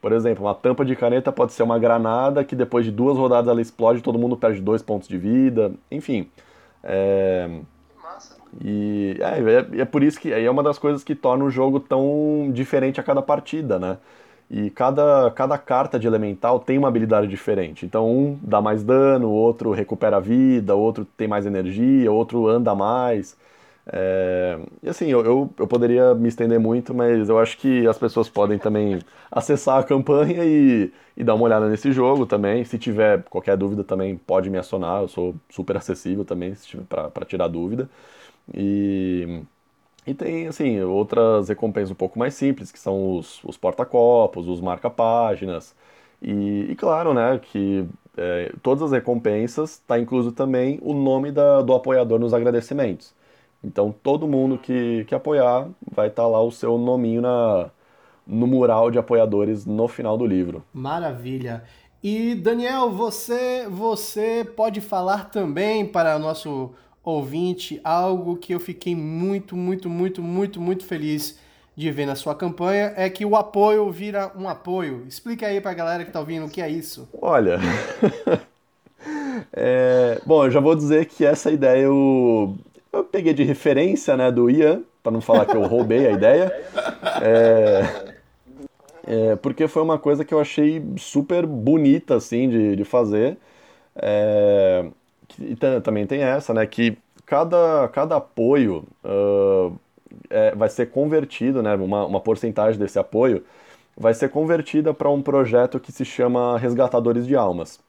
Por 0.00 0.12
exemplo, 0.12 0.44
uma 0.44 0.54
tampa 0.54 0.84
de 0.84 0.94
caneta 0.94 1.32
pode 1.32 1.52
ser 1.52 1.64
uma 1.64 1.76
granada 1.76 2.44
que 2.44 2.54
depois 2.54 2.84
de 2.84 2.92
duas 2.92 3.18
rodadas 3.18 3.48
ela 3.48 3.60
explode, 3.60 4.00
todo 4.00 4.16
mundo 4.16 4.36
perde 4.36 4.60
dois 4.60 4.80
pontos 4.80 5.08
de 5.08 5.18
vida, 5.18 5.72
enfim. 5.90 6.30
É... 6.84 7.50
E 8.64 9.16
é, 9.20 9.78
é, 9.78 9.80
é 9.82 9.84
por 9.84 10.02
isso 10.04 10.20
que 10.20 10.32
é 10.32 10.50
uma 10.50 10.62
das 10.62 10.78
coisas 10.78 11.02
que 11.04 11.14
torna 11.14 11.44
o 11.44 11.50
jogo 11.50 11.80
tão 11.80 12.50
diferente 12.52 13.00
a 13.00 13.02
cada 13.02 13.20
partida, 13.20 13.78
né? 13.78 13.98
E 14.50 14.70
cada, 14.70 15.30
cada 15.32 15.58
carta 15.58 15.98
de 15.98 16.06
elemental 16.06 16.58
tem 16.58 16.78
uma 16.78 16.88
habilidade 16.88 17.26
diferente. 17.28 17.84
Então, 17.84 18.10
um 18.10 18.38
dá 18.42 18.62
mais 18.62 18.82
dano, 18.82 19.30
outro 19.30 19.72
recupera 19.72 20.16
a 20.16 20.20
vida, 20.20 20.74
outro 20.74 21.04
tem 21.04 21.28
mais 21.28 21.44
energia, 21.46 22.10
outro 22.10 22.46
anda 22.48 22.74
mais. 22.74 23.36
É... 23.90 24.58
E 24.82 24.88
assim, 24.88 25.06
eu, 25.08 25.24
eu, 25.24 25.54
eu, 25.58 25.66
poderia 25.66 26.14
me 26.14 26.28
estender 26.28 26.58
muito, 26.60 26.94
mas 26.94 27.28
eu 27.28 27.38
acho 27.38 27.58
que 27.58 27.86
as 27.86 27.98
pessoas 27.98 28.28
podem 28.28 28.58
também 28.58 29.00
acessar 29.30 29.78
a 29.80 29.84
campanha 29.84 30.44
e, 30.44 30.92
e 31.16 31.24
dar 31.24 31.34
uma 31.34 31.44
olhada 31.44 31.68
nesse 31.68 31.92
jogo 31.92 32.26
também. 32.26 32.64
Se 32.64 32.78
tiver 32.78 33.22
qualquer 33.24 33.56
dúvida, 33.56 33.84
também 33.84 34.16
pode 34.16 34.50
me 34.50 34.58
acionar. 34.58 35.02
Eu 35.02 35.08
sou 35.08 35.34
super 35.50 35.76
acessível 35.76 36.24
também 36.24 36.54
para 36.88 37.24
tirar 37.26 37.48
dúvida. 37.48 37.88
E. 38.54 39.42
E 40.08 40.14
tem, 40.14 40.46
assim, 40.46 40.80
outras 40.80 41.50
recompensas 41.50 41.90
um 41.90 41.94
pouco 41.94 42.18
mais 42.18 42.32
simples, 42.32 42.72
que 42.72 42.78
são 42.78 43.18
os, 43.18 43.44
os 43.44 43.58
porta-copos, 43.58 44.48
os 44.48 44.58
marca-páginas. 44.58 45.74
E, 46.22 46.66
e, 46.70 46.74
claro, 46.76 47.12
né, 47.12 47.38
que 47.38 47.86
é, 48.16 48.50
todas 48.62 48.84
as 48.84 48.92
recompensas 48.92 49.72
está 49.72 49.98
incluso 49.98 50.32
também 50.32 50.78
o 50.80 50.94
nome 50.94 51.30
da, 51.30 51.60
do 51.60 51.74
apoiador 51.74 52.18
nos 52.18 52.32
agradecimentos. 52.32 53.14
Então, 53.62 53.94
todo 54.02 54.26
mundo 54.26 54.56
que, 54.56 55.04
que 55.04 55.14
apoiar 55.14 55.68
vai 55.92 56.08
estar 56.08 56.22
tá 56.22 56.28
lá 56.28 56.42
o 56.42 56.50
seu 56.50 56.78
nominho 56.78 57.20
na, 57.20 57.68
no 58.26 58.46
mural 58.46 58.90
de 58.90 58.98
apoiadores 58.98 59.66
no 59.66 59.88
final 59.88 60.16
do 60.16 60.24
livro. 60.24 60.64
Maravilha. 60.72 61.64
E 62.02 62.34
Daniel, 62.34 62.90
você 62.90 63.68
você 63.68 64.42
pode 64.56 64.80
falar 64.80 65.28
também 65.30 65.84
para 65.84 66.16
o 66.16 66.18
nosso 66.18 66.70
ouvinte 67.10 67.80
algo 67.82 68.36
que 68.36 68.52
eu 68.52 68.60
fiquei 68.60 68.94
muito, 68.94 69.56
muito, 69.56 69.88
muito, 69.88 70.22
muito, 70.22 70.60
muito 70.60 70.84
feliz 70.84 71.38
de 71.76 71.90
ver 71.92 72.06
na 72.06 72.16
sua 72.16 72.34
campanha 72.34 72.92
é 72.96 73.08
que 73.08 73.24
o 73.24 73.36
apoio 73.36 73.88
vira 73.90 74.32
um 74.36 74.48
apoio. 74.48 75.04
Explica 75.06 75.46
aí 75.46 75.60
pra 75.60 75.72
galera 75.72 76.04
que 76.04 76.10
tá 76.10 76.18
ouvindo 76.18 76.46
o 76.46 76.50
que 76.50 76.60
é 76.60 76.68
isso. 76.68 77.08
Olha. 77.22 77.58
é, 79.52 80.20
bom, 80.26 80.44
eu 80.44 80.50
já 80.50 80.58
vou 80.58 80.74
dizer 80.74 81.06
que 81.06 81.24
essa 81.24 81.52
ideia 81.52 81.82
eu, 81.82 82.56
eu 82.92 83.04
peguei 83.04 83.32
de 83.32 83.44
referência 83.44 84.16
né, 84.16 84.32
do 84.32 84.50
Ian, 84.50 84.82
para 85.02 85.12
não 85.12 85.20
falar 85.20 85.46
que 85.46 85.56
eu 85.56 85.62
roubei 85.66 86.08
a 86.08 86.10
ideia. 86.10 86.52
É, 87.22 88.18
é, 89.06 89.36
porque 89.36 89.68
foi 89.68 89.82
uma 89.82 89.98
coisa 89.98 90.24
que 90.24 90.34
eu 90.34 90.40
achei 90.40 90.84
super 90.96 91.46
bonita 91.46 92.16
assim 92.16 92.48
de, 92.48 92.74
de 92.76 92.84
fazer. 92.84 93.38
É, 93.94 94.84
e 95.38 95.56
também 95.82 96.06
tem 96.06 96.22
essa, 96.22 96.54
né, 96.54 96.66
que 96.66 96.96
cada, 97.26 97.88
cada 97.92 98.16
apoio 98.16 98.84
uh, 99.04 99.76
é, 100.30 100.54
vai 100.54 100.68
ser 100.68 100.90
convertido, 100.90 101.62
né, 101.62 101.74
uma, 101.74 102.06
uma 102.06 102.20
porcentagem 102.20 102.78
desse 102.78 102.98
apoio 102.98 103.44
vai 103.98 104.14
ser 104.14 104.28
convertida 104.28 104.94
para 104.94 105.10
um 105.10 105.20
projeto 105.20 105.80
que 105.80 105.90
se 105.90 106.04
chama 106.04 106.56
Resgatadores 106.56 107.26
de 107.26 107.34
Almas. 107.34 107.80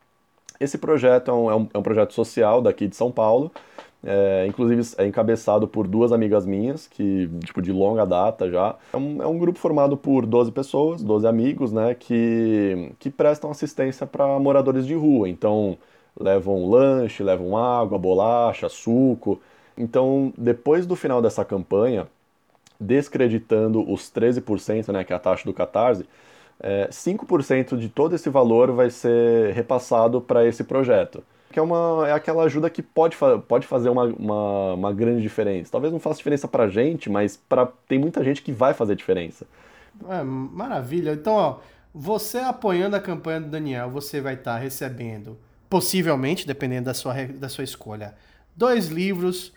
Esse 0.59 0.77
projeto 0.77 1.29
é 1.29 1.33
um, 1.33 1.51
é 1.51 1.55
um, 1.55 1.67
é 1.75 1.77
um 1.77 1.83
projeto 1.83 2.13
social 2.13 2.61
daqui 2.61 2.87
de 2.87 2.95
São 2.95 3.11
Paulo, 3.11 3.51
é, 4.03 4.45
inclusive 4.47 4.81
é 4.97 5.05
encabeçado 5.05 5.67
por 5.67 5.87
duas 5.87 6.11
amigas 6.11 6.45
minhas, 6.45 6.87
que, 6.87 7.29
tipo, 7.45 7.61
de 7.61 7.71
longa 7.71 8.05
data 8.05 8.49
já. 8.49 8.75
É 8.91 8.97
um, 8.97 9.21
é 9.21 9.27
um 9.27 9.37
grupo 9.37 9.59
formado 9.59 9.95
por 9.95 10.25
12 10.25 10.51
pessoas, 10.51 11.03
12 11.03 11.27
amigos, 11.27 11.71
né, 11.71 11.93
que, 11.93 12.91
que 12.97 13.09
prestam 13.09 13.51
assistência 13.51 14.07
para 14.07 14.39
moradores 14.39 14.87
de 14.87 14.95
rua. 14.95 15.29
Então, 15.29 15.77
levam 16.19 16.69
lanche, 16.69 17.23
levam 17.23 17.57
água, 17.57 17.97
bolacha, 17.97 18.67
suco. 18.69 19.41
Então, 19.77 20.33
depois 20.37 20.85
do 20.85 20.95
final 20.95 21.21
dessa 21.21 21.45
campanha, 21.45 22.07
descreditando 22.79 23.89
os 23.91 24.11
13%, 24.11 24.91
né, 24.91 25.03
que 25.03 25.13
é 25.13 25.15
a 25.15 25.19
taxa 25.19 25.45
do 25.45 25.53
Catarse, 25.53 26.05
é, 26.59 26.87
5% 26.91 27.77
de 27.77 27.89
todo 27.89 28.15
esse 28.15 28.29
valor 28.29 28.71
vai 28.71 28.89
ser 28.89 29.53
repassado 29.53 30.19
para 30.21 30.45
esse 30.45 30.63
projeto. 30.63 31.23
Que 31.51 31.57
é, 31.57 31.61
uma, 31.61 32.05
é 32.07 32.11
aquela 32.11 32.43
ajuda 32.43 32.69
que 32.69 32.81
pode, 32.83 33.17
pode 33.47 33.65
fazer 33.65 33.89
uma, 33.89 34.03
uma, 34.03 34.73
uma 34.73 34.93
grande 34.93 35.21
diferença. 35.21 35.71
Talvez 35.71 35.91
não 35.91 35.99
faça 35.99 36.17
diferença 36.17 36.47
para 36.47 36.67
gente, 36.67 37.09
mas 37.09 37.37
pra, 37.37 37.67
tem 37.87 37.97
muita 37.97 38.23
gente 38.23 38.43
que 38.43 38.51
vai 38.51 38.73
fazer 38.73 38.95
diferença. 38.95 39.47
É, 40.07 40.21
maravilha. 40.21 41.13
Então, 41.13 41.33
ó, 41.33 41.57
você 41.93 42.37
apoiando 42.37 42.95
a 42.95 42.99
campanha 42.99 43.41
do 43.41 43.47
Daniel, 43.47 43.89
você 43.89 44.21
vai 44.21 44.35
estar 44.35 44.53
tá 44.53 44.59
recebendo 44.59 45.37
possivelmente, 45.69 46.47
dependendo 46.47 46.85
da 46.85 46.93
sua, 46.93 47.13
da 47.25 47.47
sua 47.47 47.63
escolha, 47.63 48.15
dois 48.55 48.87
livros, 48.87 49.53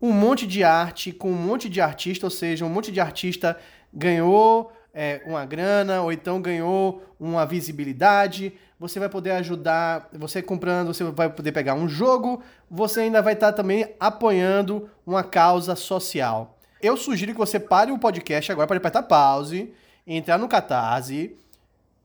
um 0.00 0.12
monte 0.12 0.46
de 0.46 0.64
arte 0.64 1.12
com 1.12 1.30
um 1.30 1.36
monte 1.36 1.68
de 1.68 1.80
artista, 1.80 2.26
ou 2.26 2.30
seja, 2.30 2.64
um 2.64 2.68
monte 2.68 2.90
de 2.90 3.00
artista 3.00 3.56
ganhou 3.94 4.72
é, 4.92 5.22
uma 5.24 5.44
grana 5.46 6.02
ou 6.02 6.12
então 6.12 6.42
ganhou 6.42 7.04
uma 7.18 7.46
visibilidade. 7.46 8.52
Você 8.80 8.98
vai 8.98 9.08
poder 9.08 9.30
ajudar, 9.32 10.08
você 10.12 10.42
comprando, 10.42 10.92
você 10.92 11.04
vai 11.04 11.30
poder 11.30 11.52
pegar 11.52 11.74
um 11.74 11.88
jogo, 11.88 12.42
você 12.68 13.02
ainda 13.02 13.22
vai 13.22 13.34
estar 13.34 13.52
também 13.52 13.94
apoiando 14.00 14.90
uma 15.06 15.22
causa 15.22 15.76
social. 15.76 16.58
Eu 16.80 16.96
sugiro 16.96 17.30
que 17.30 17.38
você 17.38 17.60
pare 17.60 17.92
o 17.92 17.98
podcast 17.98 18.50
agora 18.50 18.66
para 18.66 18.76
apertar 18.76 19.04
pause, 19.04 19.72
entrar 20.04 20.36
no 20.36 20.48
Catarse, 20.48 21.36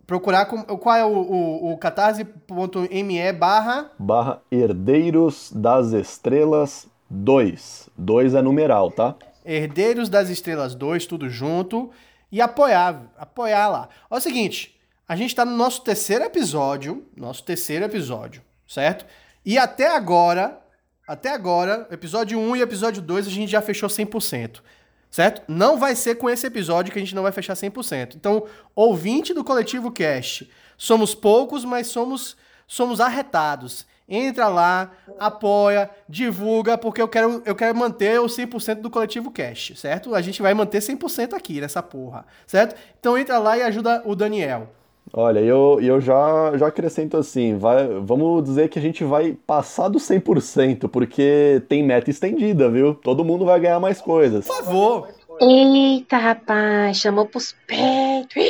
procurar 0.07 0.45
com, 0.45 0.63
qual 0.63 0.95
é 0.95 1.05
o, 1.05 1.09
o, 1.09 1.73
o 1.73 1.77
catarse.me 1.77 3.33
barra... 3.33 3.91
Barra 3.99 4.41
Herdeiros 4.49 5.51
das 5.53 5.91
Estrelas 5.91 6.87
2. 7.09 7.89
2 7.97 8.33
é 8.33 8.41
numeral, 8.41 8.89
tá? 8.89 9.15
Herdeiros 9.45 10.07
das 10.07 10.29
Estrelas 10.29 10.73
2, 10.73 11.05
tudo 11.05 11.29
junto. 11.29 11.91
E 12.31 12.41
apoiar, 12.41 13.11
apoiar 13.17 13.67
lá. 13.67 13.89
Olha 14.09 14.19
o 14.19 14.21
seguinte, 14.21 14.79
a 15.07 15.15
gente 15.15 15.29
está 15.29 15.45
no 15.45 15.55
nosso 15.55 15.83
terceiro 15.83 16.23
episódio, 16.23 17.05
nosso 17.15 17.43
terceiro 17.43 17.85
episódio, 17.85 18.41
certo? 18.67 19.05
E 19.45 19.57
até 19.57 19.95
agora, 19.95 20.59
até 21.07 21.33
agora, 21.33 21.87
episódio 21.91 22.37
1 22.37 22.55
e 22.57 22.61
episódio 22.61 23.01
2 23.01 23.27
a 23.27 23.29
gente 23.29 23.49
já 23.49 23.61
fechou 23.61 23.87
100% 23.87 24.61
certo? 25.09 25.43
Não 25.47 25.77
vai 25.77 25.95
ser 25.95 26.15
com 26.15 26.29
esse 26.29 26.45
episódio 26.45 26.91
que 26.91 26.99
a 26.99 27.01
gente 27.01 27.15
não 27.15 27.23
vai 27.23 27.31
fechar 27.31 27.53
100%. 27.53 28.15
Então, 28.15 28.45
ouvinte 28.75 29.33
do 29.33 29.43
Coletivo 29.43 29.91
Cast, 29.91 30.49
somos 30.77 31.15
poucos, 31.15 31.65
mas 31.65 31.87
somos 31.87 32.35
somos 32.67 32.99
arretados. 32.99 33.85
Entra 34.09 34.47
lá, 34.47 34.91
apoia, 35.19 35.89
divulga, 36.07 36.77
porque 36.77 37.01
eu 37.01 37.07
quero, 37.09 37.41
eu 37.45 37.55
quero 37.55 37.77
manter 37.77 38.19
o 38.21 38.25
100% 38.25 38.75
do 38.75 38.89
coletivo 38.89 39.29
Cash, 39.31 39.73
certo? 39.75 40.15
A 40.15 40.21
gente 40.21 40.41
vai 40.41 40.53
manter 40.53 40.79
100% 40.79 41.33
aqui 41.33 41.59
nessa 41.59 41.83
porra, 41.83 42.25
certo? 42.45 42.79
Então 42.99 43.17
entra 43.17 43.37
lá 43.37 43.57
e 43.57 43.63
ajuda 43.63 44.01
o 44.05 44.15
Daniel. 44.15 44.73
Olha, 45.13 45.39
eu, 45.39 45.79
eu 45.81 46.01
já, 46.01 46.57
já 46.57 46.67
acrescento 46.67 47.17
assim, 47.17 47.57
vai, 47.57 47.87
vamos 48.01 48.43
dizer 48.43 48.69
que 48.69 48.77
a 48.77 48.81
gente 48.81 49.03
vai 49.03 49.37
passar 49.47 49.87
do 49.87 49.99
100%, 49.99 50.89
porque 50.89 51.61
tem 51.69 51.83
meta 51.83 52.09
estendida, 52.09 52.69
viu? 52.69 52.93
Todo 52.93 53.23
mundo 53.23 53.45
vai 53.45 53.59
ganhar 53.59 53.79
mais 53.79 54.01
coisas. 54.01 54.45
Por 54.45 54.57
favor, 54.57 55.07
Eita, 55.39 56.17
rapaz, 56.17 56.97
chamou 56.97 57.27
pros 57.27 57.55
peitos. 57.67 58.43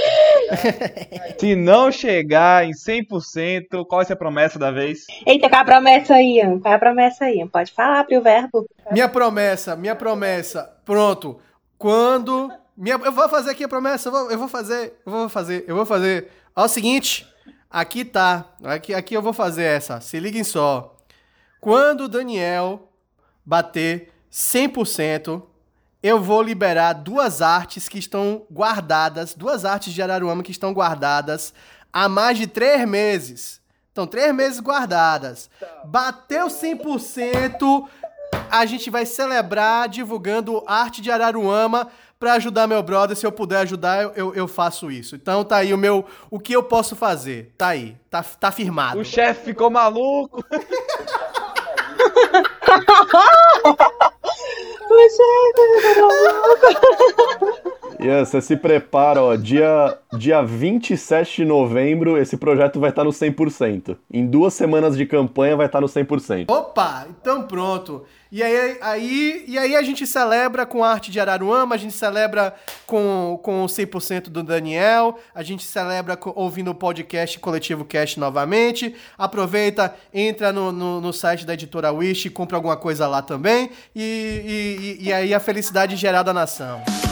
Se 1.37 1.53
não 1.53 1.91
chegar 1.91 2.65
em 2.65 2.71
100%, 2.71 3.85
qual 3.85 3.99
vai 3.99 4.05
ser 4.05 4.13
a 4.13 4.17
promessa 4.17 4.57
da 4.57 4.71
vez? 4.71 5.05
Eita, 5.25 5.49
qual 5.49 5.59
é 5.59 5.61
a 5.63 5.65
promessa 5.65 6.15
aí? 6.15 6.37
Ian? 6.37 6.59
Qual 6.59 6.71
é 6.71 6.75
a 6.75 6.79
promessa 6.79 7.25
aí? 7.25 7.45
Pode 7.51 7.73
falar 7.73 8.05
pro 8.05 8.21
verbo. 8.21 8.65
minha 8.89 9.09
promessa, 9.09 9.75
minha 9.75 9.95
promessa. 9.95 10.77
Pronto. 10.85 11.39
Quando. 11.77 12.49
Minha, 12.77 12.95
eu 13.03 13.11
vou 13.11 13.27
fazer 13.27 13.49
aqui 13.49 13.63
a 13.63 13.67
promessa, 13.67 14.09
eu 14.09 14.11
vou, 14.11 14.29
eu 14.29 14.37
vou 14.37 14.47
fazer, 14.47 15.01
eu 15.03 15.11
vou 15.11 15.27
fazer, 15.27 15.65
eu 15.67 15.75
vou 15.75 15.83
fazer. 15.83 16.31
Ó, 16.55 16.65
o 16.65 16.67
seguinte, 16.67 17.27
aqui 17.71 18.05
tá. 18.05 18.45
Aqui, 18.63 18.93
aqui 18.93 19.15
eu 19.15 19.21
vou 19.21 19.33
fazer 19.33 19.63
essa. 19.63 19.99
Se 19.99 20.19
liguem 20.19 20.43
só. 20.43 20.95
Quando 21.59 22.01
o 22.01 22.07
Daniel 22.07 22.91
bater 23.43 24.13
100%, 24.31 25.41
eu 26.03 26.21
vou 26.21 26.39
liberar 26.43 26.93
duas 26.93 27.41
artes 27.41 27.89
que 27.89 27.97
estão 27.97 28.45
guardadas, 28.51 29.33
duas 29.33 29.65
artes 29.65 29.91
de 29.91 29.99
Araruama 29.99 30.43
que 30.43 30.51
estão 30.51 30.71
guardadas 30.71 31.55
há 31.91 32.07
mais 32.07 32.37
de 32.37 32.45
três 32.45 32.87
meses. 32.87 33.59
Estão 33.87 34.05
três 34.05 34.31
meses 34.35 34.59
guardadas. 34.59 35.49
Bateu 35.83 36.45
100%, 36.45 37.87
a 38.51 38.65
gente 38.65 38.89
vai 38.89 39.05
celebrar 39.05 39.89
divulgando 39.89 40.63
arte 40.67 41.01
de 41.01 41.09
Araruama 41.09 41.87
para 42.19 42.33
ajudar 42.33 42.67
meu 42.67 42.81
brother. 42.83 43.15
Se 43.15 43.25
eu 43.25 43.31
puder 43.31 43.59
ajudar, 43.59 44.03
eu, 44.03 44.11
eu, 44.15 44.35
eu, 44.35 44.47
faço 44.47 44.91
isso. 44.91 45.15
Então 45.15 45.43
tá 45.43 45.57
aí 45.57 45.73
o 45.73 45.77
meu, 45.77 46.05
o 46.29 46.39
que 46.39 46.53
eu 46.53 46.63
posso 46.63 46.95
fazer. 46.95 47.53
Tá 47.57 47.67
aí, 47.69 47.95
tá, 48.09 48.23
tá 48.23 48.51
firmado. 48.51 48.99
O 48.99 49.05
chefe 49.05 49.45
ficou 49.45 49.69
maluco. 49.69 50.43
Ian, 57.99 58.23
você 58.23 58.41
se 58.41 58.55
prepara, 58.55 59.21
ó, 59.21 59.35
dia, 59.35 59.97
dia 60.13 60.41
27 60.41 61.37
de 61.37 61.45
novembro 61.45 62.17
esse 62.17 62.37
projeto 62.37 62.79
vai 62.79 62.89
estar 62.91 63.03
no 63.03 63.09
100%. 63.09 63.97
Em 64.11 64.25
duas 64.25 64.53
semanas 64.53 64.95
de 64.95 65.05
campanha 65.05 65.55
vai 65.55 65.65
estar 65.65 65.81
no 65.81 65.87
100%. 65.87 66.45
Opa, 66.49 67.07
então 67.09 67.43
pronto. 67.43 68.05
E 68.31 68.43
aí, 68.43 68.77
aí, 68.81 69.45
e 69.47 69.57
aí 69.57 69.75
a 69.75 69.81
gente 69.81 70.05
celebra 70.05 70.65
com 70.65 70.83
a 70.83 70.91
arte 70.91 71.09
de 71.11 71.19
Araruama, 71.19 71.75
a 71.75 71.77
gente 71.77 71.93
celebra 71.93 72.53
com, 72.85 73.39
com 73.41 73.63
o 73.63 73.67
100% 73.67 74.23
do 74.23 74.43
Daniel, 74.43 75.17
a 75.33 75.41
gente 75.43 75.63
celebra 75.63 76.17
com, 76.17 76.33
ouvindo 76.35 76.71
o 76.71 76.75
podcast 76.75 77.39
Coletivo 77.39 77.85
Cast 77.85 78.19
novamente. 78.19 78.93
Aproveita, 79.17 79.95
entra 80.13 80.51
no, 80.51 80.71
no, 80.71 80.99
no 80.99 81.13
site 81.13 81.45
da 81.45 81.53
editora 81.53 81.91
Wish, 81.91 82.29
compra 82.29 82.57
alguma 82.57 82.75
coisa 82.75 83.07
lá 83.07 83.21
também. 83.21 83.69
E, 83.95 84.97
e, 85.01 85.05
e 85.07 85.13
aí 85.13 85.33
a 85.33 85.39
felicidade 85.39 85.95
gerada 85.95 86.33
nação. 86.33 87.06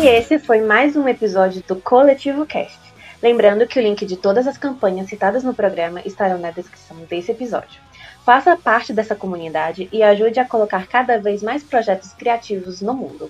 E 0.00 0.06
esse 0.06 0.38
foi 0.38 0.60
mais 0.60 0.94
um 0.94 1.08
episódio 1.08 1.60
do 1.66 1.74
Coletivo 1.74 2.46
Cast. 2.46 2.78
Lembrando 3.20 3.66
que 3.66 3.80
o 3.80 3.82
link 3.82 4.06
de 4.06 4.16
todas 4.16 4.46
as 4.46 4.56
campanhas 4.56 5.08
citadas 5.08 5.42
no 5.42 5.52
programa 5.52 6.00
estarão 6.04 6.38
na 6.38 6.52
descrição 6.52 6.98
desse 7.10 7.32
episódio. 7.32 7.80
Faça 8.24 8.56
parte 8.56 8.92
dessa 8.92 9.16
comunidade 9.16 9.88
e 9.90 10.00
ajude 10.04 10.38
a 10.38 10.44
colocar 10.44 10.86
cada 10.86 11.18
vez 11.18 11.42
mais 11.42 11.64
projetos 11.64 12.12
criativos 12.12 12.80
no 12.80 12.94
mundo. 12.94 13.28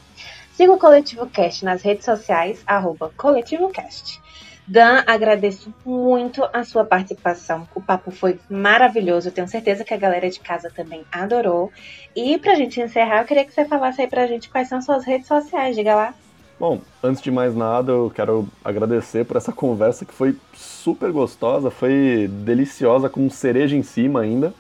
Siga 0.53 0.71
o 0.71 0.79
Coletivo 0.79 1.27
Cast 1.27 1.65
nas 1.65 1.81
redes 1.81 2.05
sociais, 2.05 2.63
arroba 2.67 3.11
ColetivoCast. 3.17 4.21
Dan, 4.67 5.05
agradeço 5.07 5.73
muito 5.87 6.47
a 6.53 6.65
sua 6.65 6.85
participação. 6.85 7.67
O 7.75 7.81
papo 7.81 8.11
foi 8.11 8.39
maravilhoso. 8.51 9.31
Tenho 9.31 9.49
certeza 9.49 9.85
que 9.85 9.95
a 9.95 9.99
galera 9.99 10.29
de 10.29 10.39
casa 10.39 10.71
também 10.71 11.03
adorou. 11.11 11.73
E 12.15 12.37
pra 12.37 12.57
gente 12.57 12.79
encerrar, 12.79 13.23
eu 13.23 13.25
queria 13.25 13.47
que 13.47 13.55
você 13.55 13.65
falasse 13.65 14.03
aí 14.03 14.07
pra 14.07 14.27
gente 14.27 14.51
quais 14.51 14.69
são 14.69 14.83
suas 14.83 15.07
redes 15.07 15.27
sociais. 15.27 15.75
Diga 15.75 15.95
lá. 15.95 16.15
Bom, 16.59 16.81
antes 17.03 17.23
de 17.23 17.31
mais 17.31 17.55
nada, 17.55 17.93
eu 17.93 18.11
quero 18.13 18.49
agradecer 18.65 19.25
por 19.25 19.37
essa 19.37 19.53
conversa 19.53 20.05
que 20.05 20.13
foi 20.13 20.37
super 20.53 21.13
gostosa, 21.13 21.71
foi 21.71 22.29
deliciosa, 22.29 23.09
com 23.09 23.31
cereja 23.31 23.77
em 23.77 23.83
cima 23.85 24.23
ainda. 24.23 24.53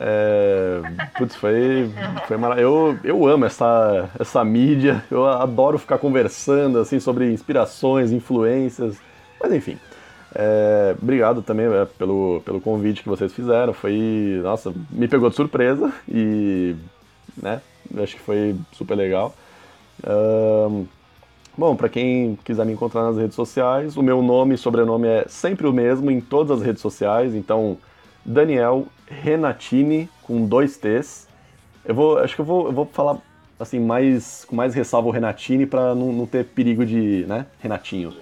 É, 0.00 0.80
putz, 1.18 1.36
foi, 1.36 1.90
foi 2.26 2.38
maravilhoso. 2.38 2.98
Eu, 3.04 3.18
eu 3.18 3.26
amo 3.26 3.44
essa, 3.44 4.08
essa 4.18 4.42
mídia, 4.44 5.04
eu 5.10 5.26
adoro 5.26 5.78
ficar 5.78 5.98
conversando 5.98 6.78
assim 6.78 6.98
sobre 6.98 7.30
inspirações, 7.30 8.12
influências, 8.12 8.96
mas 9.38 9.52
enfim. 9.52 9.78
É, 10.34 10.94
obrigado 11.00 11.42
também 11.42 11.66
é, 11.66 11.84
pelo, 11.98 12.42
pelo 12.44 12.60
convite 12.62 13.02
que 13.02 13.08
vocês 13.08 13.32
fizeram, 13.32 13.72
foi, 13.74 14.40
nossa, 14.42 14.72
me 14.90 15.06
pegou 15.06 15.30
de 15.30 15.36
surpresa 15.36 15.92
e, 16.08 16.74
né, 17.36 17.60
acho 18.02 18.16
que 18.16 18.22
foi 18.22 18.56
super 18.72 18.94
legal. 18.94 19.34
Um, 20.06 20.86
Bom, 21.58 21.74
para 21.74 21.88
quem 21.88 22.38
quiser 22.44 22.66
me 22.66 22.74
encontrar 22.74 23.04
nas 23.04 23.16
redes 23.16 23.34
sociais, 23.34 23.96
o 23.96 24.02
meu 24.02 24.20
nome 24.20 24.54
e 24.54 24.58
sobrenome 24.58 25.08
é 25.08 25.24
sempre 25.26 25.66
o 25.66 25.72
mesmo 25.72 26.10
em 26.10 26.20
todas 26.20 26.58
as 26.58 26.66
redes 26.66 26.82
sociais, 26.82 27.34
então 27.34 27.78
Daniel 28.22 28.84
Renatini 29.06 30.10
com 30.22 30.44
dois 30.44 30.76
T's. 30.76 31.26
Eu 31.82 31.94
vou, 31.94 32.18
acho 32.18 32.34
que 32.34 32.42
eu 32.42 32.44
vou, 32.44 32.66
eu 32.66 32.72
vou 32.72 32.84
falar 32.84 33.16
assim 33.58 33.80
mais 33.80 34.44
com 34.44 34.54
mais 34.54 34.74
ressalva 34.74 35.08
o 35.08 35.10
Renatini 35.10 35.64
para 35.64 35.94
não, 35.94 36.12
não, 36.12 36.26
ter 36.26 36.44
perigo 36.44 36.84
de, 36.84 37.24
né, 37.26 37.46
Renatinho. 37.58 38.12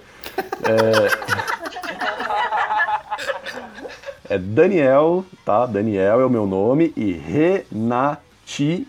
É, 4.29 4.31
é 4.35 4.37
Daniel, 4.37 5.25
tá? 5.43 5.65
Daniel 5.65 6.21
é 6.21 6.25
o 6.25 6.29
meu 6.29 6.47
nome 6.47 6.93
e 6.95 7.11
Renatini 7.11 8.87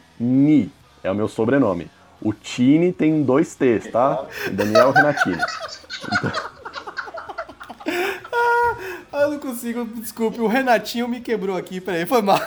é 1.02 1.10
o 1.10 1.16
meu 1.16 1.26
sobrenome. 1.26 1.95
O 2.26 2.32
Tini 2.32 2.92
tem 2.92 3.22
dois 3.22 3.54
T's, 3.54 3.88
tá? 3.92 4.24
Daniel 4.50 4.90
Renatini. 4.90 5.38
Então... 6.12 6.32
Ah, 9.12 9.20
eu 9.20 9.30
não 9.30 9.38
consigo, 9.38 9.84
desculpe, 9.84 10.40
o 10.40 10.48
Renatinho 10.48 11.06
me 11.06 11.20
quebrou 11.20 11.56
aqui, 11.56 11.80
peraí, 11.80 12.04
foi 12.04 12.20
mal. 12.22 12.40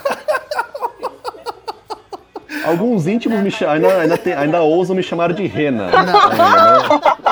Alguns 2.65 3.07
íntimos 3.07 3.39
me 3.39 3.49
ainda, 3.65 4.01
ainda, 4.01 4.17
tem, 4.17 4.33
ainda 4.33 4.61
ousam 4.61 4.93
me 4.97 5.01
chamar 5.01 5.31
de 5.31 5.47
Rena. 5.47 5.89
Não. 5.89 5.97
Ainda, 6.29 7.23
né? 7.23 7.28